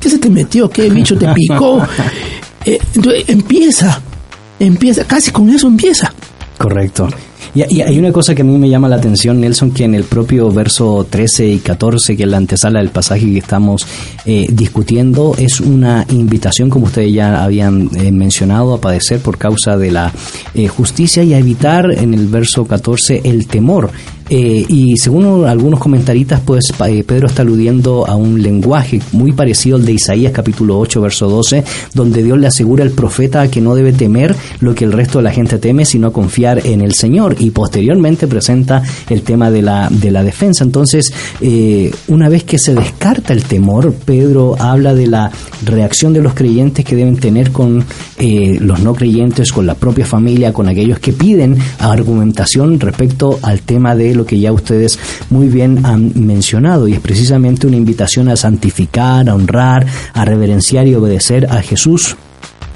qué 0.00 0.10
se 0.10 0.18
te 0.18 0.28
metió? 0.30 0.68
¿Qué 0.68 0.90
bicho 0.90 1.16
te 1.16 1.28
picó? 1.32 1.80
Eh, 2.64 2.78
entonces 2.94 3.24
empieza, 3.28 4.00
empieza, 4.58 5.04
casi 5.04 5.30
con 5.30 5.48
eso 5.50 5.66
empieza. 5.66 6.12
Correcto. 6.58 7.08
Y, 7.54 7.82
hay 7.82 7.98
una 7.98 8.12
cosa 8.12 8.34
que 8.34 8.42
a 8.42 8.44
mí 8.44 8.56
me 8.56 8.68
llama 8.68 8.88
la 8.88 8.96
atención, 8.96 9.40
Nelson, 9.40 9.72
que 9.72 9.84
en 9.84 9.94
el 9.94 10.04
propio 10.04 10.50
verso 10.50 11.06
13 11.08 11.48
y 11.48 11.58
14, 11.58 12.16
que 12.16 12.22
es 12.22 12.28
la 12.28 12.38
antesala 12.38 12.78
del 12.78 12.88
pasaje 12.88 13.26
que 13.26 13.38
estamos 13.38 13.86
eh, 14.24 14.46
discutiendo, 14.50 15.34
es 15.36 15.60
una 15.60 16.06
invitación, 16.08 16.70
como 16.70 16.86
ustedes 16.86 17.12
ya 17.12 17.42
habían 17.42 17.90
eh, 17.94 18.10
mencionado, 18.10 18.74
a 18.74 18.80
padecer 18.80 19.20
por 19.20 19.36
causa 19.36 19.76
de 19.76 19.90
la 19.90 20.12
justicia 20.68 21.22
y 21.24 21.34
a 21.34 21.38
evitar, 21.38 21.90
en 21.90 22.14
el 22.14 22.26
verso 22.28 22.64
14, 22.64 23.20
el 23.24 23.46
temor. 23.46 23.90
Eh, 24.28 24.64
y 24.68 24.96
según 24.96 25.46
algunos 25.46 25.80
comentaristas, 25.80 26.40
pues 26.44 26.72
eh, 26.86 27.04
Pedro 27.06 27.26
está 27.26 27.42
aludiendo 27.42 28.06
a 28.06 28.16
un 28.16 28.42
lenguaje 28.42 29.00
muy 29.12 29.32
parecido 29.32 29.76
al 29.76 29.84
de 29.84 29.92
Isaías 29.92 30.32
capítulo 30.32 30.78
8, 30.78 31.00
verso 31.00 31.28
12, 31.28 31.64
donde 31.94 32.22
Dios 32.22 32.38
le 32.38 32.46
asegura 32.46 32.84
al 32.84 32.90
profeta 32.90 33.48
que 33.48 33.60
no 33.60 33.74
debe 33.74 33.92
temer 33.92 34.34
lo 34.60 34.74
que 34.74 34.84
el 34.84 34.92
resto 34.92 35.18
de 35.18 35.24
la 35.24 35.32
gente 35.32 35.58
teme, 35.58 35.84
sino 35.84 36.12
confiar 36.12 36.66
en 36.66 36.80
el 36.80 36.92
Señor. 36.92 37.36
Y 37.38 37.50
posteriormente 37.50 38.26
presenta 38.26 38.82
el 39.08 39.22
tema 39.22 39.50
de 39.50 39.62
la, 39.62 39.88
de 39.90 40.10
la 40.10 40.22
defensa. 40.22 40.64
Entonces, 40.64 41.12
eh, 41.40 41.92
una 42.08 42.28
vez 42.28 42.44
que 42.44 42.58
se 42.58 42.74
descarta 42.74 43.32
el 43.32 43.44
temor, 43.44 43.92
Pedro 43.92 44.56
habla 44.58 44.94
de 44.94 45.06
la 45.06 45.30
reacción 45.64 46.12
de 46.12 46.22
los 46.22 46.34
creyentes 46.34 46.84
que 46.84 46.96
deben 46.96 47.16
tener 47.16 47.52
con 47.52 47.84
eh, 48.18 48.58
los 48.60 48.80
no 48.80 48.94
creyentes, 48.94 49.52
con 49.52 49.66
la 49.66 49.74
propia 49.74 50.06
familia, 50.06 50.52
con 50.52 50.68
aquellos 50.68 50.98
que 50.98 51.12
piden 51.12 51.56
argumentación 51.78 52.78
respecto 52.80 53.38
al 53.42 53.60
tema 53.60 53.94
de 53.94 54.11
lo 54.14 54.26
que 54.26 54.38
ya 54.38 54.52
ustedes 54.52 54.98
muy 55.30 55.48
bien 55.48 55.84
han 55.84 56.12
mencionado 56.14 56.88
y 56.88 56.94
es 56.94 57.00
precisamente 57.00 57.66
una 57.66 57.76
invitación 57.76 58.28
a 58.28 58.36
santificar, 58.36 59.28
a 59.28 59.34
honrar, 59.34 59.86
a 60.12 60.24
reverenciar 60.24 60.86
y 60.86 60.94
obedecer 60.94 61.46
a 61.50 61.62
Jesús 61.62 62.16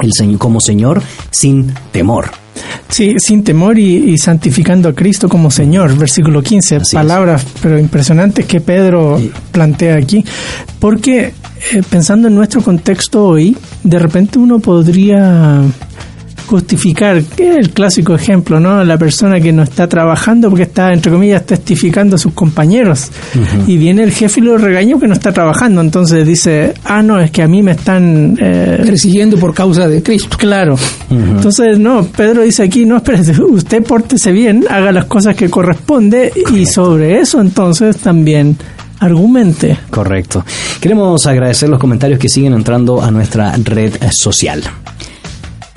el 0.00 0.12
Señor 0.12 0.38
como 0.38 0.60
Señor 0.60 1.02
sin 1.30 1.72
temor. 1.92 2.30
Sí, 2.88 3.16
sin 3.18 3.44
temor 3.44 3.78
y, 3.78 4.12
y 4.12 4.18
santificando 4.18 4.88
a 4.88 4.94
Cristo 4.94 5.28
como 5.28 5.50
Señor. 5.50 5.96
Versículo 5.96 6.42
15, 6.42 6.76
Así 6.76 6.84
es. 6.84 6.92
palabras 6.94 7.46
pero 7.60 7.78
impresionantes 7.78 8.46
que 8.46 8.60
Pedro 8.60 9.20
plantea 9.52 9.96
aquí. 9.96 10.24
Porque 10.78 11.32
eh, 11.72 11.82
pensando 11.88 12.28
en 12.28 12.34
nuestro 12.34 12.62
contexto 12.62 13.24
hoy, 13.24 13.56
de 13.82 13.98
repente 13.98 14.38
uno 14.38 14.58
podría 14.58 15.62
justificar 16.46 17.22
que 17.22 17.50
es 17.50 17.56
el 17.56 17.70
clásico 17.70 18.14
ejemplo, 18.14 18.60
¿no? 18.60 18.82
La 18.84 18.98
persona 18.98 19.40
que 19.40 19.52
no 19.52 19.62
está 19.62 19.88
trabajando 19.88 20.48
porque 20.48 20.64
está, 20.64 20.92
entre 20.92 21.12
comillas, 21.12 21.44
testificando 21.44 22.16
a 22.16 22.18
sus 22.18 22.32
compañeros. 22.32 23.10
Y 23.66 23.76
viene 23.76 24.02
el 24.02 24.12
jefe 24.12 24.40
y 24.40 24.44
lo 24.44 24.56
regaña 24.58 24.92
porque 24.92 25.08
no 25.08 25.14
está 25.14 25.32
trabajando. 25.32 25.80
Entonces 25.80 26.26
dice, 26.26 26.74
ah, 26.84 27.02
no, 27.02 27.20
es 27.20 27.30
que 27.30 27.42
a 27.42 27.48
mí 27.48 27.62
me 27.62 27.72
están... 27.72 28.36
eh, 28.40 28.82
persiguiendo 28.86 29.36
por 29.36 29.52
causa 29.52 29.88
de 29.88 30.02
Cristo. 30.02 30.36
Claro. 30.38 30.76
Entonces, 31.10 31.78
no, 31.78 32.04
Pedro 32.04 32.42
dice 32.42 32.62
aquí, 32.62 32.84
no, 32.84 32.96
espérate, 32.96 33.32
usted 33.42 33.82
pórtese 33.82 34.32
bien, 34.32 34.64
haga 34.68 34.92
las 34.92 35.06
cosas 35.06 35.34
que 35.36 35.48
corresponde 35.50 36.32
y 36.52 36.66
sobre 36.66 37.20
eso 37.20 37.40
entonces 37.40 37.98
también 37.98 38.56
argumente. 38.98 39.76
Correcto. 39.90 40.44
Queremos 40.80 41.26
agradecer 41.26 41.68
los 41.68 41.78
comentarios 41.78 42.18
que 42.18 42.28
siguen 42.28 42.54
entrando 42.54 43.02
a 43.02 43.10
nuestra 43.10 43.54
red 43.62 43.92
social. 44.10 44.62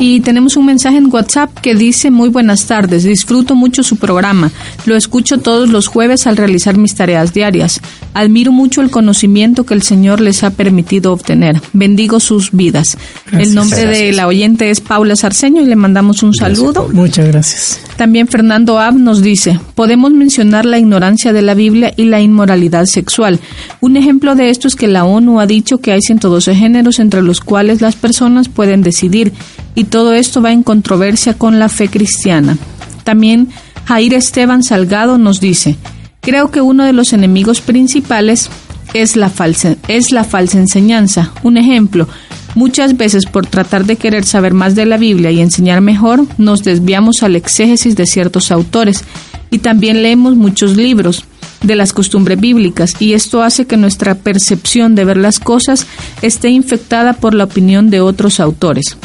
Y 0.02 0.22
tenemos 0.22 0.56
un 0.56 0.66
mensaje 0.66 0.96
en 0.96 1.14
WhatsApp 1.14 1.60
que 1.60 1.76
dice 1.76 2.10
muy 2.10 2.30
buenas 2.30 2.66
tardes, 2.68 3.04
disfruto 3.04 3.54
mucho 3.54 3.84
su 3.84 3.98
programa, 3.98 4.50
lo 4.86 4.96
escucho 4.96 5.40
todos 5.40 5.68
los 5.68 5.88
jueves 5.88 6.26
al 6.26 6.38
realizar 6.38 6.78
mis 6.78 6.96
tareas 6.96 7.34
diarias, 7.34 7.82
admiro 8.14 8.54
mucho 8.54 8.82
el 8.82 8.92
conocimiento 8.92 9.66
que 9.66 9.74
el 9.74 9.82
Señor 9.82 10.22
les 10.22 10.46
ha 10.46 10.52
permitido 10.52 11.12
obtener, 11.12 11.62
bendigo 11.74 12.22
sus 12.22 12.54
vidas. 12.54 12.98
el 13.34 13.54
nombre 13.54 13.86
de 13.88 14.14
la 14.14 14.28
oyente 14.28 14.70
es 14.70 14.80
Paula 14.80 15.18
Sarceño 15.18 15.62
y 15.62 15.66
le 15.66 15.76
mandamos 15.76 16.24
un 16.24 16.34
saludo. 16.34 16.88
Muchas 16.94 17.28
gracias. 17.28 17.82
También 17.98 18.30
Fernando 18.30 18.80
Ab 18.80 18.96
nos 18.96 19.22
dice, 19.22 19.60
podemos 19.76 20.14
mencionar 20.14 20.64
la 20.64 20.80
ignorancia 20.80 21.34
de 21.34 21.42
la 21.42 21.56
Biblia 21.56 21.94
y 21.98 22.06
la 22.06 22.22
inmoralidad 22.22 22.86
sexual. 22.86 23.42
Un 23.82 23.98
ejemplo 23.98 24.36
de 24.36 24.50
esto 24.50 24.70
es 24.70 24.78
que 24.78 24.88
la 24.88 25.04
ONU 25.04 25.42
ha 25.42 25.46
dicho 25.46 25.80
que 25.80 25.92
hay 25.92 26.02
112 26.02 26.56
géneros 26.56 27.00
entre 27.00 27.22
los 27.22 27.42
cuales 27.42 27.82
las 27.82 27.98
personas 27.98 28.48
pueden 28.48 28.82
decidir 28.82 29.34
y 29.80 29.86
todo 29.86 30.14
esto 30.14 30.42
va 30.42 30.52
en 30.52 30.62
controversia 30.62 31.36
con 31.36 31.58
la 31.58 31.70
fe 31.70 31.88
cristiana. 31.88 32.58
También 33.06 33.48
Jair 33.86 34.14
Esteban 34.14 34.62
Salgado 34.62 35.18
nos 35.18 35.40
dice, 35.40 35.78
creo 36.20 36.52
que 36.52 36.60
uno 36.60 36.84
de 36.84 36.92
los 36.92 37.14
enemigos 37.14 37.62
principales 37.62 38.50
es 38.94 39.16
la 39.16 39.30
falsa, 39.30 39.78
es 39.88 40.12
la 40.12 40.26
falsa 40.26 40.58
enseñanza. 40.58 41.32
Un 41.44 41.56
ejemplo, 41.56 42.10
muchas 42.56 42.98
veces 42.98 43.26
por 43.26 43.46
tratar 43.46 43.86
de 43.86 43.96
querer 43.96 44.26
saber 44.26 44.54
más 44.54 44.76
de 44.76 44.86
la 44.86 44.98
Biblia 44.98 45.32
y 45.32 45.40
enseñar 45.40 45.80
mejor, 45.80 46.26
nos 46.38 46.66
desviamos 46.66 47.24
al 47.24 47.38
exégesis 47.38 47.96
de 47.96 48.06
ciertos 48.06 48.52
autores 48.52 49.06
y 49.50 49.60
también 49.60 50.04
leemos 50.04 50.36
muchos 50.36 50.76
libros 50.76 51.24
de 51.64 51.78
las 51.78 51.94
costumbres 51.94 52.38
bíblicas 52.38 52.98
y 53.00 53.14
esto 53.14 53.44
hace 53.44 53.66
que 53.66 53.78
nuestra 53.78 54.16
percepción 54.16 54.94
de 54.96 55.06
ver 55.06 55.16
las 55.16 55.40
cosas 55.40 55.88
esté 56.22 56.50
infectada 56.50 57.14
por 57.14 57.34
la 57.34 57.46
opinión 57.46 57.90
de 57.90 58.02
otros 58.02 58.42
autores. 58.42 58.98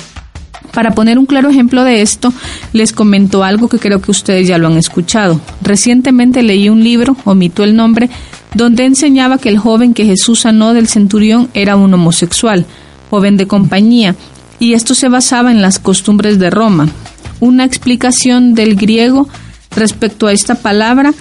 Para 0.74 0.90
poner 0.90 1.18
un 1.18 1.26
claro 1.26 1.48
ejemplo 1.48 1.84
de 1.84 2.02
esto, 2.02 2.32
les 2.72 2.92
comento 2.92 3.44
algo 3.44 3.68
que 3.68 3.78
creo 3.78 4.02
que 4.02 4.10
ustedes 4.10 4.48
ya 4.48 4.58
lo 4.58 4.66
han 4.66 4.76
escuchado. 4.76 5.40
Recientemente 5.62 6.42
leí 6.42 6.68
un 6.68 6.82
libro, 6.82 7.16
omito 7.24 7.62
el 7.62 7.76
nombre, 7.76 8.10
donde 8.54 8.84
enseñaba 8.84 9.38
que 9.38 9.48
el 9.48 9.58
joven 9.58 9.94
que 9.94 10.04
Jesús 10.04 10.40
sanó 10.40 10.74
del 10.74 10.88
centurión 10.88 11.48
era 11.54 11.76
un 11.76 11.94
homosexual, 11.94 12.66
joven 13.10 13.36
de 13.36 13.46
compañía, 13.46 14.16
y 14.58 14.74
esto 14.74 14.94
se 14.94 15.08
basaba 15.08 15.52
en 15.52 15.62
las 15.62 15.78
costumbres 15.78 16.38
de 16.38 16.50
Roma. 16.50 16.88
Una 17.40 17.64
explicación 17.64 18.54
del 18.54 18.76
griego 18.76 19.28
respecto 19.76 20.26
a 20.26 20.32
esta 20.32 20.56
palabra 20.56 21.14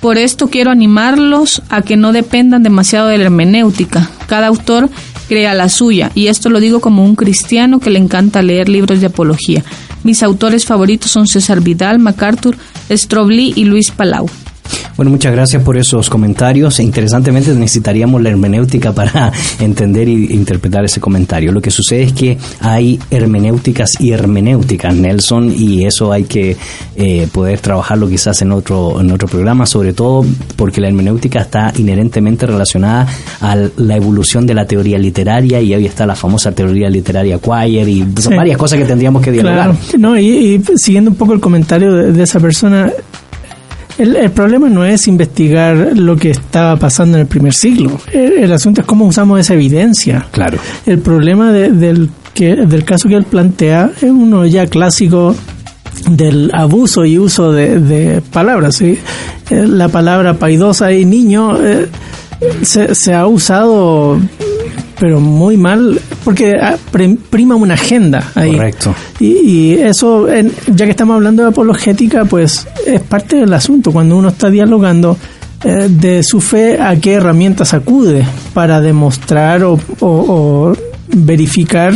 por 0.00 0.16
esto 0.16 0.48
quiero 0.48 0.70
animarlos 0.70 1.60
a 1.70 1.82
que 1.82 1.96
no 1.96 2.12
dependan 2.12 2.62
demasiado 2.62 3.08
de 3.08 3.18
la 3.18 3.24
hermenéutica. 3.24 4.08
Cada 4.28 4.46
autor 4.46 4.88
crea 5.28 5.54
la 5.54 5.68
suya, 5.68 6.10
y 6.14 6.26
esto 6.26 6.50
lo 6.50 6.58
digo 6.58 6.80
como 6.80 7.04
un 7.04 7.14
cristiano 7.14 7.78
que 7.78 7.90
le 7.90 7.98
encanta 7.98 8.42
leer 8.42 8.68
libros 8.68 9.00
de 9.00 9.06
apología. 9.06 9.62
Mis 10.02 10.22
autores 10.22 10.64
favoritos 10.64 11.10
son 11.10 11.26
César 11.26 11.60
Vidal, 11.60 11.98
MacArthur, 11.98 12.56
Strobli 12.90 13.52
y 13.54 13.64
Luis 13.64 13.90
Palau. 13.90 14.28
Bueno, 14.96 15.10
muchas 15.10 15.32
gracias 15.32 15.62
por 15.62 15.76
esos 15.76 16.10
comentarios. 16.10 16.80
Interesantemente 16.80 17.52
necesitaríamos 17.54 18.22
la 18.22 18.30
hermenéutica 18.30 18.92
para 18.92 19.32
entender 19.60 20.08
e 20.08 20.12
interpretar 20.12 20.84
ese 20.84 21.00
comentario. 21.00 21.52
Lo 21.52 21.60
que 21.60 21.70
sucede 21.70 22.02
es 22.02 22.12
que 22.12 22.38
hay 22.60 22.98
hermenéuticas 23.10 24.00
y 24.00 24.10
hermenéuticas, 24.12 24.94
Nelson, 24.94 25.52
y 25.56 25.84
eso 25.84 26.12
hay 26.12 26.24
que 26.24 26.56
eh, 26.96 27.28
poder 27.32 27.60
trabajarlo 27.60 28.08
quizás 28.08 28.42
en 28.42 28.52
otro, 28.52 29.00
en 29.00 29.10
otro 29.12 29.28
programa, 29.28 29.66
sobre 29.66 29.92
todo 29.92 30.24
porque 30.56 30.80
la 30.80 30.88
hermenéutica 30.88 31.40
está 31.40 31.72
inherentemente 31.76 32.46
relacionada 32.46 33.06
a 33.40 33.56
la 33.76 33.96
evolución 33.96 34.46
de 34.46 34.54
la 34.54 34.66
teoría 34.66 34.98
literaria 34.98 35.60
y 35.60 35.74
hoy 35.74 35.86
está 35.86 36.06
la 36.06 36.14
famosa 36.16 36.52
teoría 36.52 36.88
literaria 36.90 37.38
Quire 37.38 37.88
y 37.90 38.00
son 38.20 38.32
Sí. 38.32 38.36
varias 38.36 38.58
cosas 38.58 38.78
que 38.78 38.84
tendríamos 38.84 39.22
que 39.22 39.30
dialogar. 39.32 39.70
Claro. 39.72 39.78
No, 39.98 40.18
y, 40.18 40.26
y 40.28 40.62
siguiendo 40.76 41.10
un 41.10 41.16
poco 41.16 41.32
el 41.32 41.40
comentario 41.40 41.92
de, 41.94 42.12
de 42.12 42.22
esa 42.22 42.40
persona, 42.40 42.90
el, 43.98 44.16
el 44.16 44.30
problema 44.30 44.68
no 44.68 44.84
es 44.84 45.06
investigar 45.08 45.90
lo 45.96 46.16
que 46.16 46.30
estaba 46.30 46.76
pasando 46.76 47.16
en 47.18 47.22
el 47.22 47.26
primer 47.26 47.52
siglo. 47.52 47.98
El, 48.12 48.32
el 48.44 48.52
asunto 48.52 48.80
es 48.80 48.86
cómo 48.86 49.06
usamos 49.06 49.40
esa 49.40 49.54
evidencia. 49.54 50.26
Claro. 50.30 50.58
El 50.86 50.98
problema 51.00 51.52
de- 51.52 51.70
del, 51.70 52.10
que, 52.34 52.54
del 52.56 52.84
caso 52.84 53.08
que 53.08 53.16
él 53.16 53.24
plantea 53.24 53.90
es 53.96 54.04
uno 54.04 54.46
ya 54.46 54.66
clásico 54.66 55.34
del 56.10 56.50
abuso 56.54 57.04
y 57.04 57.18
uso 57.18 57.52
de, 57.52 57.80
de 57.80 58.20
palabras. 58.20 58.76
¿sí? 58.76 58.98
Eh, 59.50 59.66
La 59.66 59.88
palabra 59.88 60.34
paidosa 60.34 60.92
y 60.92 61.04
niño 61.04 61.58
eh, 61.60 61.88
se, 62.62 62.94
se 62.94 63.14
ha 63.14 63.26
usado 63.26 64.18
pero 65.00 65.20
muy 65.20 65.56
mal 65.56 66.00
porque 66.24 66.54
ah, 66.60 66.76
prima 67.30 67.54
una 67.56 67.74
agenda 67.74 68.30
ahí. 68.34 68.52
Correcto. 68.52 68.94
Y, 69.20 69.26
y 69.26 69.72
eso, 69.74 70.28
en- 70.28 70.52
ya 70.74 70.84
que 70.84 70.90
estamos 70.92 71.14
hablando 71.16 71.42
de 71.42 71.48
apologética, 71.50 72.24
pues 72.24 72.66
es 72.86 73.00
parte 73.02 73.36
del 73.36 73.52
asunto. 73.54 73.92
Cuando 73.92 74.16
uno 74.16 74.28
está 74.28 74.50
dialogando, 74.50 75.16
eh, 75.64 75.88
de 75.88 76.22
su 76.22 76.40
fe 76.40 76.80
a 76.80 76.96
qué 76.96 77.14
herramientas 77.14 77.74
acude 77.74 78.24
para 78.54 78.80
demostrar 78.80 79.64
o, 79.64 79.72
o- 80.00 80.06
o 80.08 80.76
verificar 81.08 81.94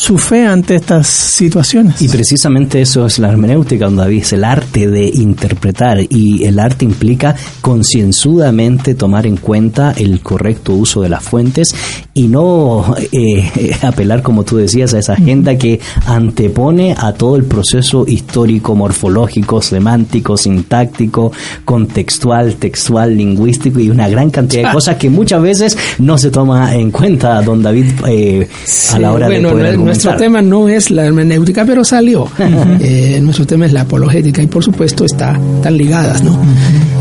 su 0.00 0.16
fe 0.16 0.46
ante 0.46 0.76
estas 0.76 1.08
situaciones. 1.08 2.00
Y 2.00 2.08
precisamente 2.08 2.80
eso 2.80 3.04
es 3.04 3.18
la 3.18 3.28
hermenéutica, 3.28 3.84
don 3.84 3.96
David, 3.96 4.22
es 4.22 4.32
el 4.32 4.44
arte 4.44 4.88
de 4.88 5.04
interpretar 5.04 5.98
y 6.08 6.44
el 6.44 6.58
arte 6.58 6.86
implica 6.86 7.36
concienzudamente 7.60 8.94
tomar 8.94 9.26
en 9.26 9.36
cuenta 9.36 9.92
el 9.94 10.22
correcto 10.22 10.72
uso 10.72 11.02
de 11.02 11.10
las 11.10 11.22
fuentes 11.22 11.74
y 12.14 12.28
no 12.28 12.94
eh, 13.12 13.76
apelar, 13.82 14.22
como 14.22 14.42
tú 14.42 14.56
decías, 14.56 14.94
a 14.94 15.00
esa 15.00 15.12
agenda 15.12 15.58
que 15.58 15.80
antepone 16.06 16.94
a 16.96 17.12
todo 17.12 17.36
el 17.36 17.44
proceso 17.44 18.06
histórico, 18.08 18.74
morfológico, 18.74 19.60
semántico, 19.60 20.38
sintáctico, 20.38 21.30
contextual, 21.66 22.54
textual, 22.54 23.18
lingüístico 23.18 23.80
y 23.80 23.90
una 23.90 24.08
gran 24.08 24.30
cantidad 24.30 24.68
de 24.68 24.72
cosas 24.72 24.96
que 24.96 25.10
muchas 25.10 25.42
veces 25.42 25.76
no 25.98 26.16
se 26.16 26.30
toma 26.30 26.74
en 26.74 26.90
cuenta, 26.90 27.42
don 27.42 27.62
David, 27.62 27.86
eh, 28.08 28.48
a 28.94 28.98
la 28.98 29.12
hora 29.12 29.26
bueno, 29.26 29.48
de 29.48 29.54
poder 29.54 29.89
nuestro 29.90 30.16
tema 30.16 30.40
no 30.42 30.68
es 30.68 30.90
la 30.90 31.04
hermenéutica, 31.04 31.64
pero 31.64 31.84
salió. 31.84 32.28
Eh, 32.82 33.20
nuestro 33.20 33.46
tema 33.46 33.66
es 33.66 33.72
la 33.72 33.82
apologética 33.82 34.42
y 34.42 34.46
por 34.46 34.64
supuesto 34.64 35.04
está, 35.04 35.38
están 35.56 35.76
ligadas, 35.76 36.22
¿no? 36.22 36.40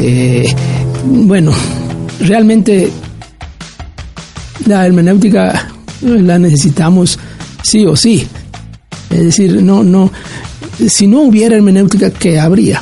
Eh, 0.01 0.53
bueno, 1.05 1.51
realmente 2.19 2.91
la 4.65 4.85
hermenéutica 4.85 5.69
la 6.01 6.37
necesitamos 6.37 7.17
sí 7.63 7.85
o 7.85 7.95
sí. 7.95 8.27
Es 9.09 9.19
decir, 9.19 9.63
no, 9.63 9.83
no, 9.83 10.11
si 10.87 11.07
no 11.07 11.21
hubiera 11.21 11.55
hermenéutica, 11.55 12.11
¿qué 12.11 12.39
habría? 12.39 12.81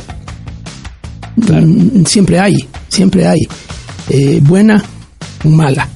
Siempre 2.05 2.39
hay, 2.39 2.55
siempre 2.89 3.27
hay. 3.27 3.39
Eh, 4.09 4.39
buena 4.41 4.83
o 5.43 5.49
mala. 5.49 5.87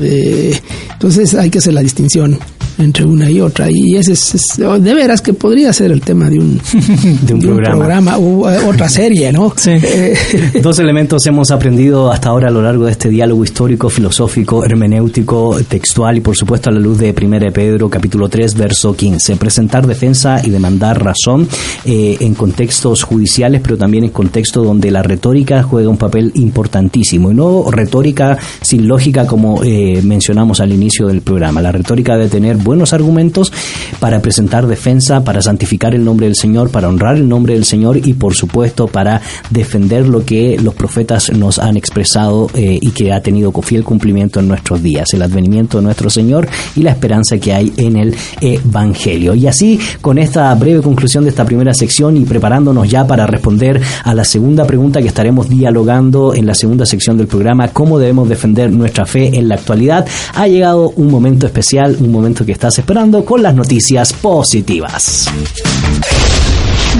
Eh, 0.00 0.58
entonces 0.92 1.34
hay 1.34 1.50
que 1.50 1.58
hacer 1.58 1.74
la 1.74 1.82
distinción 1.82 2.38
entre 2.78 3.04
una 3.04 3.30
y 3.30 3.40
otra. 3.40 3.68
Y 3.70 3.96
ese 3.96 4.12
es, 4.12 4.34
es- 4.34 4.56
de 4.56 4.94
veras 4.94 5.20
que 5.22 5.32
podría 5.32 5.72
ser 5.72 5.90
el 5.92 6.00
tema 6.00 6.28
de 6.30 6.38
un, 6.38 6.60
De 7.26 7.34
un 7.34 7.40
programa. 7.40 8.18
o 8.18 8.48
eh, 8.50 8.58
otra 8.66 8.88
serie, 8.88 9.32
¿no? 9.32 9.52
Sí. 9.56 9.70
Eh, 9.72 10.14
Dos 10.62 10.78
elementos 10.78 11.26
hemos 11.26 11.50
aprendido 11.50 12.10
hasta 12.12 12.28
ahora 12.28 12.48
a 12.48 12.50
lo 12.50 12.62
largo 12.62 12.84
de 12.86 12.92
este 12.92 13.08
diálogo 13.08 13.42
histórico, 13.44 13.88
filosófico, 13.88 14.64
hermenéutico, 14.64 15.56
textual 15.68 16.16
y 16.18 16.20
por 16.20 16.36
supuesto 16.36 16.70
a 16.70 16.72
la 16.72 16.80
luz 16.80 16.98
de 16.98 17.14
1 17.20 17.38
de 17.40 17.50
Pedro 17.52 17.88
capítulo 17.88 18.28
3 18.28 18.54
verso 18.54 18.94
15. 18.94 19.36
Presentar 19.36 19.86
defensa 19.86 20.40
y 20.44 20.50
demandar 20.50 21.02
razón 21.02 21.48
eh, 21.84 22.16
en 22.20 22.34
contextos 22.34 23.02
judiciales 23.02 23.60
pero 23.62 23.76
también 23.76 24.04
en 24.04 24.10
contextos 24.10 24.64
donde 24.64 24.90
la 24.90 25.02
retórica 25.02 25.62
juega 25.62 25.88
un 25.88 25.96
papel 25.96 26.30
importantísimo 26.34 27.30
y 27.30 27.34
no 27.34 27.70
retórica 27.70 28.38
sin 28.60 28.86
lógica 28.86 29.26
como 29.26 29.62
eh, 29.64 30.00
mencionamos 30.02 30.60
al 30.60 30.72
inicio 30.72 31.06
del 31.06 31.22
programa. 31.22 31.60
La 31.62 31.72
retórica 31.72 32.16
de 32.16 32.28
tener 32.28 32.56
buenos 32.66 32.92
argumentos 32.92 33.52
para 34.00 34.20
presentar 34.20 34.66
defensa, 34.66 35.22
para 35.22 35.40
santificar 35.40 35.94
el 35.94 36.04
nombre 36.04 36.26
del 36.26 36.34
Señor, 36.34 36.70
para 36.70 36.88
honrar 36.88 37.16
el 37.16 37.28
nombre 37.28 37.54
del 37.54 37.64
Señor 37.64 37.96
y 37.96 38.14
por 38.14 38.34
supuesto 38.34 38.88
para 38.88 39.22
defender 39.50 40.08
lo 40.08 40.24
que 40.24 40.58
los 40.60 40.74
profetas 40.74 41.30
nos 41.32 41.58
han 41.58 41.76
expresado 41.76 42.50
eh, 42.54 42.78
y 42.80 42.90
que 42.90 43.12
ha 43.12 43.22
tenido 43.22 43.52
fiel 43.62 43.84
cumplimiento 43.84 44.40
en 44.40 44.48
nuestros 44.48 44.82
días, 44.82 45.12
el 45.12 45.22
advenimiento 45.22 45.78
de 45.78 45.84
nuestro 45.84 46.10
Señor 46.10 46.48
y 46.74 46.82
la 46.82 46.90
esperanza 46.90 47.38
que 47.38 47.52
hay 47.52 47.72
en 47.76 47.96
el 47.96 48.14
Evangelio. 48.40 49.34
Y 49.34 49.46
así, 49.46 49.78
con 50.00 50.18
esta 50.18 50.54
breve 50.54 50.82
conclusión 50.82 51.24
de 51.24 51.30
esta 51.30 51.44
primera 51.44 51.74
sección 51.74 52.16
y 52.16 52.24
preparándonos 52.24 52.88
ya 52.88 53.06
para 53.06 53.26
responder 53.26 53.80
a 54.04 54.14
la 54.14 54.24
segunda 54.24 54.66
pregunta 54.66 55.00
que 55.00 55.08
estaremos 55.08 55.48
dialogando 55.48 56.34
en 56.34 56.46
la 56.46 56.54
segunda 56.54 56.86
sección 56.86 57.16
del 57.16 57.26
programa, 57.26 57.68
cómo 57.68 57.98
debemos 57.98 58.28
defender 58.28 58.70
nuestra 58.72 59.06
fe 59.06 59.36
en 59.36 59.48
la 59.48 59.56
actualidad, 59.56 60.06
ha 60.34 60.46
llegado 60.46 60.90
un 60.96 61.10
momento 61.10 61.46
especial, 61.46 61.96
un 62.00 62.12
momento 62.12 62.44
que 62.44 62.52
estás 62.56 62.78
esperando 62.78 63.22
con 63.22 63.42
las 63.42 63.54
noticias 63.54 64.14
positivas. 64.14 65.26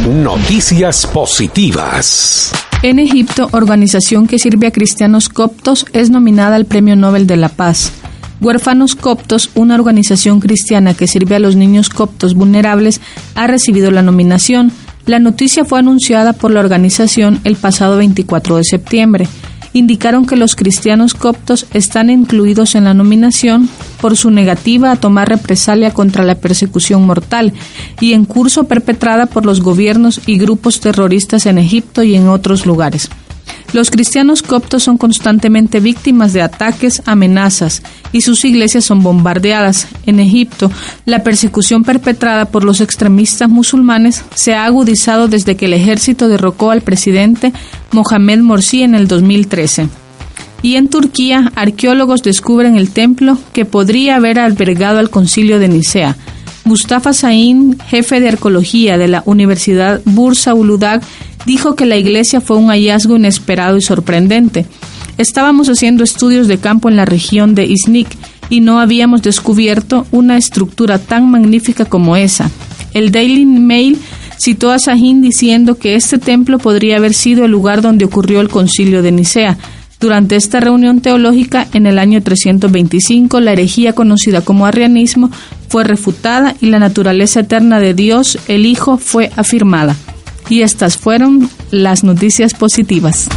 Noticias 0.06 1.06
positivas. 1.06 2.52
En 2.82 2.98
Egipto, 2.98 3.48
organización 3.52 4.26
que 4.26 4.38
sirve 4.38 4.66
a 4.66 4.70
cristianos 4.70 5.30
coptos 5.30 5.86
es 5.94 6.10
nominada 6.10 6.56
al 6.56 6.66
Premio 6.66 6.94
Nobel 6.94 7.26
de 7.26 7.38
la 7.38 7.48
Paz. 7.48 7.90
Huérfanos 8.42 8.96
Coptos, 8.96 9.48
una 9.54 9.76
organización 9.76 10.40
cristiana 10.40 10.92
que 10.92 11.06
sirve 11.06 11.36
a 11.36 11.40
los 11.40 11.56
niños 11.56 11.88
coptos 11.88 12.34
vulnerables, 12.34 13.00
ha 13.34 13.46
recibido 13.46 13.90
la 13.90 14.02
nominación. 14.02 14.70
La 15.06 15.20
noticia 15.20 15.64
fue 15.64 15.78
anunciada 15.78 16.34
por 16.34 16.50
la 16.50 16.60
organización 16.60 17.40
el 17.44 17.56
pasado 17.56 17.96
24 17.96 18.58
de 18.58 18.64
septiembre. 18.64 19.26
Indicaron 19.72 20.26
que 20.26 20.36
los 20.36 20.56
cristianos 20.56 21.14
coptos 21.14 21.66
están 21.72 22.10
incluidos 22.10 22.74
en 22.74 22.84
la 22.84 22.94
nominación 22.94 23.68
por 24.00 24.16
su 24.16 24.30
negativa 24.30 24.90
a 24.90 24.96
tomar 24.96 25.28
represalia 25.28 25.92
contra 25.92 26.24
la 26.24 26.36
persecución 26.36 27.06
mortal 27.06 27.52
y 28.00 28.12
en 28.12 28.24
curso 28.24 28.64
perpetrada 28.64 29.26
por 29.26 29.44
los 29.44 29.60
gobiernos 29.60 30.20
y 30.26 30.38
grupos 30.38 30.80
terroristas 30.80 31.46
en 31.46 31.58
Egipto 31.58 32.02
y 32.02 32.14
en 32.14 32.28
otros 32.28 32.66
lugares. 32.66 33.10
Los 33.72 33.90
cristianos 33.90 34.42
coptos 34.42 34.84
son 34.84 34.96
constantemente 34.96 35.80
víctimas 35.80 36.32
de 36.32 36.42
ataques, 36.42 37.02
amenazas 37.04 37.82
y 38.12 38.22
sus 38.22 38.44
iglesias 38.44 38.84
son 38.84 39.02
bombardeadas. 39.02 39.88
En 40.06 40.20
Egipto, 40.20 40.70
la 41.04 41.22
persecución 41.22 41.84
perpetrada 41.84 42.46
por 42.46 42.64
los 42.64 42.80
extremistas 42.80 43.48
musulmanes 43.48 44.24
se 44.34 44.54
ha 44.54 44.64
agudizado 44.64 45.28
desde 45.28 45.56
que 45.56 45.66
el 45.66 45.74
ejército 45.74 46.28
derrocó 46.28 46.70
al 46.70 46.82
presidente 46.82 47.52
Mohamed 47.92 48.40
Morsi 48.40 48.82
en 48.82 48.94
el 48.94 49.08
2013. 49.08 49.88
Y 50.62 50.76
en 50.76 50.88
Turquía, 50.88 51.52
arqueólogos 51.54 52.22
descubren 52.22 52.76
el 52.76 52.90
templo 52.90 53.38
que 53.52 53.64
podría 53.64 54.16
haber 54.16 54.38
albergado 54.38 54.98
al 54.98 55.10
concilio 55.10 55.58
de 55.58 55.68
Nicea. 55.68 56.16
Mustafa 56.66 57.12
Sain, 57.12 57.78
jefe 57.78 58.18
de 58.18 58.28
arqueología 58.28 58.98
de 58.98 59.06
la 59.06 59.22
Universidad 59.24 60.00
Bursa 60.04 60.52
Uludag, 60.52 61.00
dijo 61.46 61.76
que 61.76 61.86
la 61.86 61.96
iglesia 61.96 62.40
fue 62.40 62.56
un 62.56 62.70
hallazgo 62.70 63.14
inesperado 63.14 63.76
y 63.76 63.82
sorprendente. 63.82 64.66
Estábamos 65.16 65.68
haciendo 65.68 66.02
estudios 66.02 66.48
de 66.48 66.58
campo 66.58 66.88
en 66.88 66.96
la 66.96 67.04
región 67.04 67.54
de 67.54 67.66
Iznik 67.66 68.08
y 68.50 68.62
no 68.62 68.80
habíamos 68.80 69.22
descubierto 69.22 70.08
una 70.10 70.36
estructura 70.36 70.98
tan 70.98 71.30
magnífica 71.30 71.84
como 71.84 72.16
esa. 72.16 72.50
El 72.94 73.12
Daily 73.12 73.46
Mail 73.46 74.00
citó 74.36 74.72
a 74.72 74.80
Sahin 74.80 75.22
diciendo 75.22 75.78
que 75.78 75.94
este 75.94 76.18
templo 76.18 76.58
podría 76.58 76.96
haber 76.96 77.14
sido 77.14 77.44
el 77.44 77.52
lugar 77.52 77.80
donde 77.80 78.04
ocurrió 78.04 78.40
el 78.40 78.48
concilio 78.48 79.02
de 79.02 79.12
Nicea. 79.12 79.56
Durante 79.98 80.36
esta 80.36 80.60
reunión 80.60 81.00
teológica, 81.00 81.66
en 81.72 81.86
el 81.86 81.98
año 81.98 82.22
325, 82.22 83.40
la 83.40 83.52
herejía 83.52 83.94
conocida 83.94 84.42
como 84.42 84.66
arrianismo 84.66 85.30
fue 85.68 85.84
refutada 85.84 86.54
y 86.60 86.66
la 86.66 86.78
naturaleza 86.78 87.40
eterna 87.40 87.80
de 87.80 87.94
Dios, 87.94 88.38
el 88.46 88.66
Hijo, 88.66 88.98
fue 88.98 89.30
afirmada. 89.36 89.96
Y 90.48 90.60
estas 90.60 90.98
fueron 90.98 91.48
las 91.70 92.04
noticias 92.04 92.54
positivas. 92.54 93.28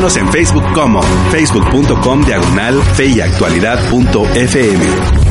Búscanos 0.00 0.16
en 0.16 0.32
Facebook 0.32 0.64
como 0.72 1.02
facebook.com 1.30 2.24
diagonal 2.24 2.82
fe 2.94 3.08
y 3.08 3.20
actualidad.fm. 3.20 5.29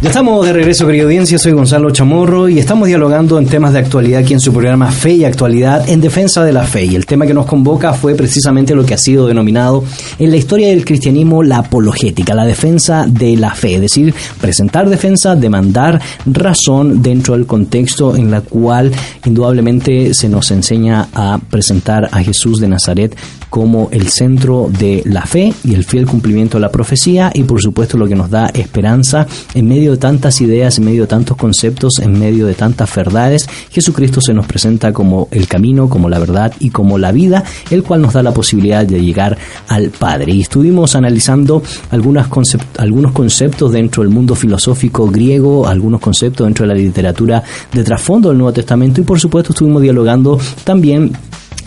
Ya 0.00 0.10
estamos 0.10 0.46
de 0.46 0.52
regreso, 0.52 0.86
querida 0.86 1.02
audiencia. 1.02 1.40
Soy 1.40 1.50
Gonzalo 1.50 1.90
Chamorro 1.90 2.48
y 2.48 2.60
estamos 2.60 2.86
dialogando 2.86 3.36
en 3.36 3.46
temas 3.46 3.72
de 3.72 3.80
actualidad 3.80 4.20
aquí 4.20 4.32
en 4.32 4.38
su 4.38 4.52
programa 4.52 4.92
Fe 4.92 5.14
y 5.14 5.24
Actualidad 5.24 5.88
en 5.88 6.00
defensa 6.00 6.44
de 6.44 6.52
la 6.52 6.62
fe. 6.62 6.84
Y 6.84 6.94
el 6.94 7.04
tema 7.04 7.26
que 7.26 7.34
nos 7.34 7.46
convoca 7.46 7.92
fue 7.92 8.14
precisamente 8.14 8.76
lo 8.76 8.86
que 8.86 8.94
ha 8.94 8.98
sido 8.98 9.26
denominado 9.26 9.82
en 10.20 10.30
la 10.30 10.36
historia 10.36 10.68
del 10.68 10.84
cristianismo 10.84 11.42
la 11.42 11.58
apologética, 11.58 12.32
la 12.32 12.46
defensa 12.46 13.06
de 13.08 13.36
la 13.36 13.52
fe. 13.56 13.74
Es 13.74 13.80
decir, 13.80 14.14
presentar 14.40 14.88
defensa, 14.88 15.34
demandar 15.34 16.00
razón 16.26 17.02
dentro 17.02 17.34
del 17.34 17.46
contexto 17.46 18.14
en 18.14 18.30
la 18.30 18.42
cual 18.42 18.92
indudablemente 19.24 20.14
se 20.14 20.28
nos 20.28 20.52
enseña 20.52 21.08
a 21.12 21.40
presentar 21.50 22.08
a 22.12 22.22
Jesús 22.22 22.60
de 22.60 22.68
Nazaret 22.68 23.16
como 23.50 23.88
el 23.92 24.08
centro 24.08 24.70
de 24.70 25.02
la 25.06 25.22
fe 25.22 25.52
y 25.64 25.74
el 25.74 25.84
fiel 25.84 26.06
cumplimiento 26.06 26.58
de 26.58 26.62
la 26.62 26.70
profecía 26.70 27.30
y 27.34 27.44
por 27.44 27.60
supuesto 27.60 27.96
lo 27.96 28.06
que 28.06 28.14
nos 28.14 28.30
da 28.30 28.48
esperanza 28.48 29.26
en 29.54 29.66
medio 29.66 29.87
de 29.92 29.98
tantas 29.98 30.40
ideas, 30.40 30.78
en 30.78 30.84
medio 30.84 31.02
de 31.02 31.08
tantos 31.08 31.36
conceptos, 31.36 31.98
en 32.00 32.18
medio 32.18 32.46
de 32.46 32.54
tantas 32.54 32.94
verdades, 32.94 33.48
Jesucristo 33.70 34.20
se 34.20 34.34
nos 34.34 34.46
presenta 34.46 34.92
como 34.92 35.28
el 35.30 35.48
camino, 35.48 35.88
como 35.88 36.08
la 36.08 36.18
verdad 36.18 36.52
y 36.60 36.70
como 36.70 36.98
la 36.98 37.12
vida, 37.12 37.44
el 37.70 37.82
cual 37.82 38.02
nos 38.02 38.12
da 38.14 38.22
la 38.22 38.32
posibilidad 38.32 38.86
de 38.86 39.00
llegar 39.02 39.36
al 39.68 39.90
Padre. 39.90 40.32
Y 40.32 40.42
estuvimos 40.42 40.96
analizando 40.96 41.62
algunas 41.90 42.28
concep- 42.28 42.60
algunos 42.78 43.12
conceptos 43.12 43.72
dentro 43.72 44.02
del 44.02 44.12
mundo 44.12 44.34
filosófico 44.34 45.08
griego, 45.08 45.66
algunos 45.66 46.00
conceptos 46.00 46.46
dentro 46.46 46.66
de 46.66 46.74
la 46.74 46.78
literatura 46.80 47.42
de 47.72 47.84
trasfondo 47.84 48.28
del 48.28 48.38
Nuevo 48.38 48.52
Testamento 48.52 49.00
y 49.00 49.04
por 49.04 49.18
supuesto 49.20 49.52
estuvimos 49.52 49.82
dialogando 49.82 50.38
también 50.64 51.12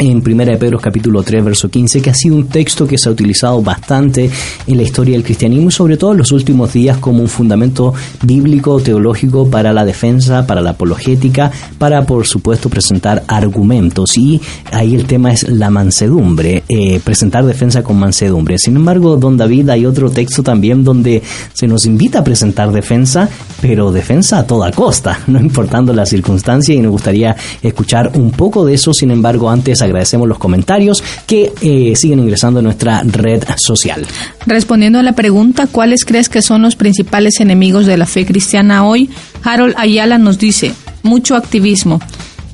en 0.02 0.24
1 0.26 0.46
de 0.46 0.58
Pedro 0.58 0.80
capítulo 0.80 1.22
3 1.22 1.46
verso 1.46 1.70
15 1.70 2.02
que 2.02 2.10
ha 2.10 2.14
sido 2.16 2.36
un 2.36 2.48
texto 2.48 2.88
que 2.88 2.98
se 2.98 3.08
ha 3.08 3.12
utilizado 3.12 3.62
bastante 3.62 4.30
en 4.66 4.78
la 4.78 4.82
historia 4.82 5.14
del 5.14 5.24
cristianismo 5.24 5.70
y 5.70 5.72
sobre 5.72 5.96
todo 5.96 6.14
en 6.14 6.18
los 6.18 6.32
últimos 6.32 6.74
días 6.74 6.98
como 6.98 7.22
un 7.22 7.28
fundamento 7.28 7.94
bíblico 8.24 8.80
teológico 8.80 9.48
para 9.50 9.72
la 9.74 9.86
defensa, 9.86 10.48
para 10.48 10.62
la 10.62 10.72
apologética, 10.72 11.52
para 11.78 12.04
por 12.04 12.26
supuesto 12.26 12.68
presentar 12.68 13.24
argumentos 13.28 14.18
y 14.18 14.42
ahí 14.72 14.96
el 14.96 15.06
tema 15.06 15.34
es 15.34 15.48
la 15.48 15.70
mansedumbre, 15.70 16.64
eh, 16.68 17.00
presentar 17.04 17.46
defensa 17.46 17.84
con 17.84 18.00
mansedumbre. 18.00 18.58
Sin 18.58 18.78
embargo, 18.78 19.18
don 19.18 19.38
David 19.38 19.70
hay 19.70 19.86
otro 19.86 20.10
texto 20.10 20.42
también 20.42 20.84
donde 20.84 21.22
se 21.54 21.68
nos 21.68 21.86
invita 21.86 22.20
a 22.20 22.24
presentar 22.24 22.72
defensa, 22.72 23.30
pero 23.62 23.92
defensa 23.92 24.40
a 24.40 24.48
toda 24.48 24.72
costa, 24.72 25.20
no 25.28 25.40
importando 25.40 25.94
la 25.94 26.08
circunstancia 26.08 26.74
y 26.74 26.80
nos 26.80 26.92
gustaría 26.92 27.36
escuchar 27.62 28.14
un 28.16 28.32
poco 28.32 28.66
de 28.66 28.74
eso. 28.74 28.94
Sin 28.94 29.12
embargo, 29.12 29.48
antes 29.48 29.84
agradecemos 29.92 30.28
los 30.28 30.38
comentarios 30.38 31.04
que 31.28 31.54
eh, 31.62 31.96
siguen 31.96 32.20
ingresando 32.20 32.60
a 32.60 32.64
nuestra 32.64 33.04
red 33.04 33.44
social. 33.58 34.06
Respondiendo 34.46 35.00
a 35.00 35.04
la 35.04 35.14
pregunta, 35.14 35.68
¿cuáles 35.68 36.06
crees 36.06 36.30
que 36.30 36.42
son 36.42 36.62
los 36.62 36.76
principales 36.76 37.40
enemigos 37.40 37.86
de 37.86 37.98
la 37.98 38.06
fe 38.06 38.26
cristiana 38.26 38.86
hoy? 38.86 39.10
Harold 39.44 39.76
Ayala 39.78 40.18
nos 40.18 40.38
dice, 40.38 40.74
mucho 41.04 41.36
activismo. 41.36 42.00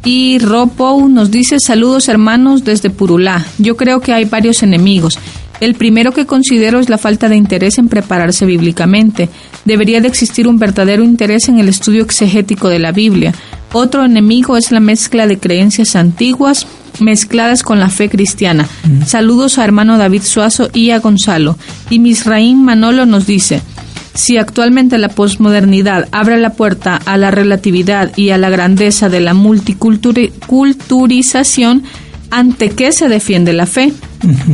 Y 0.04 0.40
Ropo 0.40 1.08
nos 1.10 1.32
dice, 1.32 1.60
saludos 1.60 2.08
hermanos 2.08 2.64
desde 2.64 2.90
Purulá. 2.90 3.46
Yo 3.58 3.76
creo 3.76 4.00
que 4.00 4.14
hay 4.14 4.26
varios 4.26 4.64
enemigos. 4.64 5.20
El 5.60 5.74
primero 5.74 6.12
que 6.12 6.28
considero 6.28 6.80
es 6.80 6.88
la 6.88 7.00
falta 7.00 7.30
de 7.30 7.36
interés 7.36 7.78
en 7.78 7.90
prepararse 7.90 8.46
bíblicamente. 8.46 9.30
Debería 9.66 10.02
de 10.02 10.08
existir 10.08 10.48
un 10.48 10.60
verdadero 10.60 11.04
interés 11.04 11.50
en 11.50 11.60
el 11.60 11.68
estudio 11.68 12.04
exegético 12.04 12.70
de 12.70 12.80
la 12.80 12.92
Biblia. 12.92 13.34
Otro 13.74 14.06
enemigo 14.06 14.56
es 14.56 14.72
la 14.72 14.80
mezcla 14.80 15.26
de 15.28 15.40
creencias 15.40 15.96
antiguas 15.96 16.68
mezcladas 17.02 17.64
con 17.64 17.80
la 17.80 17.90
fe 17.90 18.10
cristiana. 18.10 18.68
Saludos 19.06 19.58
a 19.58 19.64
hermano 19.66 19.98
David 19.98 20.22
Suazo 20.24 20.70
y 20.74 20.92
a 20.92 21.00
Gonzalo. 21.00 21.58
Y 21.90 22.00
Misraín 22.00 22.64
Manolo 22.64 23.06
nos 23.06 23.26
dice, 23.26 23.62
si 24.14 24.38
actualmente 24.38 24.98
la 24.98 25.10
posmodernidad 25.10 26.08
abre 26.12 26.38
la 26.38 26.52
puerta 26.54 27.00
a 27.06 27.18
la 27.18 27.32
relatividad 27.32 28.12
y 28.18 28.30
a 28.32 28.38
la 28.38 28.50
grandeza 28.50 29.10
de 29.10 29.20
la 29.20 29.34
multiculturización, 29.34 31.84
¿ante 32.32 32.70
qué 32.72 32.92
se 32.92 33.08
defiende 33.10 33.54
la 33.54 33.66
fe? 33.66 33.94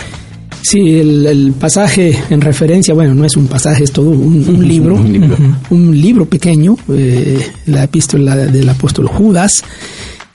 Sí, 0.62 0.98
el, 0.98 1.26
el 1.26 1.52
pasaje 1.52 2.18
en 2.30 2.40
referencia, 2.40 2.92
bueno, 2.94 3.14
no 3.14 3.24
es 3.24 3.36
un 3.36 3.46
pasaje, 3.46 3.84
es 3.84 3.92
todo 3.92 4.10
un, 4.10 4.44
un 4.48 4.68
libro, 4.68 4.96
Un 4.96 5.12
libro. 5.12 5.36
un 5.70 6.00
libro 6.00 6.26
pequeño, 6.26 6.76
eh, 6.92 7.38
la 7.66 7.84
epístola 7.84 8.36
del 8.36 8.68
apóstol 8.68 9.06
Judas, 9.06 9.62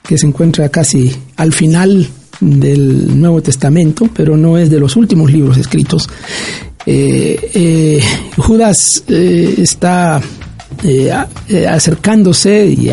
que 0.02 0.18
se 0.18 0.26
encuentra 0.26 0.68
casi 0.70 1.12
al 1.36 1.52
final 1.52 2.08
del 2.40 3.20
Nuevo 3.20 3.42
Testamento, 3.42 4.08
pero 4.14 4.36
no 4.36 4.58
es 4.58 4.70
de 4.70 4.80
los 4.80 4.96
últimos 4.96 5.30
libros 5.30 5.56
escritos. 5.56 6.08
Eh, 6.86 7.50
eh, 7.54 8.00
Judas 8.36 9.04
eh, 9.08 9.54
está 9.58 10.20
eh, 10.82 11.12
acercándose 11.68 12.66
y, 12.66 12.90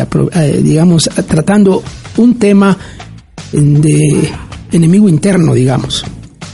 digamos, 0.62 1.10
tratando 1.26 1.82
un 2.16 2.38
tema 2.38 2.76
de 3.52 4.30
enemigo 4.70 5.08
interno, 5.08 5.52
digamos, 5.52 6.04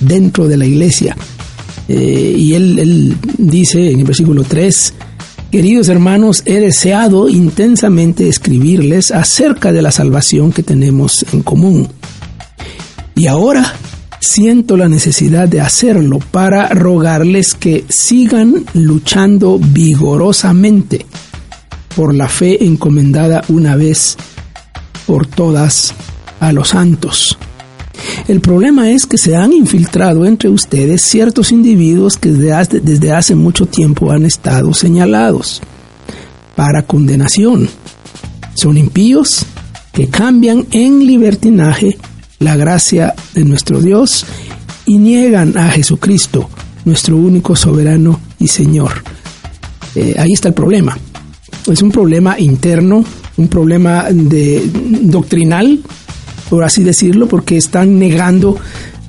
dentro 0.01 0.49
de 0.49 0.57
la 0.57 0.67
iglesia. 0.67 1.17
Eh, 1.89 2.35
y 2.37 2.55
él, 2.55 2.79
él 2.79 3.17
dice 3.39 3.91
en 3.91 4.01
el 4.01 4.05
versículo 4.05 4.45
3, 4.45 4.95
queridos 5.51 5.89
hermanos, 5.89 6.43
he 6.45 6.61
deseado 6.61 7.29
intensamente 7.29 8.29
escribirles 8.29 9.11
acerca 9.11 9.73
de 9.73 9.83
la 9.83 9.91
salvación 9.91 10.53
que 10.53 10.63
tenemos 10.63 11.25
en 11.33 11.43
común. 11.43 11.89
Y 13.15 13.27
ahora 13.27 13.75
siento 14.21 14.77
la 14.77 14.89
necesidad 14.89 15.49
de 15.49 15.61
hacerlo 15.61 16.19
para 16.31 16.69
rogarles 16.69 17.55
que 17.55 17.85
sigan 17.89 18.65
luchando 18.75 19.59
vigorosamente 19.59 21.07
por 21.97 22.15
la 22.15 22.29
fe 22.29 22.65
encomendada 22.65 23.43
una 23.49 23.75
vez 23.75 24.17
por 25.07 25.27
todas 25.27 25.95
a 26.41 26.53
los 26.53 26.69
santos. 26.69 27.39
El 28.27 28.41
problema 28.41 28.91
es 28.91 29.07
que 29.07 29.19
se 29.19 29.37
han 29.37 29.53
infiltrado 29.53 30.25
entre 30.25 30.49
ustedes 30.49 31.03
ciertos 31.03 31.53
individuos 31.53 32.17
que 32.17 32.31
desde 32.31 32.53
hace, 32.53 32.81
desde 32.81 33.13
hace 33.13 33.35
mucho 33.35 33.67
tiempo 33.67 34.11
han 34.11 34.25
estado 34.25 34.73
señalados 34.75 35.61
para 36.55 36.83
condenación. 36.83 37.69
Son 38.55 38.77
impíos 38.77 39.47
que 39.93 40.09
cambian 40.09 40.67
en 40.71 41.07
libertinaje 41.07 41.97
la 42.39 42.57
gracia 42.57 43.15
de 43.35 43.45
nuestro 43.45 43.81
Dios 43.81 44.27
y 44.87 44.99
niegan 44.99 45.57
a 45.59 45.71
Jesucristo, 45.71 46.49
nuestro 46.85 47.17
único 47.17 47.57
soberano 47.57 48.21
y 48.39 48.49
Señor. 48.49 49.03
Eh, 49.95 50.15
ahí 50.19 50.33
está 50.33 50.49
el 50.49 50.55
problema. 50.55 50.97
Es 51.71 51.83
un 51.83 51.91
problema 51.91 52.39
interno, 52.39 53.05
un 53.37 53.49
problema 53.49 54.07
de 54.11 54.63
doctrinal, 55.03 55.81
por 56.51 56.65
así 56.65 56.83
decirlo, 56.83 57.29
porque 57.29 57.57
están 57.57 57.99
negando 57.99 58.57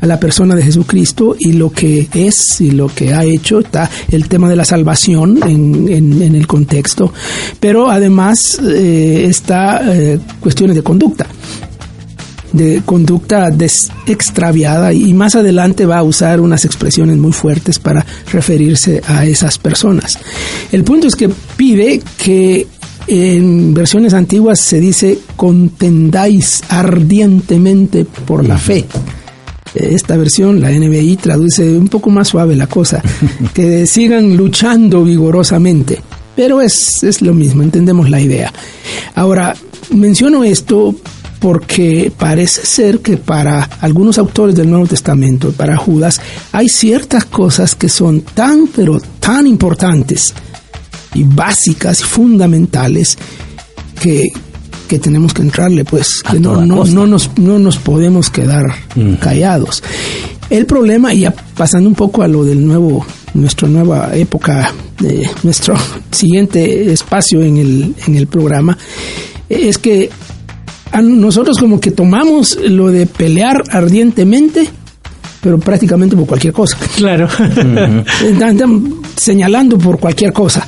a 0.02 0.06
la 0.06 0.18
persona 0.18 0.56
de 0.56 0.64
Jesucristo 0.64 1.36
y 1.38 1.52
lo 1.54 1.72
que 1.72 2.08
es 2.14 2.62
y 2.62 2.72
lo 2.72 2.88
que 2.88 3.14
ha 3.14 3.26
hecho. 3.26 3.60
Está 3.60 3.90
el 4.12 4.30
tema 4.30 4.48
de 4.50 4.56
la 4.56 4.64
salvación 4.64 5.40
en, 5.46 5.90
en- 5.90 6.36
el 6.36 6.48
contexto, 6.48 7.12
pero 7.60 7.90
además 7.92 8.60
eh, 8.66 9.26
está 9.30 9.82
eh, 9.94 10.18
cuestiones 10.40 10.76
de 10.78 10.84
conducta 10.84 11.28
de 12.52 12.82
conducta 12.84 13.52
des- 13.52 13.92
extraviada 14.08 14.92
y 14.92 15.14
más 15.14 15.36
adelante 15.36 15.86
va 15.86 16.00
a 16.00 16.04
usar 16.04 16.40
unas 16.42 16.66
expresiones 16.66 17.18
muy 17.18 17.32
fuertes 17.32 17.78
para 17.78 18.04
referirse 18.32 19.04
a 19.06 19.24
esas 19.26 19.60
personas. 19.60 20.18
El 20.72 20.84
punto 20.84 21.08
es 21.08 21.16
que 21.16 21.30
pide 21.58 22.02
que 22.18 22.66
en 23.10 23.74
versiones 23.74 24.14
antiguas 24.14 24.60
se 24.60 24.80
dice 24.80 25.20
contendáis 25.36 26.62
ardientemente 26.70 28.06
por 28.06 28.48
la 28.48 28.58
fe. 28.58 28.86
Esta 29.74 30.16
versión, 30.16 30.62
la 30.62 30.72
NBI, 30.72 31.18
traduce 31.18 31.78
un 31.78 31.88
poco 31.88 32.10
más 32.10 32.28
suave 32.28 32.56
la 32.56 32.68
cosa, 32.68 33.02
que 33.54 33.88
sigan 33.88 34.38
luchando 34.38 35.04
vigorosamente. 35.04 36.02
Pero 36.36 36.62
es, 36.62 37.04
es 37.04 37.22
lo 37.22 37.34
mismo, 37.34 37.64
entendemos 37.64 38.10
la 38.10 38.22
idea. 38.22 38.54
Ahora, 39.16 39.56
menciono 39.92 40.44
esto 40.44 40.96
porque 41.40 42.12
parece 42.16 42.66
ser 42.66 43.00
que 43.00 43.18
para 43.18 43.64
algunos 43.82 44.18
autores 44.18 44.56
del 44.56 44.70
Nuevo 44.70 44.88
Testamento, 44.88 45.52
para 45.52 45.78
Judas, 45.78 46.22
hay 46.52 46.70
ciertas 46.70 47.26
cosas 47.26 47.76
que 47.76 47.90
son 47.90 48.22
tan, 48.22 48.68
pero 48.68 49.00
tan 49.20 49.48
importantes 49.48 50.34
y 51.14 51.24
básicas 51.24 52.02
y 52.02 52.04
fundamentales 52.04 53.18
que, 54.00 54.30
que 54.88 55.00
tenemos 55.00 55.34
que 55.34 55.42
entrarle, 55.42 55.86
pues, 55.86 56.22
que 56.30 56.40
no, 56.40 56.66
no, 56.66 56.86
no 56.86 57.08
nos, 57.08 57.38
no 57.38 57.60
nos 57.60 57.78
podemos 57.78 58.30
quedar 58.30 58.66
callados. 59.20 59.84
El 60.50 60.66
problema, 60.66 61.14
y 61.14 61.22
ya 61.22 61.32
pasando 61.32 61.88
un 61.90 61.96
poco 61.96 62.24
a 62.24 62.28
lo 62.28 62.44
del 62.44 62.66
nuevo, 62.66 63.06
nuestra 63.36 63.68
nueva 63.68 64.16
época, 64.16 64.74
de 65.00 65.30
nuestro 65.44 65.76
siguiente 66.12 66.92
espacio 66.92 67.42
en 67.42 67.58
el, 67.58 67.96
en 68.08 68.16
el 68.16 68.28
programa, 68.28 68.78
es 69.48 69.78
que 69.78 70.10
a 70.92 71.02
nosotros 71.02 71.58
como 71.60 71.80
que 71.80 71.92
tomamos 71.92 72.58
lo 72.62 72.92
de 72.92 73.06
pelear 73.06 73.64
ardientemente, 73.70 74.68
pero 75.42 75.60
prácticamente 75.60 76.16
por 76.16 76.26
cualquier 76.26 76.54
cosa. 76.54 76.78
Claro. 76.96 77.28
Están 78.24 78.96
señalando 79.16 79.78
por 79.78 80.00
cualquier 80.00 80.34
cosa. 80.34 80.66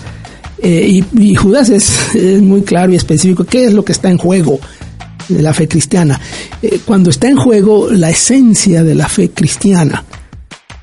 Eh, 0.62 1.04
y, 1.14 1.36
Judas 1.36 1.70
es, 1.70 2.16
muy 2.42 2.62
claro 2.62 2.92
y 2.92 2.96
específico 2.96 3.44
qué 3.44 3.66
es 3.66 3.74
lo 3.74 3.84
que 3.84 3.92
está 3.92 4.10
en 4.10 4.18
juego 4.18 4.60
de 5.28 5.42
la 5.42 5.54
fe 5.54 5.68
cristiana. 5.68 6.20
Eh, 6.62 6.80
cuando 6.86 7.10
está 7.10 7.28
en 7.28 7.38
juego 7.38 7.90
la 7.90 8.10
esencia 8.10 8.84
de 8.84 8.96
la 8.96 9.10
fe 9.10 9.32
cristiana, 9.32 10.04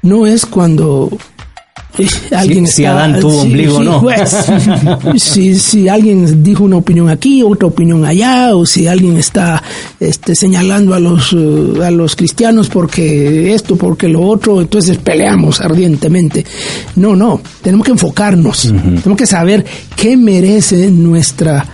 no 0.02 0.26
es 0.26 0.46
cuando 0.46 1.10
alguien 2.36 2.66
si 2.66 2.84
está- 2.84 2.92
Adán 3.04 3.20
tuvo 3.20 3.42
ombligo 3.42 3.76
o 3.76 3.82
no. 3.82 4.00
pues, 4.02 4.36
si, 5.18 5.54
si 5.56 5.88
alguien 5.88 6.42
dijo 6.42 6.64
una 6.64 6.76
opinión 6.76 7.08
aquí, 7.08 7.42
otra 7.42 7.68
opinión 7.68 8.04
allá, 8.04 8.54
o 8.54 8.64
si 8.66 8.86
alguien 8.86 9.16
está 9.16 9.62
este, 10.00 10.34
señalando 10.34 10.94
a 10.94 11.00
los, 11.00 11.32
eh, 11.32 11.84
a 11.84 11.90
los 11.90 12.16
cristianos 12.16 12.68
porque 12.68 13.54
esto, 13.54 13.76
porque 13.76 14.08
lo 14.08 14.22
otro, 14.22 14.60
entonces 14.60 14.98
peleamos 14.98 15.60
ardientemente. 15.60 16.44
No, 16.96 17.14
no, 17.16 17.40
tenemos 17.62 17.84
que 17.84 17.92
enfocarnos, 17.92 18.62
tenemos 18.72 19.16
que 19.16 19.26
saber 19.26 19.64
qué 19.96 20.16
merece 20.16 20.90
nuestra, 20.90 21.64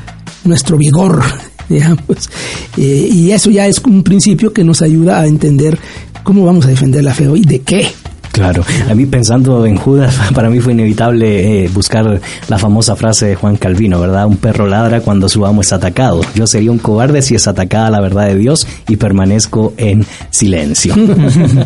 nuestro 0.44 0.76
vigor, 0.76 1.22
digamos. 1.68 2.28
Eh, 2.76 3.08
y 3.12 3.30
eso 3.30 3.50
ya 3.50 3.66
es 3.66 3.78
un 3.84 4.02
principio 4.02 4.52
que 4.52 4.64
nos 4.64 4.82
ayuda 4.82 5.20
a 5.20 5.26
entender 5.26 5.78
cómo 6.22 6.44
vamos 6.44 6.64
a 6.64 6.68
defender 6.68 7.04
la 7.04 7.14
fe 7.14 7.28
hoy, 7.28 7.42
de 7.42 7.60
qué. 7.60 7.86
Claro, 8.34 8.64
a 8.90 8.94
mí 8.94 9.06
pensando 9.06 9.64
en 9.64 9.76
Judas, 9.76 10.18
para 10.34 10.50
mí 10.50 10.58
fue 10.58 10.72
inevitable 10.72 11.64
eh, 11.64 11.70
buscar 11.72 12.20
la 12.48 12.58
famosa 12.58 12.96
frase 12.96 13.26
de 13.26 13.36
Juan 13.36 13.56
Calvino, 13.56 14.00
¿verdad? 14.00 14.26
Un 14.26 14.38
perro 14.38 14.66
ladra 14.66 15.00
cuando 15.00 15.28
su 15.28 15.46
amo 15.46 15.60
es 15.60 15.72
atacado. 15.72 16.20
Yo 16.34 16.46
sería 16.46 16.72
un 16.72 16.78
cobarde 16.78 17.22
si 17.22 17.36
es 17.36 17.46
atacada 17.46 17.90
la 17.90 18.00
verdad 18.00 18.26
de 18.26 18.36
Dios 18.36 18.66
y 18.88 18.96
permanezco 18.96 19.72
en 19.76 20.04
silencio. 20.30 20.94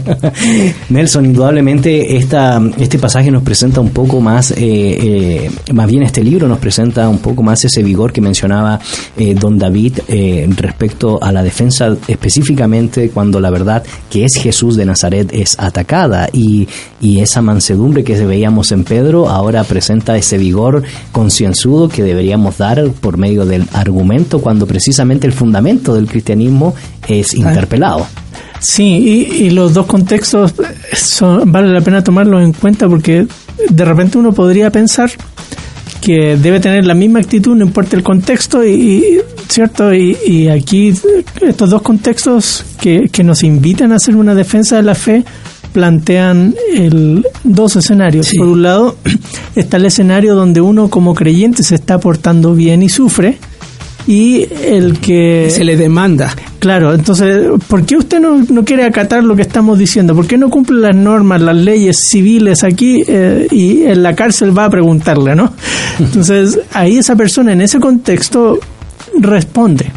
Nelson, 0.90 1.24
indudablemente 1.24 2.16
esta, 2.16 2.60
este 2.78 2.98
pasaje 2.98 3.30
nos 3.30 3.42
presenta 3.42 3.80
un 3.80 3.90
poco 3.90 4.20
más, 4.20 4.50
eh, 4.50 4.56
eh, 4.58 5.50
más 5.72 5.88
bien 5.88 6.02
este 6.02 6.22
libro 6.22 6.48
nos 6.48 6.58
presenta 6.58 7.08
un 7.08 7.18
poco 7.18 7.42
más 7.42 7.64
ese 7.64 7.82
vigor 7.82 8.12
que 8.12 8.20
mencionaba 8.20 8.78
eh, 9.16 9.34
don 9.34 9.58
David 9.58 10.00
eh, 10.08 10.48
respecto 10.56 11.22
a 11.22 11.32
la 11.32 11.42
defensa 11.42 11.96
específicamente 12.06 13.10
cuando 13.10 13.40
la 13.40 13.50
verdad 13.50 13.82
que 14.10 14.24
es 14.24 14.36
Jesús 14.40 14.76
de 14.76 14.84
Nazaret 14.84 15.30
es 15.32 15.58
atacada 15.58 16.28
y 16.32 16.57
y, 16.62 16.68
y 17.00 17.20
esa 17.20 17.42
mansedumbre 17.42 18.04
que 18.04 18.14
veíamos 18.24 18.72
en 18.72 18.84
Pedro 18.84 19.28
ahora 19.28 19.64
presenta 19.64 20.16
ese 20.16 20.38
vigor 20.38 20.82
concienzudo 21.12 21.88
que 21.88 22.02
deberíamos 22.02 22.58
dar 22.58 22.88
por 23.00 23.18
medio 23.18 23.44
del 23.44 23.64
argumento 23.72 24.40
cuando 24.40 24.66
precisamente 24.66 25.26
el 25.26 25.32
fundamento 25.32 25.94
del 25.94 26.06
cristianismo 26.06 26.74
es 27.06 27.34
interpelado. 27.34 28.06
Sí, 28.60 29.26
y, 29.32 29.44
y 29.44 29.50
los 29.50 29.72
dos 29.72 29.86
contextos 29.86 30.52
son, 30.92 31.50
vale 31.52 31.68
la 31.72 31.80
pena 31.80 32.02
tomarlos 32.02 32.42
en 32.42 32.52
cuenta 32.52 32.88
porque 32.88 33.26
de 33.70 33.84
repente 33.84 34.18
uno 34.18 34.32
podría 34.32 34.70
pensar 34.70 35.10
que 36.00 36.36
debe 36.36 36.60
tener 36.60 36.84
la 36.86 36.94
misma 36.94 37.18
actitud, 37.20 37.56
no 37.56 37.64
importa 37.64 37.96
el 37.96 38.02
contexto, 38.02 38.64
y, 38.64 38.70
y- 38.70 39.18
cierto, 39.48 39.92
y, 39.92 40.16
y 40.26 40.48
aquí 40.48 40.92
estos 41.40 41.70
dos 41.70 41.82
contextos 41.82 42.64
que, 42.80 43.08
que 43.10 43.24
nos 43.24 43.42
invitan 43.42 43.92
a 43.92 43.96
hacer 43.96 44.14
una 44.14 44.34
defensa 44.34 44.76
de 44.76 44.82
la 44.82 44.94
fe 44.94 45.24
plantean 45.78 46.56
el, 46.74 47.24
dos 47.44 47.76
escenarios. 47.76 48.26
Sí. 48.26 48.36
Por 48.36 48.48
un 48.48 48.62
lado, 48.62 48.96
está 49.54 49.76
el 49.76 49.84
escenario 49.84 50.34
donde 50.34 50.60
uno 50.60 50.90
como 50.90 51.14
creyente 51.14 51.62
se 51.62 51.76
está 51.76 52.00
portando 52.00 52.52
bien 52.52 52.82
y 52.82 52.88
sufre, 52.88 53.38
y 54.04 54.48
el 54.64 54.98
que... 54.98 55.48
Se 55.52 55.62
le 55.62 55.76
demanda. 55.76 56.34
Claro, 56.58 56.92
entonces, 56.92 57.46
¿por 57.68 57.86
qué 57.86 57.96
usted 57.96 58.18
no, 58.18 58.44
no 58.50 58.64
quiere 58.64 58.82
acatar 58.82 59.22
lo 59.22 59.36
que 59.36 59.42
estamos 59.42 59.78
diciendo? 59.78 60.16
¿Por 60.16 60.26
qué 60.26 60.36
no 60.36 60.50
cumple 60.50 60.80
las 60.80 60.96
normas, 60.96 61.40
las 61.42 61.54
leyes 61.54 61.96
civiles 62.08 62.64
aquí 62.64 63.04
eh, 63.06 63.46
y 63.52 63.84
en 63.84 64.02
la 64.02 64.16
cárcel 64.16 64.56
va 64.56 64.64
a 64.64 64.70
preguntarle, 64.70 65.36
¿no? 65.36 65.52
Entonces, 66.00 66.58
ahí 66.72 66.96
esa 66.96 67.14
persona 67.14 67.52
en 67.52 67.60
ese 67.60 67.78
contexto 67.78 68.58
responde 69.20 69.92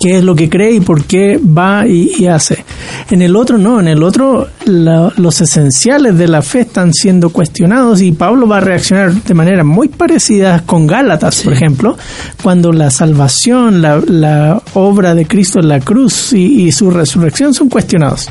qué 0.00 0.18
es 0.18 0.24
lo 0.24 0.34
que 0.34 0.50
cree 0.50 0.72
y 0.72 0.80
por 0.80 1.04
qué 1.04 1.38
va 1.38 1.86
y, 1.86 2.10
y 2.18 2.26
hace. 2.26 2.64
En 3.10 3.22
el 3.22 3.36
otro 3.36 3.58
no, 3.58 3.80
en 3.80 3.88
el 3.88 4.02
otro 4.02 4.48
la- 4.66 5.12
los 5.16 5.40
esenciales 5.40 6.16
de 6.18 6.28
la 6.28 6.42
fe 6.42 6.60
están 6.60 6.92
siendo 6.92 7.30
cuestionados 7.30 8.00
y 8.00 8.12
Pablo 8.12 8.46
va 8.46 8.58
a 8.58 8.60
reaccionar 8.60 9.12
de 9.12 9.34
manera 9.34 9.64
muy 9.64 9.88
parecida 9.88 10.62
con 10.66 10.86
Gálatas, 10.86 11.42
por 11.42 11.52
ejemplo, 11.52 11.96
cuando 12.42 12.72
la 12.72 12.90
salvación, 12.90 13.82
la, 13.82 14.00
la 14.06 14.62
obra 14.74 15.14
de 15.14 15.26
Cristo 15.26 15.60
en 15.60 15.68
la 15.68 15.80
cruz 15.80 16.32
y, 16.32 16.64
y 16.66 16.72
su 16.72 16.90
resurrección 16.90 17.54
son 17.54 17.68
cuestionados. 17.68 18.28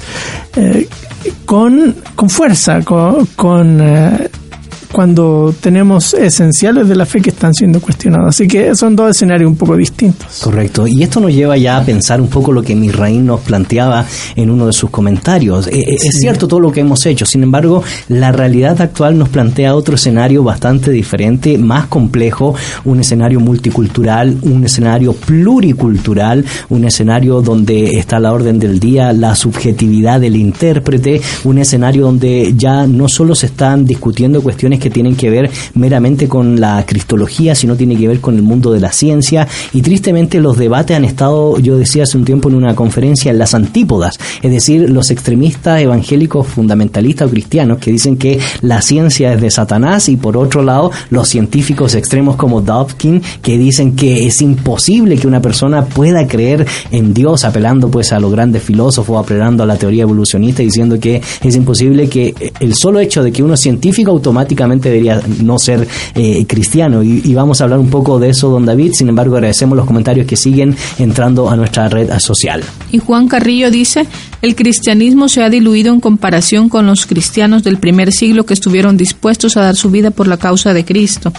Eh, 0.56 0.88
con, 1.46 1.96
con 2.16 2.30
fuerza, 2.30 2.82
con, 2.82 3.26
con, 3.36 3.80
eh, 3.82 4.30
cuando 4.94 5.54
tenemos 5.60 6.14
esenciales 6.14 6.88
de 6.88 6.96
la 6.96 7.06
fe 7.06 7.20
que 7.20 7.32
están 7.32 7.54
siendo 7.54 7.82
cuestionados. 7.82 8.30
Así 8.30 8.48
que 8.48 8.76
son 8.76 8.96
dos 8.96 9.12
escenarios 9.12 9.50
un 9.50 9.58
poco 9.58 9.76
distintos. 9.76 10.40
Correcto. 10.42 10.88
Y 10.88 11.04
esto 11.04 11.20
nos 11.20 11.34
lleva 11.34 11.58
ya 11.58 11.78
a 11.78 11.84
pensar 11.84 12.22
un 12.22 12.28
poco 12.28 12.52
lo 12.52 12.62
que 12.62 12.76
Misraín 12.76 13.26
nos 13.26 13.42
planteaba 13.42 14.06
en 14.36 14.50
uno 14.50 14.68
de 14.68 14.74
sus 14.74 14.90
comentarios. 14.90 15.68
Eh, 15.68 15.80
eh, 15.80 15.96
Es 15.96 16.20
cierto 16.20 16.48
todo 16.48 16.60
lo 16.60 16.72
que 16.72 16.82
hemos 16.82 17.06
hecho, 17.06 17.26
sin 17.26 17.44
embargo, 17.44 17.84
la 18.08 18.32
realidad 18.32 18.80
actual 18.80 19.18
nos 19.18 19.30
plantea 19.30 19.76
otro 19.76 19.96
escenario 19.96 20.44
bastante 20.44 20.92
diferente, 20.92 21.58
más 21.58 21.88
complejo, 21.88 22.56
un 22.86 23.00
escenario 23.00 23.40
multicultural, 23.40 24.38
un 24.44 24.64
escenario 24.64 25.14
pluricultural, 25.14 26.46
un 26.70 26.86
escenario 26.86 27.42
donde 27.42 27.98
está 27.98 28.18
a 28.18 28.20
la 28.20 28.32
orden 28.32 28.60
del 28.60 28.80
día 28.80 29.12
la 29.12 29.36
subjetividad 29.36 30.22
del 30.22 30.36
intérprete, 30.36 31.20
un 31.46 31.58
escenario 31.58 32.04
donde 32.04 32.54
ya 32.56 32.86
no 32.86 33.08
solo 33.08 33.34
se 33.34 33.48
están 33.48 33.86
discutiendo 33.86 34.42
cuestiones 34.42 34.80
que 34.84 34.90
tienen 34.90 35.16
que 35.16 35.30
ver 35.30 35.50
meramente 35.74 36.28
con 36.28 36.60
la 36.60 36.86
cristología, 36.86 37.56
sino 37.56 37.76
tiene 37.76 37.96
que 37.96 38.08
ver 38.08 38.20
con 38.20 38.36
el 38.36 38.42
mundo 38.42 38.72
de 38.72 38.82
la 38.82 38.92
ciencia. 38.92 39.48
Y 39.74 39.82
tristemente 39.82 40.42
los 40.42 40.58
debates 40.58 40.98
han 40.98 41.06
estado, 41.06 41.58
yo 41.60 41.78
decía 41.78 42.04
hace 42.04 42.18
un 42.18 42.26
tiempo 42.26 42.50
en 42.50 42.56
una 42.56 42.76
conferencia, 42.76 43.32
en 43.32 43.40
las 43.40 43.54
antípodas, 43.54 44.20
es 44.42 44.52
decir, 44.52 44.90
los 44.90 45.10
extremistas 45.10 45.82
evangélicos 45.82 46.46
fundamentalistas 46.48 47.28
o 47.28 47.32
cristianos 47.32 47.80
que 47.80 47.92
dicen 47.92 48.18
que 48.18 48.40
la 48.62 48.82
ciencia 48.82 49.34
es 49.34 49.42
de 49.42 49.50
Satanás 49.50 50.10
y 50.10 50.18
por 50.18 50.36
otro 50.36 50.64
lado 50.64 50.92
los 51.10 51.30
científicos 51.30 51.96
extremos 51.96 52.36
como 52.36 52.62
Dawkins 52.62 53.26
que 53.42 53.58
dicen 53.58 53.96
que 53.96 54.26
es 54.26 54.42
imposible 54.42 55.18
que 55.18 55.28
una 55.28 55.42
persona 55.42 55.86
pueda 55.86 56.28
creer 56.28 56.66
en 56.92 57.14
Dios 57.14 57.46
apelando 57.46 57.90
pues 57.90 58.12
a 58.12 58.20
los 58.20 58.32
grandes 58.32 58.64
filósofos, 58.64 59.24
apelando 59.24 59.64
a 59.64 59.66
la 59.66 59.78
teoría 59.78 60.04
evolucionista 60.04 60.62
diciendo 60.62 61.00
que 61.00 61.22
es 61.42 61.56
imposible 61.56 62.10
que 62.10 62.34
el 62.60 62.74
solo 62.76 63.00
hecho 63.00 63.24
de 63.24 63.32
que 63.32 63.44
uno 63.44 63.54
es 63.54 63.62
científico 63.62 64.12
automáticamente 64.12 64.73
debería 64.82 65.22
no 65.42 65.60
ser 65.60 65.88
eh, 66.16 66.46
cristiano 66.48 67.04
y, 67.04 67.34
vamos 67.34 67.62
a 67.62 67.64
hablar 67.66 67.80
un 67.80 67.90
poco 67.90 68.20
de 68.20 68.30
eso 68.30 68.50
don 68.50 68.66
David, 68.66 68.92
sin 68.94 69.10
embargo 69.10 69.36
agradecemos 69.36 69.76
los 69.76 69.86
comentarios 69.86 70.28
que 70.28 70.36
siguen 70.38 70.76
entrando 71.00 71.50
a 71.50 71.56
nuestra 71.56 71.90
red 71.90 72.10
social. 72.20 72.64
Y 72.92 73.00
Juan 73.00 73.28
Carrillo 73.28 73.72
dice, 73.72 74.06
el 74.42 74.56
cristianismo 74.56 75.30
se 75.30 75.44
ha 75.44 75.50
diluido 75.50 75.94
en 75.94 76.00
comparación 76.00 76.70
con 76.70 76.86
los 76.86 77.06
cristianos 77.06 77.64
del 77.64 77.78
primer 77.78 78.12
siglo 78.12 78.46
que 78.46 78.54
estuvieron 78.54 78.98
dispuestos 78.98 79.58
a 79.58 79.62
dar 79.62 79.76
su 79.76 79.90
vida 79.90 80.12
por 80.12 80.28
la 80.28 80.38
causa 80.38 80.74
de 80.74 80.86
Cristo. 80.86 81.34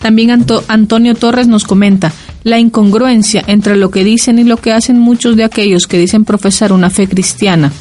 También 0.00 0.30
Anto- 0.30 0.62
Antonio 0.68 1.14
Torres 1.14 1.46
nos 1.48 1.64
comenta 1.64 2.12
la 2.44 2.58
incongruencia 2.58 3.42
entre 3.46 3.76
lo 3.76 3.90
que 3.90 4.04
dicen 4.04 4.38
y 4.38 4.44
lo 4.44 4.56
que 4.56 4.72
hacen 4.72 4.98
muchos 4.98 5.36
de 5.36 5.44
aquellos 5.44 5.86
que 5.86 5.98
dicen 5.98 6.24
profesar 6.24 6.72
una 6.72 6.90
fe 6.90 7.06
cristiana. 7.08 7.72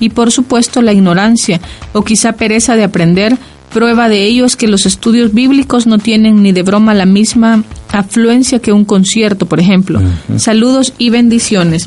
Y 0.00 0.10
por 0.10 0.30
supuesto 0.30 0.82
la 0.82 0.92
ignorancia 0.92 1.60
o 1.92 2.02
quizá 2.02 2.32
pereza 2.32 2.76
de 2.76 2.84
aprender. 2.84 3.36
Prueba 3.76 4.08
de 4.08 4.24
ello 4.24 4.46
es 4.46 4.56
que 4.56 4.68
los 4.68 4.86
estudios 4.86 5.34
bíblicos 5.34 5.86
no 5.86 5.98
tienen 5.98 6.42
ni 6.42 6.50
de 6.52 6.62
broma 6.62 6.94
la 6.94 7.04
misma 7.04 7.62
afluencia 7.92 8.58
que 8.58 8.72
un 8.72 8.86
concierto, 8.86 9.44
por 9.44 9.60
ejemplo. 9.60 10.00
Saludos 10.38 10.94
y 10.96 11.10
bendiciones. 11.10 11.86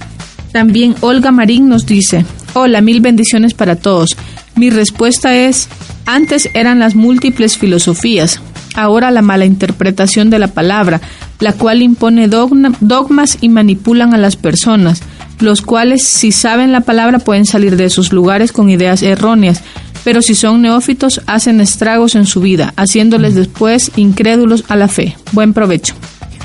También 0.52 0.94
Olga 1.02 1.32
Marín 1.32 1.68
nos 1.68 1.88
dice, 1.88 2.28
hola, 2.54 2.82
mil 2.82 3.02
bendiciones 3.02 3.56
para 3.56 3.76
todos. 3.76 4.16
Mi 4.56 4.70
respuesta 4.70 5.36
es, 5.36 5.68
antes 6.06 6.52
eran 6.54 6.78
las 6.78 6.94
múltiples 6.94 7.58
filosofías, 7.58 8.40
ahora 8.76 9.10
la 9.10 9.24
mala 9.24 9.46
interpretación 9.46 10.30
de 10.30 10.38
la 10.38 10.50
palabra, 10.50 11.02
la 11.40 11.54
cual 11.54 11.82
impone 11.82 12.30
dogma- 12.30 12.76
dogmas 12.82 13.40
y 13.42 13.50
manipulan 13.50 14.14
a 14.14 14.18
las 14.18 14.36
personas, 14.36 15.02
los 15.40 15.64
cuales 15.64 16.04
si 16.04 16.32
saben 16.32 16.72
la 16.72 16.82
palabra 16.82 17.18
pueden 17.18 17.46
salir 17.46 17.78
de 17.78 17.90
sus 17.90 18.14
lugares 18.14 18.52
con 18.52 18.70
ideas 18.70 19.02
erróneas, 19.02 19.64
pero 20.10 20.24
si 20.24 20.34
son 20.34 20.64
neófitos 20.64 21.22
hacen 21.28 21.62
estragos 21.62 22.16
en 22.16 22.26
su 22.26 22.41
vida, 22.41 22.74
haciéndoles 22.78 23.36
después 23.36 23.91
incrédulos 23.95 24.64
a 24.68 24.76
la 24.76 24.88
fe. 24.88 25.16
Buen 25.34 25.53
provecho. 25.53 25.93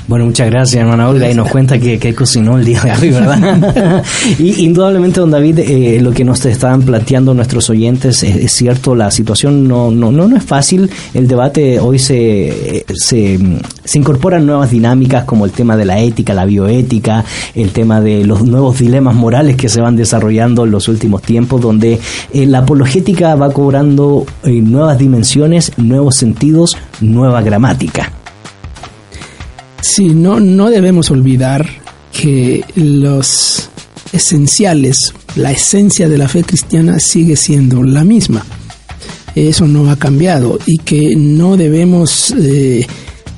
Bueno, 0.07 0.25
muchas 0.25 0.51
gracias, 0.51 0.81
hermana 0.81 1.09
Olga, 1.09 1.31
y 1.31 1.33
nos 1.33 1.49
cuenta 1.49 1.79
que, 1.79 1.97
que 1.97 2.13
cocinó 2.13 2.59
el 2.59 2.65
día 2.65 2.79
de 2.83 2.91
hoy, 2.91 3.09
¿verdad? 3.09 4.03
y 4.39 4.63
indudablemente, 4.63 5.19
don 5.19 5.31
David, 5.31 5.59
eh, 5.59 5.99
lo 5.99 6.11
que 6.11 6.23
nos 6.23 6.45
estaban 6.45 6.83
planteando 6.83 7.33
nuestros 7.33 7.71
oyentes 7.71 8.21
es, 8.21 8.35
es 8.35 8.51
cierto, 8.51 8.93
la 8.93 9.09
situación 9.09 9.67
no, 9.67 9.89
no, 9.89 10.11
no, 10.11 10.27
no 10.27 10.37
es 10.37 10.43
fácil, 10.43 10.91
el 11.15 11.27
debate 11.27 11.79
hoy 11.79 11.97
se, 11.97 12.85
se, 12.93 13.39
se 13.83 13.97
incorporan 13.97 14.45
nuevas 14.45 14.69
dinámicas 14.69 15.23
como 15.23 15.43
el 15.43 15.51
tema 15.51 15.75
de 15.75 15.85
la 15.85 15.99
ética, 15.99 16.35
la 16.35 16.45
bioética, 16.45 17.25
el 17.55 17.71
tema 17.71 17.99
de 17.99 18.25
los 18.25 18.43
nuevos 18.43 18.77
dilemas 18.77 19.15
morales 19.15 19.55
que 19.55 19.69
se 19.69 19.81
van 19.81 19.95
desarrollando 19.95 20.65
en 20.65 20.71
los 20.71 20.87
últimos 20.87 21.23
tiempos, 21.23 21.61
donde 21.61 21.99
eh, 22.31 22.45
la 22.45 22.59
apologética 22.59 23.33
va 23.33 23.51
cobrando 23.51 24.25
eh, 24.43 24.61
nuevas 24.61 24.99
dimensiones, 24.99 25.71
nuevos 25.77 26.15
sentidos, 26.15 26.77
nueva 27.01 27.41
gramática. 27.41 28.11
Sí, 29.87 30.09
no, 30.09 30.39
no 30.39 30.71
debemos 30.71 31.11
olvidar 31.11 31.63
que 32.11 32.65
los 32.75 33.69
esenciales, 34.11 35.13
la 35.35 35.51
esencia 35.51 36.09
de 36.09 36.17
la 36.17 36.27
fe 36.27 36.43
cristiana 36.43 36.99
sigue 36.99 37.35
siendo 37.35 37.83
la 37.83 38.03
misma. 38.03 38.43
Eso 39.35 39.67
no 39.67 39.91
ha 39.91 39.95
cambiado 39.95 40.57
y 40.65 40.79
que 40.79 41.15
no 41.15 41.55
debemos 41.55 42.31
eh, 42.31 42.87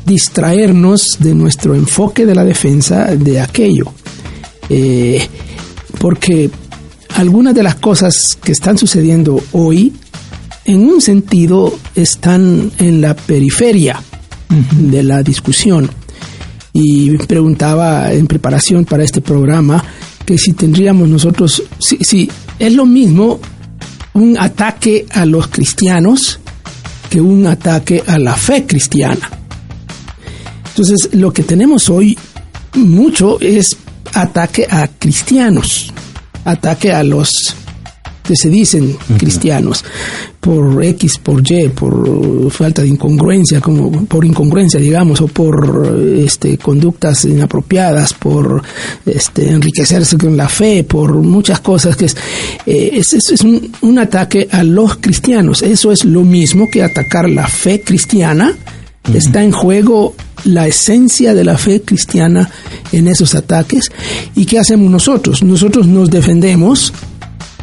distraernos 0.06 1.18
de 1.20 1.36
nuestro 1.36 1.76
enfoque 1.76 2.26
de 2.26 2.34
la 2.34 2.46
defensa 2.46 3.08
de 3.14 3.42
aquello. 3.42 3.92
Eh, 4.70 5.28
porque 6.00 6.50
algunas 7.16 7.56
de 7.56 7.64
las 7.64 7.76
cosas 7.76 8.38
que 8.42 8.54
están 8.54 8.78
sucediendo 8.78 9.44
hoy, 9.52 9.92
en 10.64 10.80
un 10.80 11.02
sentido, 11.02 11.78
están 11.94 12.72
en 12.80 13.02
la 13.02 13.18
periferia 13.18 14.02
de 14.80 15.04
la 15.04 15.22
discusión 15.24 15.90
y 16.74 17.18
preguntaba 17.18 18.12
en 18.12 18.28
preparación 18.28 18.86
para 18.86 19.04
este 19.04 19.22
programa 19.22 19.84
que 20.26 20.38
si 20.38 20.54
tendríamos 20.54 21.08
nosotros, 21.08 21.64
si, 21.80 21.98
si 21.98 22.30
es 22.60 22.74
lo 22.74 22.86
mismo 22.86 23.40
un 24.14 24.38
ataque 24.38 25.06
a 25.12 25.26
los 25.26 25.48
cristianos 25.48 26.40
que 27.10 27.22
un 27.22 27.46
ataque 27.48 28.04
a 28.06 28.18
la 28.20 28.36
fe 28.36 28.66
cristiana. 28.66 29.30
Entonces, 30.70 31.10
lo 31.14 31.32
que 31.32 31.44
tenemos 31.44 31.90
hoy 31.90 32.18
mucho 32.76 33.40
es 33.40 33.78
ataque 34.14 34.68
a 34.70 34.88
cristianos, 34.88 35.94
ataque 36.44 36.92
a 36.92 37.04
los 37.04 37.56
que 38.24 38.36
se 38.36 38.50
dicen 38.50 38.98
cristianos 39.18 39.84
por 40.48 40.82
X, 40.82 41.18
por 41.22 41.42
Y, 41.46 41.68
por 41.70 42.50
falta 42.52 42.82
de 42.82 42.88
incongruencia, 42.88 43.60
como 43.60 43.92
por 44.06 44.24
incongruencia, 44.24 44.80
digamos, 44.80 45.20
o 45.20 45.28
por 45.28 45.94
este, 46.18 46.58
conductas 46.58 47.26
inapropiadas, 47.26 48.14
por 48.14 48.64
este, 49.06 49.50
enriquecerse 49.52 50.18
con 50.18 50.38
la 50.38 50.48
fe, 50.48 50.86
por 50.86 51.14
muchas 51.18 51.60
cosas 51.60 51.98
que 51.98 52.06
es, 52.06 52.16
eh, 52.66 52.92
es, 52.94 53.14
es- 53.14 53.30
es 53.32 53.42
un, 53.42 53.70
un 53.82 54.00
ataque 54.00 54.48
a 54.50 54.64
los 54.64 54.96
cristianos. 54.98 55.62
Eso 55.64 55.92
es 55.92 56.06
lo 56.06 56.24
mismo 56.24 56.68
que 56.72 56.82
atacar 56.82 57.30
la 57.30 57.46
fe 57.48 57.82
cristiana. 57.82 58.54
Está 59.14 59.44
en 59.44 59.52
juego 59.52 60.16
la 60.46 60.66
esencia 60.68 61.34
de 61.34 61.44
la 61.44 61.58
fe 61.58 61.82
cristiana 61.82 62.50
en 62.94 63.08
esos 63.10 63.36
ataques. 63.36 63.90
¿Y 64.36 64.46
qué 64.46 64.60
hacemos 64.60 64.90
nosotros? 64.90 65.44
Nosotros 65.44 65.88
nos 65.88 66.10
defendemos 66.10 66.94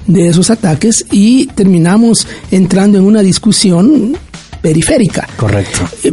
de 0.06 0.28
esos 0.28 0.50
ataques 0.50 1.04
y 1.10 1.46
terminamos 1.46 2.26
entrando 2.50 2.98
en 2.98 3.04
una 3.04 3.22
discusión 3.22 4.16
periférica. 4.60 5.28
Correcto. 5.36 5.88
Eh, 6.02 6.12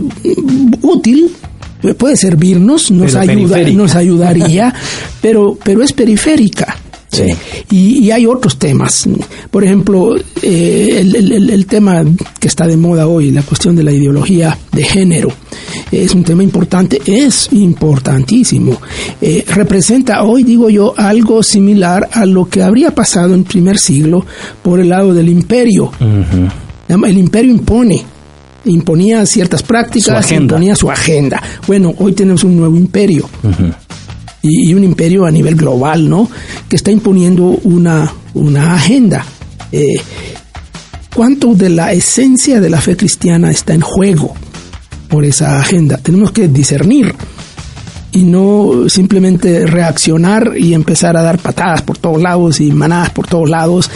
útil, 0.81 1.31
puede 1.97 2.17
servirnos, 2.17 2.91
nos, 2.91 3.15
ayuda, 3.15 3.59
nos 3.71 3.95
ayudaría, 3.95 4.73
pero, 5.21 5.57
pero 5.63 5.83
es 5.83 5.93
periférica. 5.93 6.77
Sí. 7.11 7.23
Y, 7.69 7.97
y 8.05 8.11
hay 8.11 8.25
otros 8.25 8.57
temas. 8.57 9.07
Por 9.49 9.63
ejemplo, 9.65 10.15
eh, 10.41 10.97
el, 11.01 11.15
el- 11.15 11.31
el- 11.33 11.49
el 11.49 11.65
tema 11.65 12.03
que 12.39 12.47
está 12.47 12.65
de 12.65 12.77
moda 12.77 13.07
hoy, 13.07 13.31
la 13.31 13.41
cuestión 13.43 13.75
de 13.75 13.83
la 13.83 13.91
ideología 13.91 14.57
de 14.71 14.83
género, 14.83 15.29
es 15.91 16.13
un 16.15 16.23
tema 16.23 16.41
importante, 16.41 17.01
es 17.05 17.49
importantísimo. 17.51 18.79
Eh, 19.21 19.43
representa 19.47 20.23
hoy, 20.23 20.43
digo 20.43 20.69
yo, 20.69 20.93
algo 20.95 21.43
similar 21.43 22.07
a 22.13 22.25
lo 22.25 22.45
que 22.47 22.63
habría 22.63 22.95
pasado 22.95 23.33
en 23.33 23.43
primer 23.43 23.77
siglo 23.77 24.25
por 24.61 24.79
el 24.79 24.89
lado 24.89 25.13
del 25.13 25.27
imperio. 25.29 25.91
El 26.87 27.17
imperio 27.17 27.51
impone, 27.51 28.03
imponía 28.65 29.25
ciertas 29.25 29.63
prácticas, 29.63 30.05
Su 30.25 30.43
imponía 30.55 30.75
su 30.75 30.89
agenda. 30.91 31.41
Bueno, 31.67 31.93
hoy 31.97 32.13
tenemos 32.13 32.43
un 32.43 32.55
nuevo 32.57 32.75
imperio 32.77 33.29
y, 34.41 34.69
y 34.69 34.73
un 34.73 34.83
imperio 34.83 35.25
a 35.25 35.31
nivel 35.31 35.55
global, 35.55 36.09
¿no? 36.09 36.29
Que 36.69 36.75
está 36.75 36.91
imponiendo 36.91 37.43
una, 37.63 38.11
una 38.33 38.75
agenda. 38.75 39.25
Eh, 39.71 39.95
¿Cuánto 41.13 41.53
de 41.55 41.69
la 41.69 41.91
esencia 41.91 42.61
de 42.61 42.69
la 42.69 42.79
fe 42.79 42.95
cristiana 42.95 43.51
está 43.51 43.73
en 43.73 43.81
juego 43.81 44.33
por 45.09 45.25
esa 45.25 45.59
agenda? 45.59 45.97
Tenemos 45.97 46.31
que 46.31 46.47
discernir 46.47 47.13
y 48.13 48.23
no 48.23 48.89
simplemente 48.89 49.65
reaccionar 49.65 50.53
y 50.57 50.73
empezar 50.73 51.15
a 51.17 51.21
dar 51.21 51.37
patadas 51.37 51.81
por 51.81 51.97
todos 51.97 52.21
lados 52.21 52.59
y 52.59 52.71
manadas 52.71 53.09
por 53.11 53.27
todos 53.27 53.49
lados. 53.49 53.89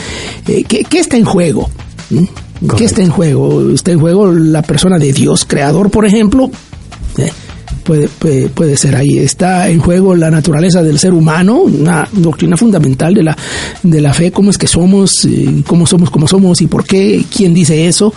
Eh, 0.46 0.64
¿qué, 0.66 0.84
qué 0.84 1.00
está 1.00 1.16
en 1.16 1.24
juego? 1.24 1.70
¿Mm? 2.10 2.24
¿Qué 2.24 2.66
Correcto. 2.66 2.84
está 2.84 3.02
en 3.02 3.10
juego? 3.10 3.70
¿Está 3.70 3.92
en 3.92 4.00
juego 4.00 4.32
la 4.32 4.62
persona 4.62 4.98
de 4.98 5.12
Dios, 5.12 5.44
creador, 5.44 5.90
por 5.90 6.06
ejemplo? 6.06 6.50
Eh, 7.18 7.30
puede, 7.82 8.08
puede, 8.48 8.76
ser 8.76 8.96
ahí. 8.96 9.18
Está 9.18 9.68
en 9.68 9.80
juego 9.80 10.14
la 10.14 10.30
naturaleza 10.30 10.82
del 10.82 10.98
ser 10.98 11.12
humano, 11.12 11.60
una 11.60 12.08
doctrina 12.12 12.56
fundamental 12.56 13.14
de 13.14 13.22
la, 13.22 13.36
de 13.82 14.00
la 14.00 14.12
fe, 14.12 14.32
cómo 14.32 14.50
es 14.50 14.58
que 14.58 14.66
somos, 14.66 15.24
eh, 15.24 15.62
cómo 15.66 15.86
somos 15.86 16.10
como 16.10 16.26
somos 16.26 16.60
y 16.60 16.66
por 16.66 16.84
qué, 16.84 17.24
quién 17.34 17.54
dice 17.54 17.86
eso. 17.86 18.12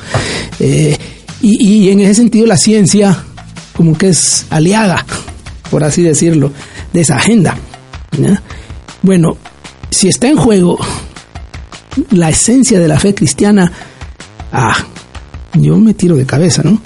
Eh, 0.59 0.97
y, 1.41 1.85
y 1.85 1.89
en 1.89 1.99
ese 2.01 2.15
sentido 2.15 2.45
la 2.45 2.57
ciencia 2.57 3.23
como 3.79 3.97
que 3.97 4.09
es 4.09 4.45
aliada, 4.49 5.05
por 5.71 5.83
así 5.83 6.01
decirlo, 6.01 6.51
de 6.91 7.01
esa 7.01 7.15
agenda. 7.15 7.55
Bueno, 9.01 9.37
si 9.89 10.09
está 10.09 10.27
en 10.27 10.35
juego 10.35 10.77
la 12.11 12.29
esencia 12.29 12.79
de 12.79 12.87
la 12.87 12.99
fe 12.99 13.15
cristiana, 13.15 13.71
ah, 14.51 14.75
yo 15.53 15.77
me 15.77 15.93
tiro 15.93 16.15
de 16.15 16.25
cabeza, 16.25 16.61
¿no? 16.63 16.81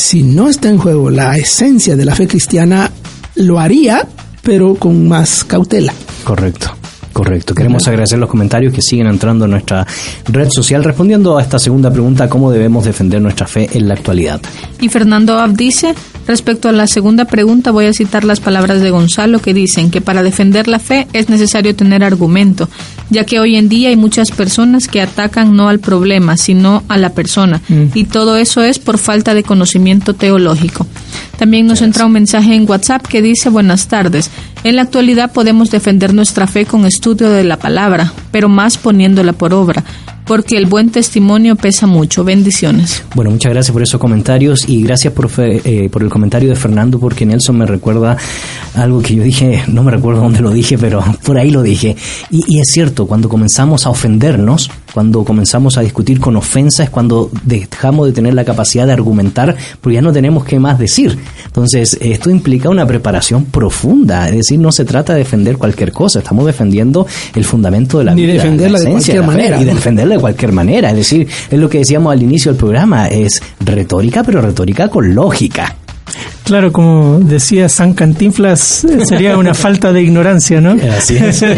Si 0.00 0.22
no 0.22 0.48
está 0.48 0.68
en 0.70 0.78
juego 0.78 1.10
la 1.10 1.36
esencia 1.36 1.94
de 1.94 2.04
la 2.04 2.14
fe 2.14 2.26
cristiana, 2.26 2.90
lo 3.34 3.60
haría, 3.60 4.08
pero 4.42 4.74
con 4.74 5.06
más 5.06 5.44
cautela. 5.44 5.92
Correcto. 6.24 6.74
Correcto. 7.12 7.54
Queremos 7.54 7.86
agradecer 7.86 8.18
los 8.18 8.30
comentarios 8.30 8.72
que 8.72 8.80
siguen 8.80 9.08
entrando 9.08 9.44
en 9.44 9.50
nuestra 9.50 9.86
red 10.26 10.48
social 10.48 10.82
respondiendo 10.84 11.36
a 11.36 11.42
esta 11.42 11.58
segunda 11.58 11.92
pregunta, 11.92 12.28
¿cómo 12.28 12.50
debemos 12.50 12.84
defender 12.84 13.20
nuestra 13.20 13.46
fe 13.46 13.68
en 13.72 13.88
la 13.88 13.94
actualidad? 13.94 14.40
Y 14.80 14.88
Fernando 14.88 15.38
Ab 15.38 15.52
dice, 15.52 15.94
respecto 16.26 16.68
a 16.68 16.72
la 16.72 16.86
segunda 16.86 17.24
pregunta, 17.24 17.70
voy 17.70 17.86
a 17.86 17.92
citar 17.92 18.24
las 18.24 18.40
palabras 18.40 18.80
de 18.80 18.90
Gonzalo 18.90 19.40
que 19.40 19.54
dicen 19.54 19.90
que 19.90 20.00
para 20.00 20.22
defender 20.22 20.68
la 20.68 20.78
fe 20.78 21.06
es 21.12 21.28
necesario 21.28 21.74
tener 21.74 22.04
argumento, 22.04 22.68
ya 23.10 23.24
que 23.24 23.40
hoy 23.40 23.56
en 23.56 23.68
día 23.68 23.88
hay 23.88 23.96
muchas 23.96 24.30
personas 24.30 24.88
que 24.88 25.00
atacan 25.00 25.56
no 25.56 25.68
al 25.68 25.80
problema, 25.80 26.36
sino 26.36 26.82
a 26.88 26.96
la 26.96 27.10
persona, 27.10 27.60
y 27.94 28.04
todo 28.04 28.36
eso 28.36 28.62
es 28.62 28.78
por 28.78 28.98
falta 28.98 29.34
de 29.34 29.42
conocimiento 29.42 30.14
teológico. 30.14 30.86
También 31.38 31.66
nos 31.66 31.82
entra 31.82 32.04
un 32.04 32.12
mensaje 32.12 32.54
en 32.54 32.68
WhatsApp 32.68 33.06
que 33.06 33.22
dice, 33.22 33.48
buenas 33.48 33.88
tardes, 33.88 34.30
en 34.62 34.76
la 34.76 34.82
actualidad 34.82 35.32
podemos 35.32 35.70
defender 35.70 36.12
nuestra 36.12 36.46
fe 36.46 36.66
con 36.66 36.84
estudio 36.84 37.30
de 37.30 37.44
la 37.44 37.58
palabra, 37.58 38.12
pero 38.30 38.48
más 38.48 38.76
poniéndola 38.76 39.32
por 39.32 39.54
obra, 39.54 39.82
porque 40.30 40.56
el 40.56 40.66
buen 40.66 40.90
testimonio 40.90 41.56
pesa 41.56 41.88
mucho. 41.88 42.22
Bendiciones. 42.22 43.02
Bueno, 43.16 43.32
muchas 43.32 43.50
gracias 43.52 43.72
por 43.72 43.82
esos 43.82 43.98
comentarios 44.00 44.68
y 44.68 44.80
gracias 44.84 45.12
por, 45.12 45.28
fe- 45.28 45.60
eh, 45.64 45.88
por 45.90 46.04
el 46.04 46.08
comentario 46.08 46.48
de 46.48 46.54
Fernando 46.54 47.00
porque 47.00 47.26
Nelson 47.26 47.58
me 47.58 47.66
recuerda 47.66 48.16
algo 48.76 49.02
que 49.02 49.16
yo 49.16 49.24
dije, 49.24 49.64
no 49.66 49.82
me 49.82 49.90
recuerdo 49.90 50.20
dónde 50.20 50.38
lo 50.40 50.52
dije, 50.52 50.78
pero 50.78 51.02
por 51.24 51.36
ahí 51.36 51.50
lo 51.50 51.62
dije. 51.64 51.96
Y, 52.30 52.44
y 52.46 52.60
es 52.60 52.68
cierto, 52.68 53.08
cuando 53.08 53.28
comenzamos 53.28 53.86
a 53.86 53.90
ofendernos, 53.90 54.70
cuando 54.94 55.24
comenzamos 55.24 55.76
a 55.78 55.80
discutir 55.80 56.20
con 56.20 56.36
ofensa 56.36 56.84
es 56.84 56.90
cuando 56.90 57.28
dejamos 57.42 58.06
de 58.06 58.12
tener 58.12 58.34
la 58.34 58.44
capacidad 58.44 58.86
de 58.86 58.92
argumentar 58.92 59.56
porque 59.80 59.96
ya 59.96 60.02
no 60.02 60.12
tenemos 60.12 60.44
qué 60.44 60.60
más 60.60 60.78
decir. 60.78 61.18
Entonces, 61.44 61.98
esto 62.00 62.30
implica 62.30 62.68
una 62.68 62.86
preparación 62.86 63.46
profunda, 63.46 64.28
es 64.28 64.36
decir, 64.36 64.60
no 64.60 64.70
se 64.70 64.84
trata 64.84 65.12
de 65.14 65.18
defender 65.20 65.56
cualquier 65.58 65.90
cosa, 65.90 66.20
estamos 66.20 66.46
defendiendo 66.46 67.04
el 67.34 67.44
fundamento 67.44 67.98
de 67.98 68.04
la 68.04 68.14
Ni 68.14 68.22
vida, 68.22 68.34
defenderla 68.34 68.78
la 68.78 68.84
de 68.84 68.90
cualquier 68.92 69.24
manera, 69.24 69.60
y 69.60 69.64
¿no? 69.64 69.74
defenderla 69.74 70.14
de 70.14 70.19
cualquier 70.20 70.52
manera. 70.52 70.90
Es 70.90 70.96
decir, 70.96 71.28
es 71.50 71.58
lo 71.58 71.68
que 71.68 71.78
decíamos 71.78 72.12
al 72.12 72.22
inicio 72.22 72.52
del 72.52 72.58
programa, 72.58 73.08
es 73.08 73.40
retórica, 73.60 74.22
pero 74.22 74.40
retórica 74.40 74.88
con 74.88 75.14
lógica. 75.14 75.76
Claro, 76.44 76.72
como 76.72 77.20
decía 77.20 77.68
San 77.68 77.94
Cantinflas, 77.94 78.84
eh, 78.84 79.06
sería 79.06 79.36
una 79.36 79.54
falta 79.54 79.92
de 79.92 80.02
ignorancia, 80.02 80.60
¿no? 80.60 80.76
Así 80.96 81.16
es. 81.16 81.44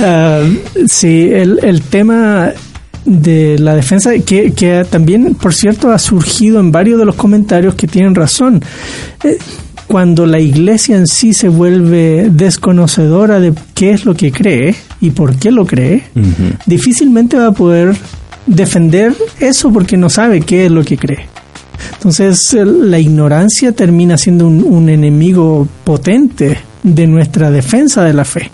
Ah, 0.00 0.42
sí, 0.86 1.28
el, 1.32 1.60
el 1.62 1.82
tema 1.82 2.52
de 3.04 3.58
la 3.58 3.74
defensa, 3.74 4.12
que, 4.24 4.52
que 4.52 4.84
también, 4.88 5.34
por 5.34 5.54
cierto, 5.54 5.90
ha 5.90 5.98
surgido 5.98 6.60
en 6.60 6.70
varios 6.70 6.98
de 6.98 7.06
los 7.06 7.14
comentarios 7.14 7.74
que 7.74 7.86
tienen 7.86 8.14
razón. 8.14 8.62
Eh, 9.24 9.38
cuando 9.88 10.26
la 10.26 10.38
iglesia 10.38 10.96
en 10.96 11.06
sí 11.06 11.32
se 11.32 11.48
vuelve 11.48 12.28
desconocedora 12.30 13.40
de 13.40 13.52
qué 13.74 13.90
es 13.92 14.04
lo 14.04 14.14
que 14.14 14.30
cree 14.30 14.74
y 15.00 15.10
por 15.10 15.34
qué 15.36 15.50
lo 15.50 15.66
cree, 15.66 16.02
difícilmente 16.66 17.36
va 17.38 17.46
a 17.48 17.52
poder 17.52 17.96
defender 18.46 19.14
eso 19.40 19.72
porque 19.72 19.96
no 19.96 20.08
sabe 20.08 20.42
qué 20.42 20.66
es 20.66 20.70
lo 20.70 20.84
que 20.84 20.96
cree. 20.98 21.26
Entonces 21.94 22.52
la 22.54 22.98
ignorancia 22.98 23.72
termina 23.72 24.16
siendo 24.18 24.46
un, 24.46 24.62
un 24.62 24.88
enemigo 24.88 25.66
potente 25.84 26.58
de 26.82 27.06
nuestra 27.06 27.50
defensa 27.50 28.04
de 28.04 28.12
la 28.14 28.24
fe. 28.24 28.50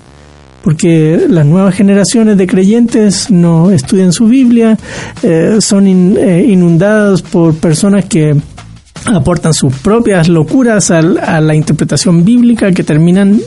Porque 0.63 1.27
las 1.29 1.45
nuevas 1.45 1.75
generaciones 1.75 2.39
de 2.39 2.47
creyentes 2.47 3.31
no 3.31 3.71
estudian 3.71 4.13
su 4.13 4.27
Biblia, 4.29 4.79
eh, 5.23 5.57
son 5.61 5.87
in- 5.87 6.17
eh, 6.19 6.47
inundadas 6.49 7.21
por 7.21 7.55
personas 7.57 8.07
que 8.07 8.35
aportan 9.07 9.53
sus 9.53 9.75
propias 9.77 10.29
locuras 10.29 10.91
al- 10.91 11.19
a, 11.19 11.41
la 11.41 11.55
interpretación 11.55 12.25
bíblica 12.25 12.73
que 12.73 12.83
terminan 12.85 13.41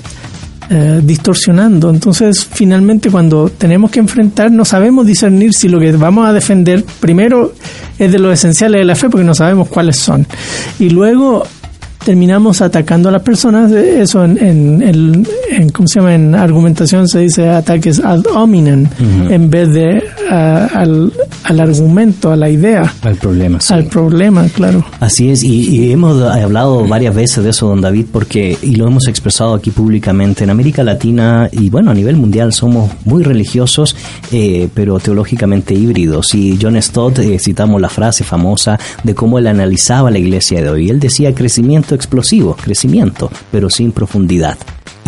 eh, 0.69 0.99
distorsionando. 1.03 1.89
Entonces, 1.89 2.45
finalmente, 2.51 3.09
cuando 3.09 3.49
tenemos 3.49 3.89
que 3.89 3.99
enfrentar, 3.99 4.51
no 4.51 4.65
sabemos 4.65 5.05
discernir 5.07 5.53
si 5.53 5.69
lo 5.69 5.79
que 5.79 5.91
vamos 5.93 6.27
a 6.27 6.34
defender 6.34 6.84
primero 6.99 7.53
es 7.97 8.11
de 8.11 8.19
los 8.19 8.34
esenciales 8.34 8.79
de 8.81 8.85
la 8.85 8.95
fe, 8.95 9.09
porque 9.09 9.23
no 9.25 9.34
sabemos 9.34 9.69
cuáles 9.69 9.95
son. 9.97 10.27
Y 10.77 10.89
luego 10.89 11.43
terminamos 12.07 12.61
atacando 12.61 13.09
a 13.09 13.11
las 13.11 13.21
personas. 13.21 13.69
eh, 13.73 14.01
Eso 14.01 14.23
en, 14.23 14.38
en, 14.38 14.81
en- 14.81 15.27
en- 15.51 15.69
¿cómo 15.71 15.89
se 15.89 15.99
llama? 15.99 16.15
En 16.15 16.34
argumentación 16.35 17.05
se 17.05 17.19
dice 17.19 17.49
ataques 17.49 17.99
ad 17.99 18.21
hominem, 18.34 18.88
en 19.29 19.49
vez 19.49 19.73
de 19.73 20.01
al, 20.29 21.11
al 21.43 21.59
argumento, 21.59 22.31
a 22.31 22.38
la 22.38 22.49
idea, 22.49 22.93
El 23.03 23.15
problema, 23.17 23.59
sí. 23.59 23.73
al 23.73 23.85
problema, 23.88 24.47
claro. 24.55 24.85
Así 25.01 25.29
es, 25.29 25.43
y, 25.43 25.67
y 25.69 25.91
hemos 25.91 26.21
hablado 26.23 26.88
varias 26.88 27.13
veces 27.13 27.43
de 27.43 27.49
eso, 27.49 27.67
don 27.67 27.81
David, 27.81 28.05
porque, 28.09 28.57
y 28.61 28.75
lo 28.75 28.88
hemos 28.88 29.09
expresado 29.09 29.53
aquí 29.55 29.71
públicamente, 29.71 30.45
en 30.45 30.49
América 30.49 30.84
Latina 30.85 31.49
y 31.51 31.69
bueno, 31.69 31.91
a 31.91 31.93
nivel 31.93 32.15
mundial 32.15 32.53
somos 32.53 32.89
muy 33.03 33.21
religiosos, 33.23 33.97
eh, 34.31 34.69
pero 34.73 34.97
teológicamente 34.99 35.73
híbridos. 35.73 36.34
Y 36.35 36.57
John 36.61 36.81
Stott, 36.81 37.19
eh, 37.19 37.38
citamos 37.38 37.81
la 37.81 37.89
frase 37.89 38.23
famosa 38.23 38.79
de 39.03 39.13
cómo 39.13 39.39
él 39.39 39.47
analizaba 39.47 40.09
la 40.09 40.19
iglesia 40.19 40.61
de 40.61 40.69
hoy. 40.69 40.89
Él 40.89 40.99
decía 41.01 41.34
crecimiento 41.35 41.95
explosivo, 41.98 42.56
crecimiento, 42.56 43.30
pero 43.52 43.69
sin 43.69 43.91
profundidad. 43.91 44.57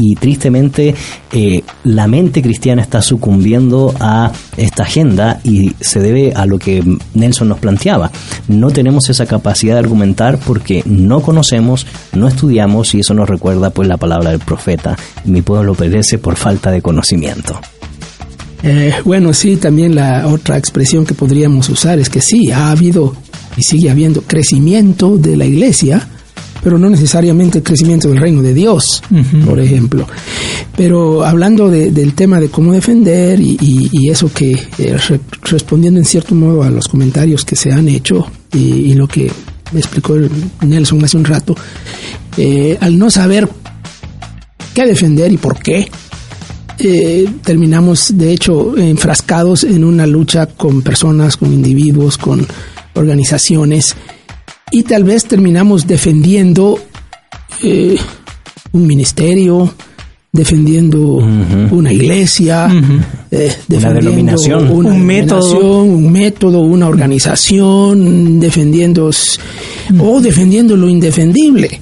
y 0.01 0.15
tristemente 0.15 0.95
eh, 1.31 1.61
la 1.83 2.07
mente 2.07 2.41
cristiana 2.41 2.81
está 2.81 3.01
sucumbiendo 3.01 3.93
a 3.99 4.31
esta 4.55 4.83
agenda 4.83 5.41
y 5.43 5.73
se 5.81 5.99
debe 5.99 6.31
a 6.33 6.45
lo 6.45 6.57
que 6.57 6.81
Nelson 7.13 7.49
nos 7.49 7.59
planteaba. 7.59 8.09
No 8.47 8.71
tenemos 8.71 9.09
esa 9.09 9.25
capacidad 9.25 9.73
de 9.73 9.79
argumentar 9.79 10.39
porque 10.39 10.83
no 10.85 11.21
conocemos, 11.21 11.85
no 12.13 12.27
estudiamos 12.27 12.95
y 12.95 13.01
eso 13.01 13.13
nos 13.13 13.29
recuerda 13.29 13.71
pues 13.71 13.87
la 13.87 13.97
palabra 13.97 14.31
del 14.31 14.39
profeta. 14.39 14.97
Mi 15.25 15.41
pueblo 15.41 15.75
perece 15.75 16.17
por 16.17 16.37
falta 16.37 16.71
de 16.71 16.81
conocimiento. 16.81 17.59
Eh, 18.63 18.93
bueno, 19.05 19.33
sí, 19.33 19.55
también 19.55 19.95
la 19.95 20.27
otra 20.27 20.57
expresión 20.57 21.05
que 21.05 21.13
podríamos 21.13 21.69
usar 21.69 21.99
es 21.99 22.09
que 22.09 22.21
sí, 22.21 22.51
ha 22.51 22.71
habido 22.71 23.15
y 23.57 23.63
sigue 23.63 23.89
habiendo 23.89 24.21
crecimiento 24.21 25.17
de 25.17 25.37
la 25.37 25.45
iglesia, 25.45 26.07
pero 26.63 26.77
no 26.77 26.89
necesariamente 26.89 27.63
crecimiento 27.63 28.09
del 28.09 28.19
reino 28.19 28.41
de 28.41 28.53
Dios, 28.53 29.01
por 29.45 29.59
ejemplo. 29.59 30.05
Pero 30.75 31.23
hablando 31.23 31.69
de- 31.69 31.91
del 31.91 32.13
tema 32.13 32.39
de 32.39 32.49
cómo 32.49 32.73
defender 32.73 33.39
y, 33.39 33.57
y- 33.61 33.89
y 33.91 34.09
eso 34.09 34.31
que, 34.33 34.51
eh, 34.77 34.97
re- 35.07 35.19
respondiendo 35.43 35.99
en 35.99 36.05
cierto 36.05 36.35
modo 36.35 36.63
a 36.63 36.69
los 36.69 36.87
comentarios 36.87 37.43
que 37.45 37.55
se 37.55 37.71
han 37.71 37.87
hecho 37.87 38.25
y, 38.53 38.57
y 38.59 38.93
lo 38.93 39.07
que 39.07 39.31
me 39.71 39.79
explicó 39.79 40.15
el 40.15 40.29
Nelson 40.65 41.03
hace 41.05 41.17
un 41.17 41.25
rato, 41.25 41.55
eh, 42.37 42.77
al 42.81 42.97
no 42.97 43.09
saber 43.09 43.47
qué 44.73 44.85
defender 44.85 45.31
y 45.31 45.37
por 45.37 45.59
qué, 45.59 45.89
eh, 46.79 47.27
terminamos 47.43 48.17
de 48.17 48.31
hecho 48.31 48.77
enfrascados 48.77 49.63
en 49.65 49.83
una 49.83 50.07
lucha 50.07 50.45
con 50.47 50.81
personas, 50.81 51.35
con 51.37 51.53
individuos, 51.53 52.17
con 52.17 52.47
organizaciones 52.95 53.95
y 54.71 54.83
tal 54.83 55.03
vez 55.03 55.25
terminamos 55.25 55.87
defendiendo 55.87 56.79
eh, 57.63 57.97
un 58.71 58.85
ministerio, 58.87 59.73
defendiendo 60.31 61.15
una 61.71 61.91
iglesia, 61.91 62.67
eh, 63.31 63.51
defendiendo 63.67 64.09
denominación. 64.11 64.69
una 64.71 64.89
Un 64.91 65.05
método. 65.05 65.39
denominación, 65.41 65.89
un 65.89 66.11
método, 66.11 66.59
una 66.61 66.87
organización, 66.87 68.39
defendiendo 68.39 69.09
o 69.99 70.21
defendiendo 70.21 70.75
lo 70.77 70.87
indefendible. 70.87 71.81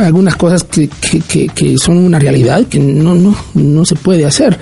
Algunas 0.00 0.36
cosas 0.36 0.64
que, 0.64 0.88
que, 0.88 1.20
que- 1.20 1.48
que 1.48 1.76
son 1.78 1.98
una 1.98 2.18
realidad 2.18 2.66
que 2.66 2.78
no, 2.78 3.14
no, 3.14 3.34
no 3.54 3.84
se 3.84 3.94
puede 3.94 4.24
hacer, 4.26 4.58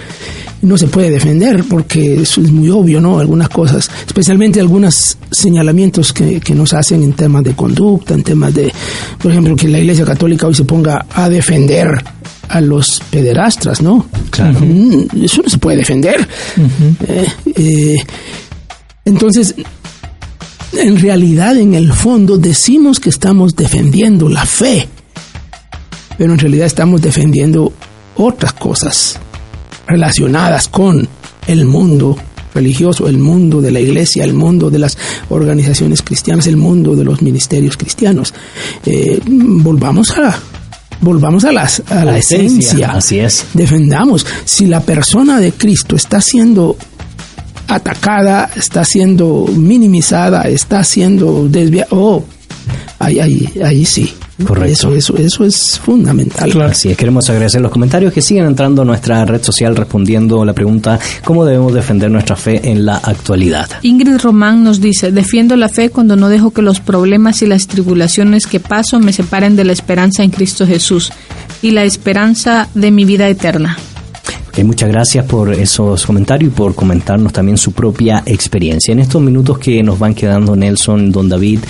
no 0.62 0.78
se 0.78 0.86
puede 0.86 1.10
defender 1.10 1.64
porque 1.68 2.22
eso 2.22 2.40
es 2.40 2.50
muy 2.50 2.70
obvio, 2.70 3.00
¿no? 3.00 3.18
Algunas 3.18 3.48
cosas, 3.48 3.90
especialmente 4.06 4.60
algunos 4.60 5.18
señalamientos 5.30 6.12
que, 6.12 6.40
que 6.40 6.54
nos 6.54 6.72
hacen 6.72 7.02
en 7.02 7.12
temas 7.12 7.42
de 7.44 7.54
conducta, 7.54 8.14
en 8.14 8.22
temas 8.22 8.54
de, 8.54 8.72
por 9.20 9.32
ejemplo, 9.32 9.56
que 9.56 9.68
la 9.68 9.80
Iglesia 9.80 10.04
Católica 10.04 10.46
hoy 10.46 10.54
se 10.54 10.64
ponga 10.64 11.06
a 11.10 11.28
defender 11.28 12.02
a 12.48 12.60
los 12.60 13.02
pederastras, 13.10 13.82
¿no? 13.82 14.06
Claro. 14.30 14.60
Eso 15.20 15.42
no 15.42 15.48
se 15.48 15.58
puede 15.58 15.78
defender. 15.78 16.26
Eh, 17.08 17.26
eh, 17.56 17.96
entonces, 19.04 19.54
en 20.74 21.00
realidad, 21.00 21.56
en 21.56 21.74
el 21.74 21.92
fondo, 21.92 22.38
decimos 22.38 23.00
que 23.00 23.08
estamos 23.08 23.56
defendiendo 23.56 24.28
la 24.28 24.46
fe, 24.46 24.86
pero 26.16 26.32
en 26.32 26.38
realidad 26.38 26.66
estamos 26.66 27.02
defendiendo 27.02 27.72
otras 28.16 28.52
cosas 28.52 29.18
relacionadas 29.86 30.68
con 30.68 31.08
el 31.46 31.64
mundo 31.64 32.16
religioso, 32.54 33.08
el 33.08 33.18
mundo 33.18 33.60
de 33.60 33.70
la 33.70 33.80
iglesia, 33.80 34.24
el 34.24 34.34
mundo 34.34 34.70
de 34.70 34.78
las 34.78 34.96
organizaciones 35.30 36.02
cristianas, 36.02 36.46
el 36.46 36.56
mundo 36.56 36.94
de 36.94 37.04
los 37.04 37.22
ministerios 37.22 37.76
cristianos. 37.76 38.34
Eh, 38.84 39.20
volvamos 39.26 40.10
a 40.18 40.38
volvamos 41.00 41.44
a, 41.44 41.52
las, 41.52 41.82
a 41.88 42.04
la, 42.04 42.12
La 42.12 42.18
esencia, 42.18 42.58
esencia. 42.58 42.92
así 42.92 43.18
es. 43.18 43.46
Defendamos. 43.54 44.24
Si 44.44 44.66
la 44.66 44.80
persona 44.80 45.40
de 45.40 45.52
Cristo 45.52 45.96
está 45.96 46.20
siendo 46.20 46.76
atacada, 47.68 48.50
está 48.54 48.84
siendo 48.84 49.46
minimizada, 49.48 50.42
está 50.42 50.84
siendo 50.84 51.48
desviada. 51.48 51.88
Oh, 51.90 52.24
ahí, 53.02 53.20
ahí, 53.20 53.48
ahí 53.64 53.84
sí. 53.84 54.12
Correcto. 54.46 54.72
Eso, 54.72 54.94
eso, 54.94 55.16
eso 55.16 55.44
es 55.44 55.78
fundamental. 55.78 56.50
Así 56.62 56.90
es, 56.90 56.96
queremos 56.96 57.28
agradecer 57.28 57.60
los 57.60 57.70
comentarios 57.70 58.12
que 58.12 58.22
siguen 58.22 58.46
entrando 58.46 58.82
a 58.82 58.84
nuestra 58.84 59.24
red 59.24 59.42
social 59.42 59.76
respondiendo 59.76 60.44
la 60.44 60.52
pregunta 60.52 60.98
¿Cómo 61.24 61.44
debemos 61.44 61.74
defender 61.74 62.10
nuestra 62.10 62.36
fe 62.36 62.70
en 62.70 62.84
la 62.84 62.96
actualidad? 62.96 63.68
Ingrid 63.82 64.18
Román 64.18 64.64
nos 64.64 64.80
dice, 64.80 65.12
defiendo 65.12 65.56
la 65.56 65.68
fe 65.68 65.90
cuando 65.90 66.16
no 66.16 66.28
dejo 66.28 66.50
que 66.50 66.62
los 66.62 66.80
problemas 66.80 67.42
y 67.42 67.46
las 67.46 67.66
tribulaciones 67.66 68.46
que 68.46 68.60
paso 68.60 68.98
me 68.98 69.12
separen 69.12 69.56
de 69.56 69.64
la 69.64 69.72
esperanza 69.72 70.22
en 70.22 70.30
Cristo 70.30 70.66
Jesús 70.66 71.12
y 71.60 71.70
la 71.70 71.84
esperanza 71.84 72.68
de 72.74 72.90
mi 72.90 73.04
vida 73.04 73.28
eterna. 73.28 73.76
Eh, 74.54 74.64
muchas 74.64 74.90
gracias 74.90 75.24
por 75.24 75.50
esos 75.54 76.04
comentarios 76.04 76.52
y 76.52 76.54
por 76.54 76.74
comentarnos 76.74 77.32
también 77.32 77.56
su 77.56 77.72
propia 77.72 78.22
experiencia. 78.26 78.92
En 78.92 78.98
estos 78.98 79.22
minutos 79.22 79.58
que 79.58 79.82
nos 79.82 79.98
van 79.98 80.14
quedando, 80.14 80.54
Nelson, 80.54 81.10
Don 81.10 81.26
David, 81.26 81.60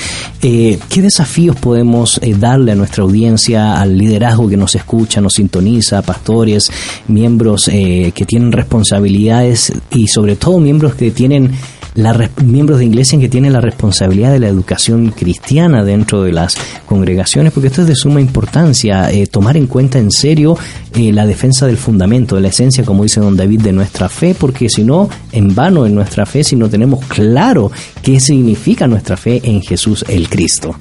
eh, 0.43 0.79
¿qué 0.89 1.01
desafíos 1.01 1.55
podemos 1.55 2.19
eh, 2.23 2.35
darle 2.37 2.73
a 2.73 2.75
nuestra 2.75 3.05
audiencia, 3.05 3.81
al 3.81 3.97
liderazgo 3.97 4.49
que 4.49 4.57
nos 4.57 4.75
escucha, 4.75 5.21
nos 5.21 5.35
sintoniza, 5.35 6.03
pastores, 6.03 6.73
miembros 7.07 7.69
eh, 7.69 8.11
que 8.17 8.27
tienen 8.27 8.51
responsabilidades 8.51 9.73
y 9.93 10.09
sobre 10.09 10.35
todo 10.35 10.59
miembros 10.59 10.97
que 10.97 11.13
tienen 11.13 11.53
la 11.95 12.31
miembros 12.43 12.79
de 12.79 12.87
iglesia 12.87 13.19
que 13.19 13.29
tienen 13.29 13.53
la 13.53 13.61
responsabilidad 13.61 14.33
de 14.33 14.39
la 14.39 14.49
educación 14.49 15.11
cristiana 15.11 15.85
dentro 15.85 16.23
de 16.23 16.33
las 16.33 16.57
congregaciones, 16.87 17.53
porque 17.53 17.69
esto 17.69 17.83
es 17.83 17.89
de 17.89 17.95
suma 17.95 18.21
importancia, 18.21 19.11
eh, 19.11 19.27
tomar 19.27 19.57
en 19.57 19.67
cuenta 19.67 19.99
en 19.99 20.11
serio 20.11 20.57
eh, 20.95 21.13
la 21.13 21.27
defensa 21.27 21.67
del 21.67 21.77
fundamento, 21.77 22.37
de 22.37 22.43
la 22.43 22.49
esencia, 22.49 22.85
como 22.85 23.03
dice 23.03 23.21
don 23.21 23.37
David, 23.37 23.61
de 23.61 23.73
nuestra 23.73 24.09
fe, 24.09 24.35
porque 24.39 24.69
si 24.69 24.85
no, 24.85 25.09
en 25.33 25.55
vano 25.55 25.85
en 25.87 25.95
nuestra 25.95 26.25
fe, 26.25 26.45
si 26.45 26.57
no 26.57 26.69
tenemos 26.69 27.05
claro 27.07 27.71
qué 28.03 28.21
significa 28.21 28.87
nuestra 28.87 29.17
fe 29.17 29.41
en 29.45 29.61
Jesús 29.61 30.05
el 30.09 30.29
Cristo. 30.29 30.75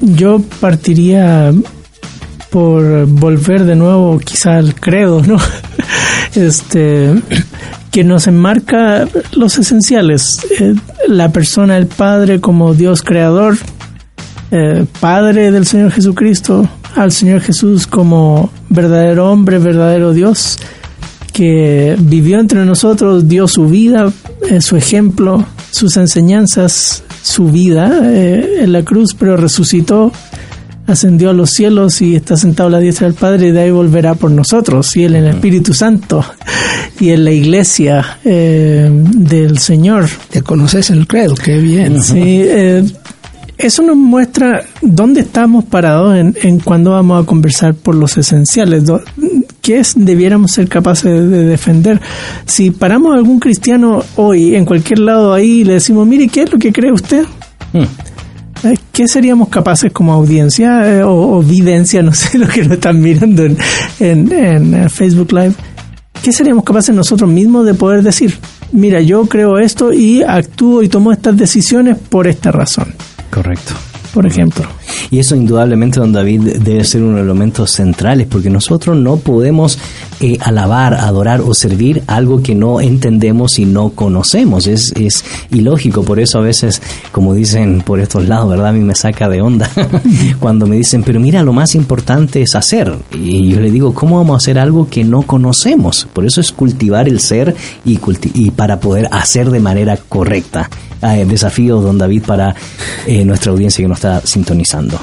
Yo 0.00 0.40
partiría 0.60 1.52
por 2.50 3.06
volver 3.06 3.64
de 3.64 3.74
nuevo 3.74 4.18
quizá 4.18 4.58
al 4.58 4.74
credo, 4.74 5.22
¿no? 5.22 5.38
Este 6.34 7.14
que 7.94 8.02
nos 8.02 8.26
enmarca 8.26 9.06
los 9.36 9.56
esenciales, 9.56 10.44
eh, 10.58 10.74
la 11.06 11.30
persona 11.30 11.74
del 11.74 11.86
Padre 11.86 12.40
como 12.40 12.74
Dios 12.74 13.02
creador, 13.02 13.56
eh, 14.50 14.84
Padre 14.98 15.52
del 15.52 15.64
Señor 15.64 15.92
Jesucristo, 15.92 16.68
al 16.96 17.12
Señor 17.12 17.40
Jesús 17.40 17.86
como 17.86 18.50
verdadero 18.68 19.30
hombre, 19.30 19.60
verdadero 19.60 20.12
Dios, 20.12 20.58
que 21.32 21.94
vivió 21.96 22.40
entre 22.40 22.64
nosotros, 22.64 23.28
dio 23.28 23.46
su 23.46 23.68
vida, 23.68 24.12
eh, 24.50 24.60
su 24.60 24.74
ejemplo, 24.74 25.46
sus 25.70 25.96
enseñanzas, 25.96 27.04
su 27.22 27.44
vida 27.44 28.10
en 28.12 28.72
la 28.72 28.82
cruz, 28.82 29.14
pero 29.16 29.36
resucitó, 29.36 30.10
ascendió 30.86 31.30
a 31.30 31.32
los 31.32 31.50
cielos 31.50 32.00
y 32.02 32.14
está 32.16 32.36
sentado 32.36 32.68
a 32.68 32.72
la 32.72 32.78
diestra 32.78 33.06
del 33.06 33.14
Padre 33.16 33.48
y 33.48 33.50
de 33.52 33.60
ahí 33.62 33.70
volverá 33.70 34.14
por 34.14 34.30
nosotros, 34.30 34.94
y 34.96 35.04
él 35.04 35.16
en 35.16 35.24
el 35.24 35.30
Espíritu 35.36 35.72
Santo 35.74 36.24
y 37.00 37.10
en 37.10 37.24
la 37.24 37.30
iglesia 37.32 38.18
eh, 38.24 38.88
del 38.92 39.58
Señor. 39.58 40.08
Te 40.30 40.42
conoces 40.42 40.90
el 40.90 41.06
credo, 41.06 41.34
qué 41.34 41.58
bien. 41.58 42.02
Sí, 42.02 42.20
eh, 42.44 42.84
eso 43.56 43.82
nos 43.82 43.96
muestra 43.96 44.64
dónde 44.82 45.20
estamos 45.22 45.64
parados 45.64 46.16
en, 46.16 46.36
en 46.42 46.58
cuando 46.60 46.90
vamos 46.90 47.22
a 47.22 47.26
conversar 47.26 47.74
por 47.74 47.94
los 47.94 48.16
esenciales. 48.18 48.84
Do- 48.84 49.00
¿Qué 49.62 49.78
es, 49.78 49.94
debiéramos 49.96 50.50
ser 50.52 50.68
capaces 50.68 51.04
de, 51.04 51.26
de 51.26 51.44
defender? 51.44 51.98
Si 52.44 52.70
paramos 52.70 53.12
a 53.12 53.16
algún 53.16 53.40
cristiano 53.40 54.02
hoy 54.16 54.54
en 54.56 54.66
cualquier 54.66 54.98
lado 54.98 55.32
ahí 55.32 55.60
y 55.60 55.64
le 55.64 55.74
decimos, 55.74 56.06
mire, 56.06 56.28
¿qué 56.28 56.42
es 56.42 56.52
lo 56.52 56.58
que 56.58 56.70
cree 56.70 56.92
usted? 56.92 57.24
¿Qué 58.94 59.08
seríamos 59.08 59.48
capaces 59.48 59.92
como 59.92 60.12
audiencia 60.12 60.88
eh, 60.88 61.02
o, 61.02 61.38
o 61.38 61.42
videncia, 61.42 62.00
no 62.00 62.12
sé 62.14 62.38
lo 62.38 62.46
que 62.46 62.62
nos 62.62 62.74
están 62.74 63.00
mirando 63.00 63.44
en, 63.44 63.58
en, 63.98 64.32
en, 64.32 64.74
eh, 64.74 64.88
Facebook 64.88 65.32
Live? 65.32 65.54
¿Qué 66.22 66.32
seríamos 66.32 66.62
capaces 66.62 66.94
nosotros 66.94 67.28
mismos 67.28 67.66
de 67.66 67.74
poder 67.74 68.04
decir? 68.04 68.38
Mira, 68.70 69.00
yo 69.00 69.26
creo 69.26 69.58
esto 69.58 69.92
y 69.92 70.22
actúo 70.22 70.80
y 70.84 70.88
tomo 70.88 71.10
estas 71.10 71.36
decisiones 71.36 71.98
por 71.98 72.28
esta 72.28 72.52
razón, 72.52 72.94
Correcto. 73.30 73.74
Por 74.14 74.26
ejemplo. 74.26 74.64
Y 75.10 75.18
eso 75.18 75.36
indudablemente, 75.36 76.00
don 76.00 76.12
David, 76.12 76.58
debe 76.60 76.84
ser 76.84 77.02
uno 77.02 77.16
de 77.18 77.24
los 77.24 77.32
elementos 77.32 77.70
centrales, 77.72 78.26
porque 78.30 78.48
nosotros 78.48 78.96
no 78.96 79.16
podemos 79.16 79.78
eh, 80.20 80.38
alabar, 80.40 80.94
adorar 80.94 81.40
o 81.42 81.52
servir 81.52 82.02
algo 82.06 82.42
que 82.42 82.54
no 82.54 82.80
entendemos 82.80 83.58
y 83.58 83.66
no 83.66 83.90
conocemos. 83.90 84.66
Es, 84.66 84.92
es 84.96 85.24
ilógico, 85.50 86.02
por 86.04 86.20
eso 86.20 86.38
a 86.38 86.42
veces, 86.42 86.80
como 87.12 87.34
dicen 87.34 87.82
por 87.84 88.00
estos 88.00 88.26
lados, 88.28 88.48
¿verdad? 88.48 88.68
A 88.68 88.72
mí 88.72 88.80
me 88.80 88.94
saca 88.94 89.28
de 89.28 89.42
onda 89.42 89.68
cuando 90.40 90.66
me 90.66 90.76
dicen, 90.76 91.02
pero 91.02 91.20
mira, 91.20 91.42
lo 91.42 91.52
más 91.52 91.74
importante 91.74 92.40
es 92.42 92.54
hacer. 92.54 92.94
Y 93.12 93.48
yo 93.50 93.60
le 93.60 93.70
digo, 93.70 93.92
¿cómo 93.94 94.16
vamos 94.18 94.34
a 94.34 94.36
hacer 94.38 94.58
algo 94.58 94.88
que 94.88 95.04
no 95.04 95.22
conocemos? 95.22 96.06
Por 96.12 96.24
eso 96.24 96.40
es 96.40 96.52
cultivar 96.52 97.08
el 97.08 97.20
ser 97.20 97.54
y, 97.84 97.98
culti- 97.98 98.30
y 98.34 98.50
para 98.52 98.78
poder 98.80 99.08
hacer 99.10 99.50
de 99.50 99.60
manera 99.60 99.96
correcta. 99.96 100.70
Ah, 101.02 101.18
eh, 101.18 101.26
desafío, 101.26 101.82
don 101.82 101.98
David, 101.98 102.22
para 102.26 102.54
eh, 103.06 103.26
nuestra 103.26 103.52
audiencia 103.52 103.82
que 103.82 103.88
nos 103.88 103.98
sintonizando. 104.24 104.98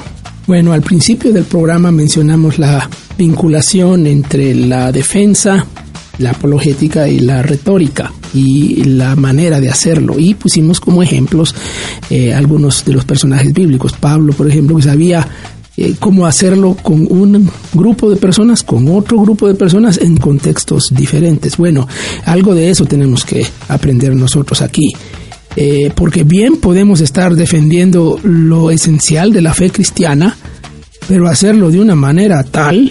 Bueno, 0.46 0.72
al 0.72 0.82
principio 0.82 1.32
del 1.32 1.44
programa 1.44 1.92
mencionamos 1.92 2.58
la 2.58 2.88
vinculación 3.16 4.06
entre 4.06 4.54
la 4.54 4.90
defensa, 4.90 5.64
la 6.18 6.30
apologética 6.30 7.08
y 7.08 7.20
la 7.20 7.42
retórica 7.42 8.12
y 8.34 8.84
la 8.84 9.14
manera 9.14 9.60
de 9.60 9.70
hacerlo. 9.70 10.18
Y 10.18 10.34
pusimos 10.34 10.80
como 10.80 11.02
ejemplos 11.02 11.54
eh, 12.10 12.34
algunos 12.34 12.84
de 12.84 12.92
los 12.92 13.04
personajes 13.04 13.52
bíblicos. 13.52 13.92
Pablo, 13.92 14.32
por 14.32 14.48
ejemplo, 14.48 14.76
que 14.76 14.82
sabía 14.82 15.26
eh, 15.76 15.94
cómo 15.98 16.26
hacerlo 16.26 16.76
con 16.82 17.06
un 17.10 17.50
grupo 17.72 18.10
de 18.10 18.16
personas, 18.16 18.62
con 18.62 18.88
otro 18.88 19.18
grupo 19.20 19.48
de 19.48 19.54
personas 19.54 19.98
en 19.98 20.16
contextos 20.16 20.92
diferentes. 20.94 21.56
Bueno, 21.56 21.86
algo 22.26 22.54
de 22.54 22.70
eso 22.70 22.84
tenemos 22.84 23.24
que 23.24 23.46
aprender 23.68 24.14
nosotros 24.14 24.60
aquí. 24.60 24.92
Eh, 25.56 25.90
porque 25.94 26.24
bien 26.24 26.56
podemos 26.56 27.00
estar 27.00 27.34
defendiendo 27.34 28.18
lo 28.22 28.70
esencial 28.70 29.32
de 29.32 29.42
la 29.42 29.52
fe 29.52 29.70
cristiana, 29.70 30.36
pero 31.08 31.28
hacerlo 31.28 31.70
de 31.70 31.80
una 31.80 31.94
manera 31.94 32.42
tal 32.42 32.90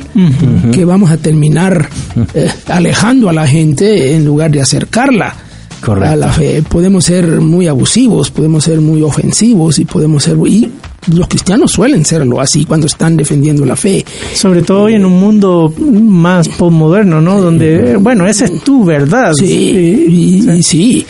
que 0.71 0.85
vamos 0.85 1.09
a 1.11 1.17
terminar 1.17 1.89
eh, 2.33 2.49
alejando 2.67 3.29
a 3.29 3.33
la 3.33 3.47
gente 3.47 4.13
en 4.15 4.25
lugar 4.25 4.51
de 4.51 4.61
acercarla 4.61 5.33
Correcto. 5.81 6.09
a 6.11 6.15
la 6.15 6.31
fe. 6.31 6.61
Podemos 6.67 7.05
ser 7.05 7.39
muy 7.39 7.67
abusivos, 7.67 8.29
podemos 8.29 8.63
ser 8.63 8.79
muy 8.81 9.01
ofensivos 9.01 9.79
y 9.79 9.85
podemos 9.85 10.23
ser... 10.23 10.37
Y 10.45 10.69
los 11.15 11.27
cristianos 11.27 11.71
suelen 11.71 12.05
serlo 12.05 12.39
así 12.39 12.65
cuando 12.65 12.85
están 12.85 13.17
defendiendo 13.17 13.65
la 13.65 13.75
fe. 13.75 14.05
Sobre 14.35 14.61
todo 14.61 14.83
hoy 14.83 14.93
en 14.93 15.05
un 15.05 15.19
mundo 15.19 15.73
más 15.79 16.47
postmoderno, 16.47 17.21
¿no? 17.21 17.41
Donde, 17.41 17.95
bueno, 17.97 18.27
esa 18.27 18.45
es 18.45 18.61
tu 18.61 18.85
verdad. 18.85 19.31
Sí, 19.33 20.05
y, 20.07 20.51
y 20.51 20.61
sí, 20.61 21.05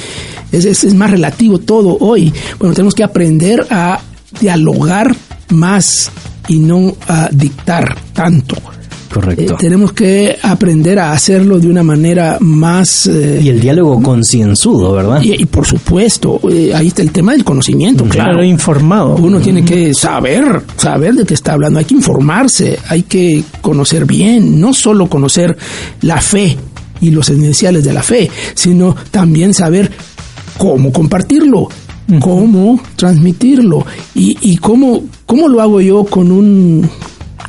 es, 0.51 0.65
es, 0.65 0.83
es 0.83 0.93
más 0.93 1.11
relativo 1.11 1.59
todo 1.59 1.97
hoy. 1.99 2.33
Bueno, 2.59 2.73
tenemos 2.73 2.95
que 2.95 3.03
aprender 3.03 3.65
a 3.69 3.99
dialogar 4.39 5.15
más 5.49 6.11
y 6.47 6.59
no 6.59 6.95
a 7.07 7.29
dictar 7.31 7.95
tanto. 8.13 8.55
Correcto. 9.13 9.55
Eh, 9.55 9.57
tenemos 9.59 9.91
que 9.91 10.37
aprender 10.41 10.97
a 10.97 11.11
hacerlo 11.11 11.59
de 11.59 11.67
una 11.67 11.83
manera 11.83 12.37
más... 12.39 13.07
eh, 13.07 13.41
y 13.43 13.49
el 13.49 13.59
diálogo 13.59 14.01
concienzudo, 14.01 14.93
¿verdad? 14.93 15.21
y, 15.21 15.33
y 15.33 15.45
por 15.47 15.67
supuesto, 15.67 16.39
eh, 16.49 16.71
ahí 16.73 16.87
está 16.87 17.01
el 17.01 17.11
tema 17.11 17.33
del 17.33 17.43
conocimiento, 17.43 18.05
claro. 18.05 18.31
Claro, 18.31 18.43
informado. 18.45 19.15
Uno 19.15 19.41
tiene 19.41 19.65
que 19.65 19.93
saber, 19.93 20.61
saber 20.77 21.15
de 21.15 21.25
qué 21.25 21.33
está 21.33 21.51
hablando, 21.53 21.79
hay 21.79 21.85
que 21.85 21.95
informarse, 21.95 22.79
hay 22.87 23.03
que 23.03 23.43
conocer 23.59 24.05
bien, 24.05 24.61
no 24.61 24.73
solo 24.73 25.07
conocer 25.07 25.57
la 26.01 26.21
fe 26.21 26.57
y 27.01 27.09
los 27.09 27.29
esenciales 27.29 27.83
de 27.83 27.91
la 27.91 28.03
fe, 28.03 28.29
sino 28.53 28.95
también 29.11 29.53
saber 29.53 29.91
cómo 30.61 30.93
compartirlo, 30.93 31.69
cómo 32.19 32.79
transmitirlo. 32.95 33.83
Y, 34.13 34.37
y 34.41 34.57
cómo, 34.57 35.01
cómo 35.25 35.47
lo 35.47 35.59
hago 35.59 35.81
yo 35.81 36.03
con 36.03 36.31
un 36.31 36.87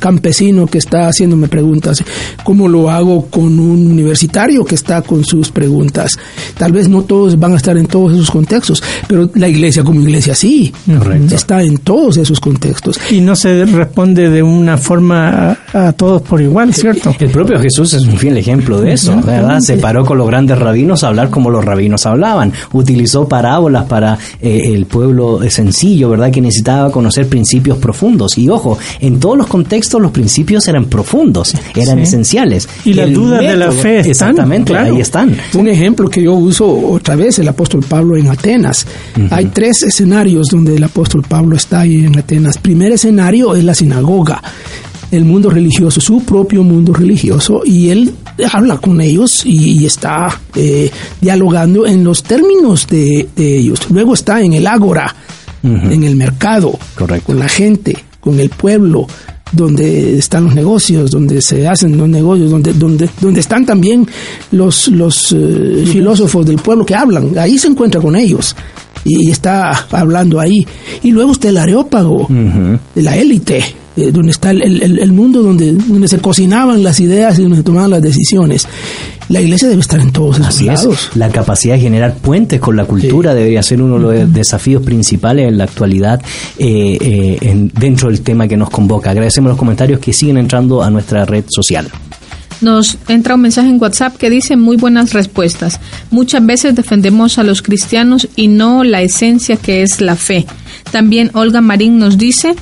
campesino 0.03 0.67
que 0.67 0.79
está 0.79 1.07
haciéndome 1.07 1.47
preguntas, 1.47 2.03
cómo 2.43 2.67
lo 2.67 2.89
hago 2.89 3.27
con 3.27 3.57
un 3.57 3.89
universitario 3.89 4.65
que 4.65 4.75
está 4.75 5.01
con 5.01 5.23
sus 5.23 5.49
preguntas. 5.49 6.11
Tal 6.57 6.73
vez 6.73 6.89
no 6.89 7.03
todos 7.03 7.39
van 7.39 7.53
a 7.53 7.55
estar 7.55 7.77
en 7.77 7.85
todos 7.87 8.11
esos 8.11 8.29
contextos, 8.29 8.83
pero 9.07 9.29
la 9.35 9.47
iglesia 9.47 9.81
como 9.81 10.01
iglesia 10.01 10.35
sí, 10.35 10.73
Correcto. 10.85 11.35
está 11.35 11.63
en 11.63 11.77
todos 11.77 12.17
esos 12.17 12.41
contextos. 12.41 12.99
Y 13.11 13.21
no 13.21 13.33
se 13.37 13.63
responde 13.63 14.29
de 14.29 14.43
una 14.43 14.77
forma 14.77 15.57
a, 15.73 15.87
a 15.87 15.93
todos 15.93 16.21
por 16.21 16.41
igual, 16.41 16.73
¿cierto? 16.73 17.15
El 17.17 17.29
propio 17.29 17.57
Jesús 17.61 17.93
es 17.93 18.03
un 18.03 18.17
fiel 18.17 18.35
ejemplo 18.35 18.81
de 18.81 18.91
eso, 18.91 19.15
¿verdad? 19.25 19.61
Se 19.61 19.77
paró 19.77 20.03
con 20.03 20.17
los 20.17 20.27
grandes 20.27 20.59
rabinos 20.59 21.05
a 21.05 21.07
hablar 21.07 21.29
como 21.29 21.49
los 21.49 21.63
rabinos 21.63 22.05
hablaban. 22.05 22.51
Utilizó 22.73 23.25
parábolas 23.25 23.85
para 23.85 24.17
eh, 24.41 24.73
el 24.73 24.85
pueblo 24.85 25.39
sencillo, 25.49 26.09
¿verdad? 26.09 26.29
Que 26.29 26.41
necesitaba 26.41 26.91
conocer 26.91 27.29
principios 27.29 27.77
profundos. 27.77 28.37
Y 28.37 28.49
ojo, 28.49 28.77
en 28.99 29.21
todos 29.21 29.37
los 29.37 29.47
contextos 29.47 29.92
los 30.01 30.11
principios 30.11 30.67
eran 30.67 30.85
profundos, 30.85 31.53
eran 31.75 31.97
Sí. 31.97 32.03
esenciales. 32.03 32.67
Y 32.85 32.93
las 32.93 33.11
dudas 33.11 33.41
de 33.41 33.55
la 33.57 33.71
fe 33.71 33.99
están, 33.99 34.09
Exactamente, 34.31 34.71
claro. 34.71 34.95
ahí 34.95 35.01
están. 35.01 35.37
Un 35.53 35.67
ejemplo 35.67 36.09
que 36.09 36.23
yo 36.23 36.33
uso 36.33 36.65
otra 36.67 37.15
vez, 37.15 37.39
el 37.39 37.47
apóstol 37.47 37.83
Pablo 37.87 38.17
en 38.17 38.27
Atenas. 38.27 38.85
Hay 39.29 39.45
tres 39.47 39.83
escenarios 39.83 40.47
donde 40.51 40.75
el 40.75 40.83
apóstol 40.83 41.23
Pablo 41.27 41.55
está 41.55 41.81
ahí 41.81 42.05
en 42.05 42.17
Atenas. 42.17 42.57
Primer 42.57 42.91
escenario 42.93 43.55
es 43.55 43.63
la 43.63 43.75
sinagoga, 43.75 44.41
el 45.11 45.25
mundo 45.25 45.49
religioso, 45.49 46.01
su 46.01 46.23
propio 46.23 46.63
mundo 46.63 46.93
religioso, 46.93 47.61
y 47.65 47.89
él 47.89 48.13
habla 48.51 48.77
con 48.77 48.99
ellos 48.99 49.45
y, 49.45 49.79
y 49.81 49.85
está 49.85 50.39
eh, 50.55 50.89
dialogando 51.21 51.85
en 51.85 52.03
los 52.03 52.23
términos 52.23 52.87
de, 52.87 53.27
de 53.35 53.57
ellos. 53.57 53.79
Luego 53.91 54.15
está 54.15 54.41
en 54.41 54.53
el 54.53 54.65
ágora, 54.65 55.13
en 55.63 56.03
el 56.03 56.15
mercado, 56.17 56.77
Correcto. 56.95 57.27
con 57.27 57.39
la 57.39 57.47
gente, 57.47 57.95
con 58.19 58.39
el 58.39 58.49
pueblo 58.49 59.07
donde 59.51 60.17
están 60.17 60.45
los 60.45 60.55
negocios, 60.55 61.11
donde 61.11 61.41
se 61.41 61.67
hacen 61.67 61.97
los 61.97 62.09
negocios, 62.09 62.49
donde 62.49 62.73
donde 62.73 63.09
donde 63.21 63.39
están 63.39 63.65
también 63.65 64.07
los 64.51 64.87
los 64.87 65.31
eh, 65.31 65.83
filósofos 65.85 66.45
del 66.45 66.57
pueblo 66.57 66.85
que 66.85 66.95
hablan, 66.95 67.37
ahí 67.37 67.57
se 67.57 67.67
encuentra 67.67 68.01
con 68.01 68.15
ellos 68.15 68.55
y 69.05 69.29
está 69.29 69.87
hablando 69.91 70.39
ahí. 70.39 70.65
Y 71.03 71.11
luego 71.11 71.33
está 71.33 71.49
el 71.49 71.57
areópago, 71.57 72.27
de 72.29 73.01
la 73.01 73.17
élite, 73.17 73.63
eh, 73.97 74.11
donde 74.11 74.31
está 74.31 74.51
el, 74.51 74.61
el- 74.81 74.99
el 74.99 75.11
mundo 75.13 75.41
donde, 75.43 75.73
donde 75.73 76.07
se 76.07 76.19
cocinaban 76.19 76.83
las 76.83 76.99
ideas 76.99 77.37
y 77.39 77.43
donde 77.43 77.57
se 77.57 77.63
tomaban 77.63 77.89
las 77.91 78.01
decisiones. 78.01 78.67
La 79.29 79.39
iglesia 79.41 79.67
debe 79.69 79.81
estar 79.81 79.99
en 79.99 80.11
todos 80.11 80.35
esos 80.35 80.47
Así 80.47 80.67
es. 80.67 80.83
lados. 80.83 81.09
La 81.15 81.29
capacidad 81.29 81.75
de 81.75 81.81
generar 81.81 82.15
puentes 82.17 82.59
con 82.59 82.75
la 82.75 82.85
cultura 82.85 83.33
debería 83.33 83.63
ser 83.63 83.81
uno 83.81 83.97
de 84.09 84.19
los 84.23 84.33
desafíos 84.33 84.83
principales 84.83 85.47
en 85.47 85.57
la 85.57 85.63
actualidad 85.63 86.21
eh, 86.57 86.97
eh, 86.99 87.37
en- 87.41 87.69
dentro 87.69 88.09
del 88.09 88.21
tema 88.21 88.47
que 88.47 88.57
nos 88.57 88.69
convoca. 88.69 89.11
Agradecemos 89.11 89.49
los 89.49 89.57
comentarios 89.57 89.99
que 89.99 90.11
siguen 90.13 90.37
entrando 90.37 90.83
a 90.83 90.89
nuestra 90.89 91.23
red 91.25 91.45
social. 91.47 91.87
Nos 92.61 92.97
entra 93.09 93.35
un 93.35 93.41
mensaje 93.41 93.67
en 93.69 93.81
WhatsApp 93.81 94.15
que 94.17 94.29
dice 94.29 94.55
muy 94.55 94.77
buenas 94.77 95.11
respuestas. 95.13 95.79
Muchas 96.11 96.45
veces 96.45 96.75
defendemos 96.75 97.37
a 97.37 97.43
los 97.43 97.61
cristianos 97.61 98.27
y 98.37 98.47
no 98.47 98.83
la 98.85 99.01
esencia 99.01 99.57
que 99.57 99.81
es 99.81 99.99
la 99.99 100.15
fe. 100.15 100.45
También 100.91 101.29
Olga 101.33 101.59
Marín 101.59 101.97
nos 101.97 102.17
dice, 102.17 102.55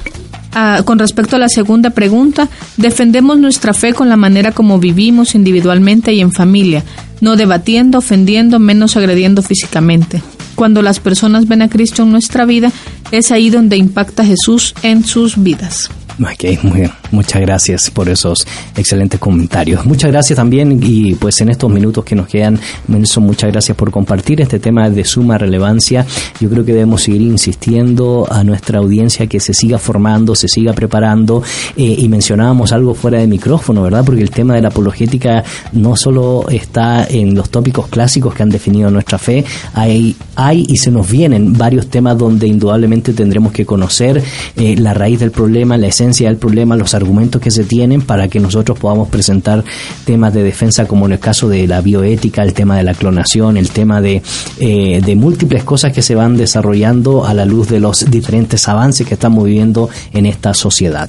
ah, 0.54 0.82
con 0.86 1.00
respecto 1.00 1.36
a 1.36 1.40
la 1.40 1.50
segunda 1.50 1.90
pregunta, 1.92 2.50
defendemos 2.78 3.40
nuestra 3.40 3.74
fe 3.74 3.94
con 3.94 4.10
la 4.10 4.18
manera 4.18 4.52
como 4.52 4.80
vivimos 4.80 5.36
individualmente 5.36 6.14
y 6.14 6.22
en 6.22 6.32
familia, 6.32 6.84
no 7.22 7.36
debatiendo, 7.36 8.00
ofendiendo, 8.00 8.60
menos 8.60 8.98
agrediendo 8.98 9.42
físicamente. 9.42 10.22
Cuando 10.56 10.82
las 10.82 11.00
personas 11.00 11.48
ven 11.48 11.62
a 11.62 11.70
Cristo 11.70 12.04
en 12.04 12.12
nuestra 12.12 12.46
vida, 12.46 12.72
es 13.12 13.32
ahí 13.32 13.50
donde 13.50 13.78
impacta 13.78 14.26
Jesús 14.26 14.74
en 14.84 15.04
sus 15.06 15.42
vidas. 15.42 15.90
Ok, 16.20 16.64
muy 16.64 16.82
bien. 16.82 16.92
Muchas 17.12 17.42
gracias 17.42 17.90
por 17.90 18.10
esos 18.10 18.46
excelentes 18.76 19.20
comentarios. 19.20 19.86
Muchas 19.86 20.12
gracias 20.12 20.38
también 20.38 20.80
y 20.82 21.16
pues 21.16 21.42
en 21.42 21.50
estos 21.50 21.70
minutos 21.70 22.06
que 22.06 22.16
nos 22.16 22.28
quedan, 22.28 22.60
Nelson, 22.88 23.24
muchas 23.24 23.52
gracias 23.52 23.76
por 23.76 23.92
compartir 23.92 24.40
este 24.42 24.60
tema 24.60 24.90
de 24.90 25.04
suma 25.04 25.38
relevancia. 25.38 26.06
Yo 26.40 26.50
creo 26.50 26.64
que 26.64 26.74
debemos 26.74 27.04
seguir 27.04 27.22
insistiendo 27.22 28.28
a 28.30 28.44
nuestra 28.44 28.80
audiencia 28.80 29.28
que 29.28 29.40
se 29.40 29.54
siga 29.54 29.78
formando, 29.78 30.36
se 30.36 30.48
siga 30.48 30.74
preparando 30.74 31.44
eh, 31.76 31.96
y 31.98 32.08
mencionábamos 32.08 32.72
algo 32.72 32.94
fuera 32.94 33.20
de 33.20 33.28
micrófono, 33.28 33.82
¿verdad? 33.82 34.04
Porque 34.06 34.22
el 34.22 34.32
tema 34.32 34.56
de 34.56 34.62
la 34.62 34.70
apologética 34.70 35.44
no 35.74 35.96
solo 35.96 36.46
está 36.50 37.06
en 37.10 37.36
los 37.36 37.50
tópicos 37.50 37.88
clásicos 37.88 38.34
que 38.34 38.44
han 38.44 38.50
definido 38.50 38.90
nuestra 38.92 39.18
fe, 39.18 39.44
hay, 39.74 40.16
hay 40.36 40.66
y 40.68 40.78
se 40.78 40.92
nos 40.92 41.10
vienen 41.10 41.58
varios 41.58 41.88
temas 41.88 42.18
donde 42.18 42.48
indudablemente 42.48 43.14
tendremos 43.14 43.52
que 43.52 43.66
conocer 43.66 44.24
eh, 44.56 44.76
la 44.78 44.94
raíz 44.94 45.20
del 45.20 45.32
problema, 45.32 45.78
la 45.78 45.88
esencia 45.88 46.01
del 46.02 46.38
problema, 46.38 46.76
los 46.76 46.96
argumentos 46.96 47.40
que 47.42 47.52
se 47.52 47.64
tienen 47.64 48.02
para 48.02 48.28
que 48.28 48.40
nosotros 48.40 48.80
podamos 48.80 49.10
presentar 49.10 49.64
temas 50.04 50.34
de 50.34 50.42
defensa 50.42 50.86
como 50.86 51.06
en 51.06 51.14
el 51.14 51.20
caso 51.20 51.48
de 51.48 51.68
la 51.68 51.82
bioética, 51.82 52.42
el 52.42 52.54
tema 52.54 52.76
de 52.78 52.84
la 52.84 52.96
clonación, 52.96 53.56
el 53.56 53.70
tema 53.70 54.02
de, 54.02 54.22
eh, 54.60 55.02
de 55.06 55.16
múltiples 55.16 55.64
cosas 55.64 55.94
que 55.94 56.02
se 56.02 56.16
van 56.16 56.38
desarrollando 56.38 57.26
a 57.26 57.34
la 57.36 57.46
luz 57.46 57.70
de 57.70 57.80
los 57.80 58.10
diferentes 58.10 58.68
avances 58.68 59.08
que 59.08 59.14
estamos 59.14 59.46
viviendo 59.46 59.90
en 60.12 60.26
esta 60.26 60.56
sociedad. 60.56 61.08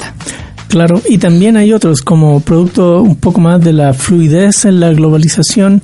Claro, 0.68 1.00
y 1.08 1.18
también 1.18 1.56
hay 1.56 1.72
otros 1.72 2.02
como 2.02 2.40
producto 2.40 3.00
un 3.02 3.16
poco 3.16 3.40
más 3.40 3.62
de 3.62 3.72
la 3.72 3.94
fluidez 3.94 4.66
en 4.66 4.80
la 4.80 4.92
globalización. 4.92 5.82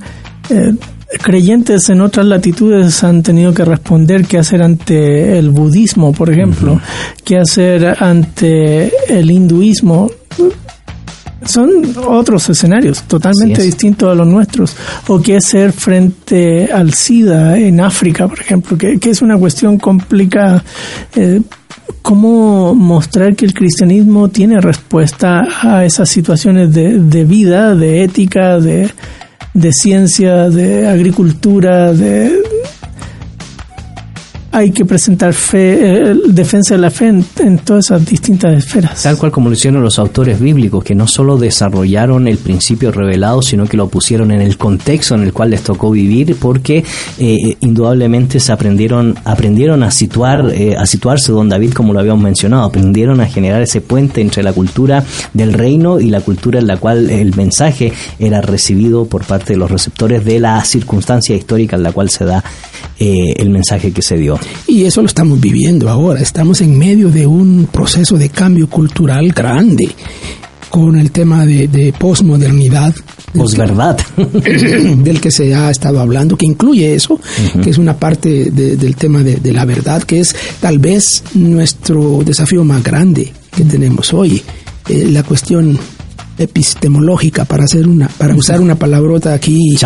eh, 0.51 0.75
creyentes 1.17 1.89
en 1.89 2.01
otras 2.01 2.27
latitudes 2.27 3.03
han 3.03 3.23
tenido 3.23 3.55
que 3.55 3.65
responder 3.65 4.27
qué 4.27 4.39
hacer 4.39 4.63
ante 4.63 5.39
el 5.39 5.51
budismo, 5.51 6.13
por 6.13 6.31
ejemplo, 6.31 6.81
qué 7.25 7.39
hacer 7.39 7.97
ante 8.03 8.93
el 9.09 9.31
hinduismo. 9.31 10.11
Son 11.45 11.71
otros 12.07 12.51
escenarios 12.51 13.05
totalmente 13.05 13.61
es. 13.61 13.67
distintos 13.67 14.11
a 14.11 14.15
los 14.15 14.27
nuestros. 14.27 14.77
O 15.07 15.23
qué 15.23 15.37
hacer 15.37 15.73
frente 15.73 16.71
al 16.71 16.93
SIDA 16.93 17.57
en 17.59 17.81
África, 17.81 18.29
por 18.29 18.41
ejemplo, 18.41 18.77
que, 18.77 18.99
que 18.99 19.11
es 19.11 19.23
una 19.23 19.39
cuestión 19.39 19.79
complicada. 19.79 20.63
Eh, 21.15 21.41
cómo 22.03 22.75
mostrar 22.75 23.35
que 23.35 23.47
el 23.47 23.55
cristianismo 23.55 24.29
tiene 24.29 24.61
respuesta 24.61 25.47
a 25.63 25.85
esas 25.85 26.09
situaciones 26.09 26.73
de, 26.75 26.99
de 26.99 27.25
vida, 27.25 27.75
de 27.75 28.03
ética, 28.03 28.59
de, 28.59 28.91
de 29.59 29.73
ciencia, 29.73 30.49
de 30.51 30.87
agricultura, 30.87 31.93
de 31.93 32.31
hay 34.59 34.73
que 34.73 34.85
presentar 34.85 35.33
fe, 35.33 36.11
eh, 36.11 36.15
defensa 36.27 36.75
de 36.75 36.81
la 36.81 36.91
fe 36.91 37.07
en, 37.09 37.59
todas 37.59 37.87
esas 37.87 38.05
distintas 38.05 38.57
esferas. 38.57 39.05
Tal 39.05 39.17
cual 39.17 39.31
como 39.31 39.49
lo 39.49 39.55
hicieron 39.55 39.83
los 39.83 40.01
autores 40.01 40.41
bíblicos, 40.41 40.83
que 40.83 40.97
no 40.97 41.07
solo 41.07 41.37
desarrollaron 41.37 42.27
el 42.27 42.39
principio 42.39 42.91
revelado, 42.91 43.41
sino 43.41 43.67
que 43.67 43.77
lo 43.77 43.89
pusieron 43.89 44.33
en 44.33 44.41
el 44.41 44.59
contexto 44.59 45.15
en 45.15 45.23
el 45.23 45.33
cual 45.33 45.51
les 45.51 45.63
tocó 45.63 45.93
vivir, 45.93 46.37
porque 46.41 46.85
eh, 47.19 47.57
indudablemente 47.61 48.41
se 48.41 48.51
aprendieron, 48.51 49.17
aprendieron 49.25 49.85
a 49.85 49.93
situar, 49.93 50.51
eh, 50.53 50.77
a 50.77 50.87
situarse 50.87 51.31
don 51.31 51.49
David, 51.49 51.73
como 51.73 51.93
lo 51.93 52.01
habíamos 52.01 52.25
mencionado, 52.25 52.65
aprendieron 52.65 53.21
a 53.21 53.27
generar 53.27 53.63
ese 53.63 53.81
puente 53.81 54.21
entre 54.21 54.43
la 54.43 54.53
cultura 54.53 55.05
del 55.35 55.53
reino 55.53 56.01
y 56.01 56.11
la 56.11 56.21
cultura 56.21 56.59
en 56.59 56.67
la 56.67 56.79
cual 56.79 57.11
el 57.11 57.37
mensaje 57.37 57.93
era 58.19 58.41
recibido 58.41 59.05
por 59.05 59.25
parte 59.25 59.53
de 59.53 59.59
los 59.59 59.71
receptores 59.71 60.25
de 60.25 60.41
la 60.41 60.65
circunstancia 60.65 61.37
histórica 61.37 61.77
en 61.77 61.85
la 61.85 61.93
cual 61.93 62.11
se 62.11 62.25
da 62.25 62.43
eh, 63.01 63.35
el 63.37 63.51
mensaje 63.51 63.93
que 63.93 64.03
se 64.03 64.17
dio. 64.17 64.41
Y 64.67 64.85
eso 64.85 65.01
lo 65.01 65.07
estamos 65.09 65.41
viviendo 65.41 65.89
ahora. 65.89 66.21
Estamos 66.21 66.61
en 66.61 66.79
medio 66.79 67.11
de 67.11 67.27
un 67.27 67.69
proceso 67.73 68.17
de 68.19 68.29
cambio 68.29 68.69
cultural 68.69 69.33
grande 69.33 69.89
con 70.71 70.97
el 70.99 71.11
tema 71.11 71.47
de, 71.47 71.67
de 71.69 71.93
posmodernidad. 71.99 72.95
del 73.33 73.43
Posverdad. 73.43 73.99
que- 74.45 74.97
del 75.03 75.21
que 75.21 75.31
se 75.31 75.55
ha 75.55 75.71
estado 75.71 76.01
hablando, 76.01 76.37
que 76.37 76.47
incluye 76.47 76.95
eso, 76.95 77.19
que 77.63 77.71
es 77.71 77.79
una 77.79 77.97
parte 77.97 78.51
de- 78.51 78.77
del 78.77 78.95
tema 78.97 79.23
de, 79.23 79.37
de 79.37 79.53
la 79.53 79.65
verdad, 79.65 80.03
que 80.03 80.21
es 80.21 80.35
tal 80.61 80.79
vez 80.79 81.23
nuestro 81.35 82.21
desafío 82.25 82.65
más 82.65 82.83
grande 82.83 83.33
que 83.57 83.65
tenemos 83.65 84.13
hoy. 84.13 84.43
Eh, 84.89 85.09
la 85.11 85.23
cuestión 85.23 85.79
epistemológica, 86.39 87.45
para 87.45 87.65
hacer 87.65 87.87
una, 87.87 88.09
para 88.09 88.35
usar 88.35 88.61
una 88.61 88.75
palabrota 88.77 89.33
aquí. 89.33 89.77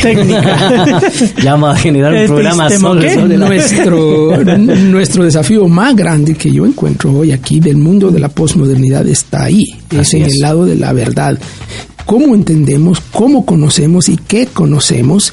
Técnica. 0.00 1.00
ya 1.42 1.52
vamos 1.52 1.76
a 1.76 1.78
generar 1.78 2.12
un 2.12 2.26
programa 2.26 2.68
sobre 2.70 3.38
la- 3.38 3.48
nuestro, 3.48 4.44
nuestro 4.44 5.24
desafío 5.24 5.68
más 5.68 5.94
grande 5.96 6.34
que 6.34 6.50
yo 6.52 6.66
encuentro 6.66 7.12
hoy 7.12 7.32
aquí 7.32 7.60
del 7.60 7.76
mundo 7.76 8.10
de 8.10 8.20
la 8.20 8.28
posmodernidad 8.28 9.06
está 9.08 9.44
ahí, 9.44 9.64
es 9.90 10.14
en 10.14 10.22
el 10.24 10.38
lado 10.40 10.64
de 10.66 10.76
la 10.76 10.92
verdad. 10.92 11.38
¿Cómo 12.06 12.34
entendemos, 12.34 13.00
cómo 13.12 13.46
conocemos 13.46 14.08
y 14.08 14.16
qué 14.18 14.46
conocemos? 14.46 15.32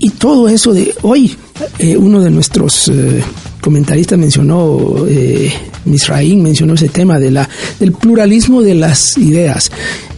Y 0.00 0.10
todo 0.10 0.48
eso 0.48 0.72
de 0.72 0.94
hoy, 1.02 1.36
eh, 1.78 1.96
uno 1.96 2.20
de 2.20 2.30
nuestros 2.30 2.88
eh, 2.88 3.22
comentaristas 3.60 4.18
mencionó, 4.18 5.04
eh, 5.06 5.52
Misraín 5.84 6.42
mencionó 6.42 6.74
ese 6.74 6.88
tema 6.88 7.18
de 7.18 7.30
la, 7.30 7.48
del 7.78 7.92
pluralismo 7.92 8.62
de 8.62 8.74
las 8.74 9.16
ideas. 9.18 9.70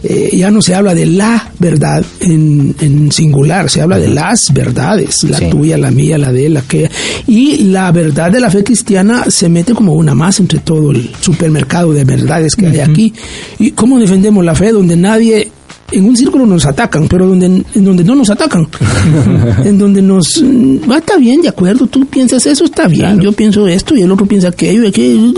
Eh, 0.03 0.31
ya 0.35 0.51
no 0.51 0.61
se 0.61 0.75
habla 0.75 0.93
de 0.93 1.05
la 1.05 1.51
verdad 1.59 2.03
en, 2.19 2.75
en 2.81 3.11
singular, 3.11 3.69
se 3.69 3.81
habla 3.81 3.97
de 3.99 4.09
las 4.09 4.41
verdades, 4.53 5.23
la 5.23 5.37
Sí. 5.37 5.45
tuya, 5.49 5.77
la 5.77 5.91
mía, 5.91 6.17
la 6.17 6.31
de 6.31 6.47
él, 6.47 6.53
la 6.55 6.61
que... 6.61 6.89
Y 7.27 7.57
la 7.65 7.91
verdad 7.91 8.29
de 8.31 8.41
la 8.41 8.49
fe 8.51 8.63
cristiana 8.63 9.25
se 9.29 9.47
mete 9.47 9.73
como 9.73 9.93
una 9.93 10.13
más 10.13 10.39
entre 10.41 10.59
todo 10.59 10.91
el 10.91 11.09
supermercado 11.21 11.93
de 11.93 12.03
verdades 12.03 12.55
que 12.55 12.67
hay 12.67 12.79
aquí. 12.81 13.13
¿Y 13.59 13.71
cómo 13.71 13.97
defendemos 13.99 14.43
la 14.43 14.55
fe 14.55 14.71
donde 14.71 14.97
nadie... 14.97 15.49
En 15.93 16.05
un 16.05 16.15
círculo 16.17 16.45
nos 16.45 16.65
atacan, 16.65 17.07
pero 17.07 17.27
donde, 17.27 17.45
en 17.45 17.85
donde 17.85 18.03
no 18.03 18.15
nos 18.15 18.29
atacan. 18.29 18.67
en 19.65 19.77
donde 19.77 20.01
nos... 20.01 20.41
mm, 20.41 20.91
Ah, 20.93 20.97
está 20.97 21.17
bien, 21.17 21.41
de 21.41 21.49
acuerdo, 21.49 21.87
tú 21.87 22.05
piensas 22.05 22.45
eso, 22.45 22.65
está 22.65 22.87
bien, 22.87 23.19
yo 23.19 23.31
pienso 23.31 23.67
esto 23.67 23.95
y 23.95 24.03
el 24.03 24.11
otro 24.11 24.27
piensa 24.27 24.49
aquello. 24.49 24.87
aquello. 24.87 25.33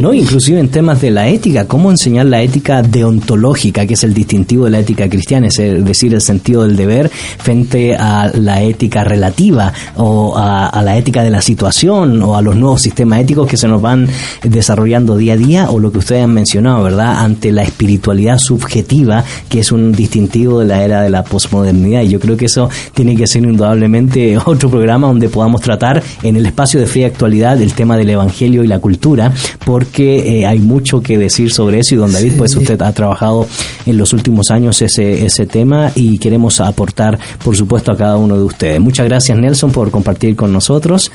No, 0.00 0.14
inclusive 0.14 0.60
en 0.60 0.68
temas 0.68 1.00
de 1.00 1.10
la 1.10 1.28
ética, 1.28 1.66
cómo 1.66 1.90
enseñar 1.90 2.26
la 2.26 2.42
ética 2.42 2.82
deontológica, 2.82 3.86
que 3.86 3.94
es 3.94 4.04
el 4.04 4.14
distintivo 4.14 4.66
de 4.66 4.70
la 4.70 4.78
ética 4.78 5.08
cristiana, 5.08 5.48
es 5.48 5.56
decir, 5.84 6.14
el 6.14 6.20
sentido 6.20 6.62
del 6.62 6.76
deber 6.76 7.10
frente 7.10 7.96
a 7.96 8.30
la 8.34 8.62
ética 8.62 9.02
relativa 9.02 9.72
o 9.96 10.36
a, 10.36 10.68
a 10.68 10.82
la 10.82 10.96
ética 10.96 11.24
de 11.24 11.30
la 11.30 11.42
situación 11.42 12.22
o 12.22 12.36
a 12.36 12.42
los 12.42 12.54
nuevos 12.54 12.80
sistemas 12.82 13.20
éticos 13.20 13.48
que 13.48 13.56
se 13.56 13.66
nos 13.66 13.82
van 13.82 14.08
desarrollando 14.42 15.16
día 15.16 15.32
a 15.32 15.36
día 15.36 15.70
o 15.70 15.80
lo 15.80 15.90
que 15.90 15.98
ustedes 15.98 16.22
han 16.22 16.34
mencionado, 16.34 16.84
¿verdad? 16.84 17.18
Ante 17.18 17.50
la 17.50 17.62
espiritualidad 17.62 18.38
subjetiva, 18.38 19.24
que 19.48 19.60
es 19.60 19.67
un 19.72 19.92
distintivo 19.92 20.60
de 20.60 20.66
la 20.66 20.82
era 20.82 21.02
de 21.02 21.10
la 21.10 21.24
posmodernidad. 21.24 22.02
Y 22.02 22.08
yo 22.08 22.20
creo 22.20 22.36
que 22.36 22.46
eso 22.46 22.68
tiene 22.94 23.16
que 23.16 23.26
ser 23.26 23.42
indudablemente 23.44 24.36
otro 24.44 24.70
programa 24.70 25.08
donde 25.08 25.28
podamos 25.28 25.60
tratar 25.60 26.02
en 26.22 26.36
el 26.36 26.46
espacio 26.46 26.80
de 26.80 26.86
fe 26.86 27.00
y 27.00 27.04
actualidad 27.04 27.60
el 27.60 27.74
tema 27.74 27.96
del 27.96 28.10
evangelio 28.10 28.64
y 28.64 28.66
la 28.66 28.78
cultura, 28.78 29.32
porque 29.64 30.40
eh, 30.40 30.46
hay 30.46 30.58
mucho 30.58 31.00
que 31.00 31.18
decir 31.18 31.50
sobre 31.50 31.80
eso 31.80 31.94
y 31.94 31.98
don 31.98 32.12
David, 32.12 32.32
pues 32.36 32.54
usted 32.56 32.80
ha 32.82 32.92
trabajado 32.92 33.46
en 33.86 33.96
los 33.96 34.12
últimos 34.12 34.50
años 34.50 34.80
ese, 34.82 35.24
ese 35.24 35.46
tema 35.46 35.92
y 35.94 36.18
queremos 36.18 36.60
aportar, 36.60 37.18
por 37.42 37.56
supuesto, 37.56 37.92
a 37.92 37.96
cada 37.96 38.16
uno 38.16 38.36
de 38.36 38.44
ustedes. 38.44 38.80
Muchas 38.80 39.06
gracias, 39.06 39.38
Nelson, 39.38 39.70
por 39.70 39.90
compartir 39.90 40.36
con 40.36 40.52
nosotros. 40.52 41.10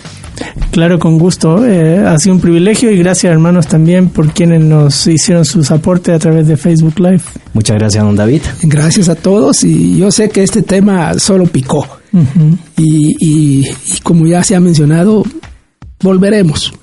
Claro, 0.71 0.99
con 0.99 1.17
gusto. 1.19 1.65
Eh, 1.65 1.99
ha 1.99 2.17
sido 2.17 2.35
un 2.35 2.41
privilegio 2.41 2.91
y 2.91 2.97
gracias 2.97 3.31
hermanos 3.31 3.67
también 3.67 4.09
por 4.09 4.31
quienes 4.31 4.61
nos 4.61 5.07
hicieron 5.07 5.45
sus 5.45 5.71
aportes 5.71 6.15
a 6.15 6.19
través 6.19 6.47
de 6.47 6.57
Facebook 6.57 6.99
Live. 6.99 7.21
Muchas 7.53 7.77
gracias, 7.77 8.03
don 8.03 8.15
David. 8.15 8.32
Gracias 8.63 9.09
a 9.09 9.15
todos 9.15 9.63
y 9.63 9.97
yo 9.97 10.11
sé 10.11 10.29
que 10.29 10.43
este 10.43 10.61
tema 10.61 11.17
solo 11.19 11.45
picó 11.45 11.85
y, 12.77 13.15
y- 13.19 13.67
y 13.67 13.99
como 14.03 14.25
ya 14.27 14.43
se 14.43 14.55
ha 14.55 14.59
mencionado, 14.59 15.23
volveremos. 16.01 16.73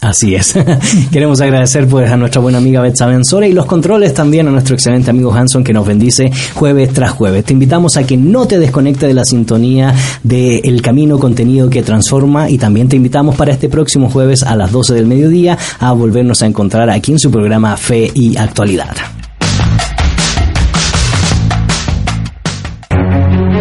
Así 0.00 0.34
es. 0.34 0.52
Queremos 1.12 1.40
agradecer 1.40 1.86
pues 1.88 2.10
a 2.10 2.16
nuestra 2.18 2.38
buena 2.42 2.58
amiga 2.58 2.82
Betsa 2.82 3.06
Benzora 3.06 3.46
y 3.46 3.54
los 3.54 3.64
controles 3.64 4.12
también 4.12 4.46
a 4.46 4.50
nuestro 4.50 4.74
excelente 4.74 5.08
amigo 5.08 5.32
Hanson 5.32 5.64
que 5.64 5.72
nos 5.72 5.86
bendice 5.86 6.30
jueves 6.54 6.92
tras 6.92 7.12
jueves. 7.12 7.44
Te 7.46 7.54
invitamos 7.54 7.96
a 7.96 8.04
que 8.06 8.18
no 8.18 8.44
te 8.46 8.58
desconecte 8.58 9.06
de 9.06 9.14
la 9.14 9.24
sintonía 9.24 9.94
de 10.22 10.58
El 10.58 10.82
Camino 10.82 11.18
Contenido 11.18 11.70
que 11.70 11.82
Transforma 11.82 12.50
y 12.50 12.58
también 12.58 12.88
te 12.88 12.96
invitamos 12.96 13.34
para 13.34 13.52
este 13.52 13.70
próximo 13.70 14.10
jueves 14.10 14.42
a 14.42 14.56
las 14.56 14.72
12 14.72 14.92
del 14.92 15.06
mediodía 15.06 15.56
a 15.78 15.92
volvernos 15.92 16.42
a 16.42 16.46
encontrar 16.46 16.90
aquí 16.90 17.12
en 17.12 17.18
su 17.18 17.30
programa 17.30 17.74
Fe 17.78 18.10
y 18.14 18.36
Actualidad. 18.36 18.94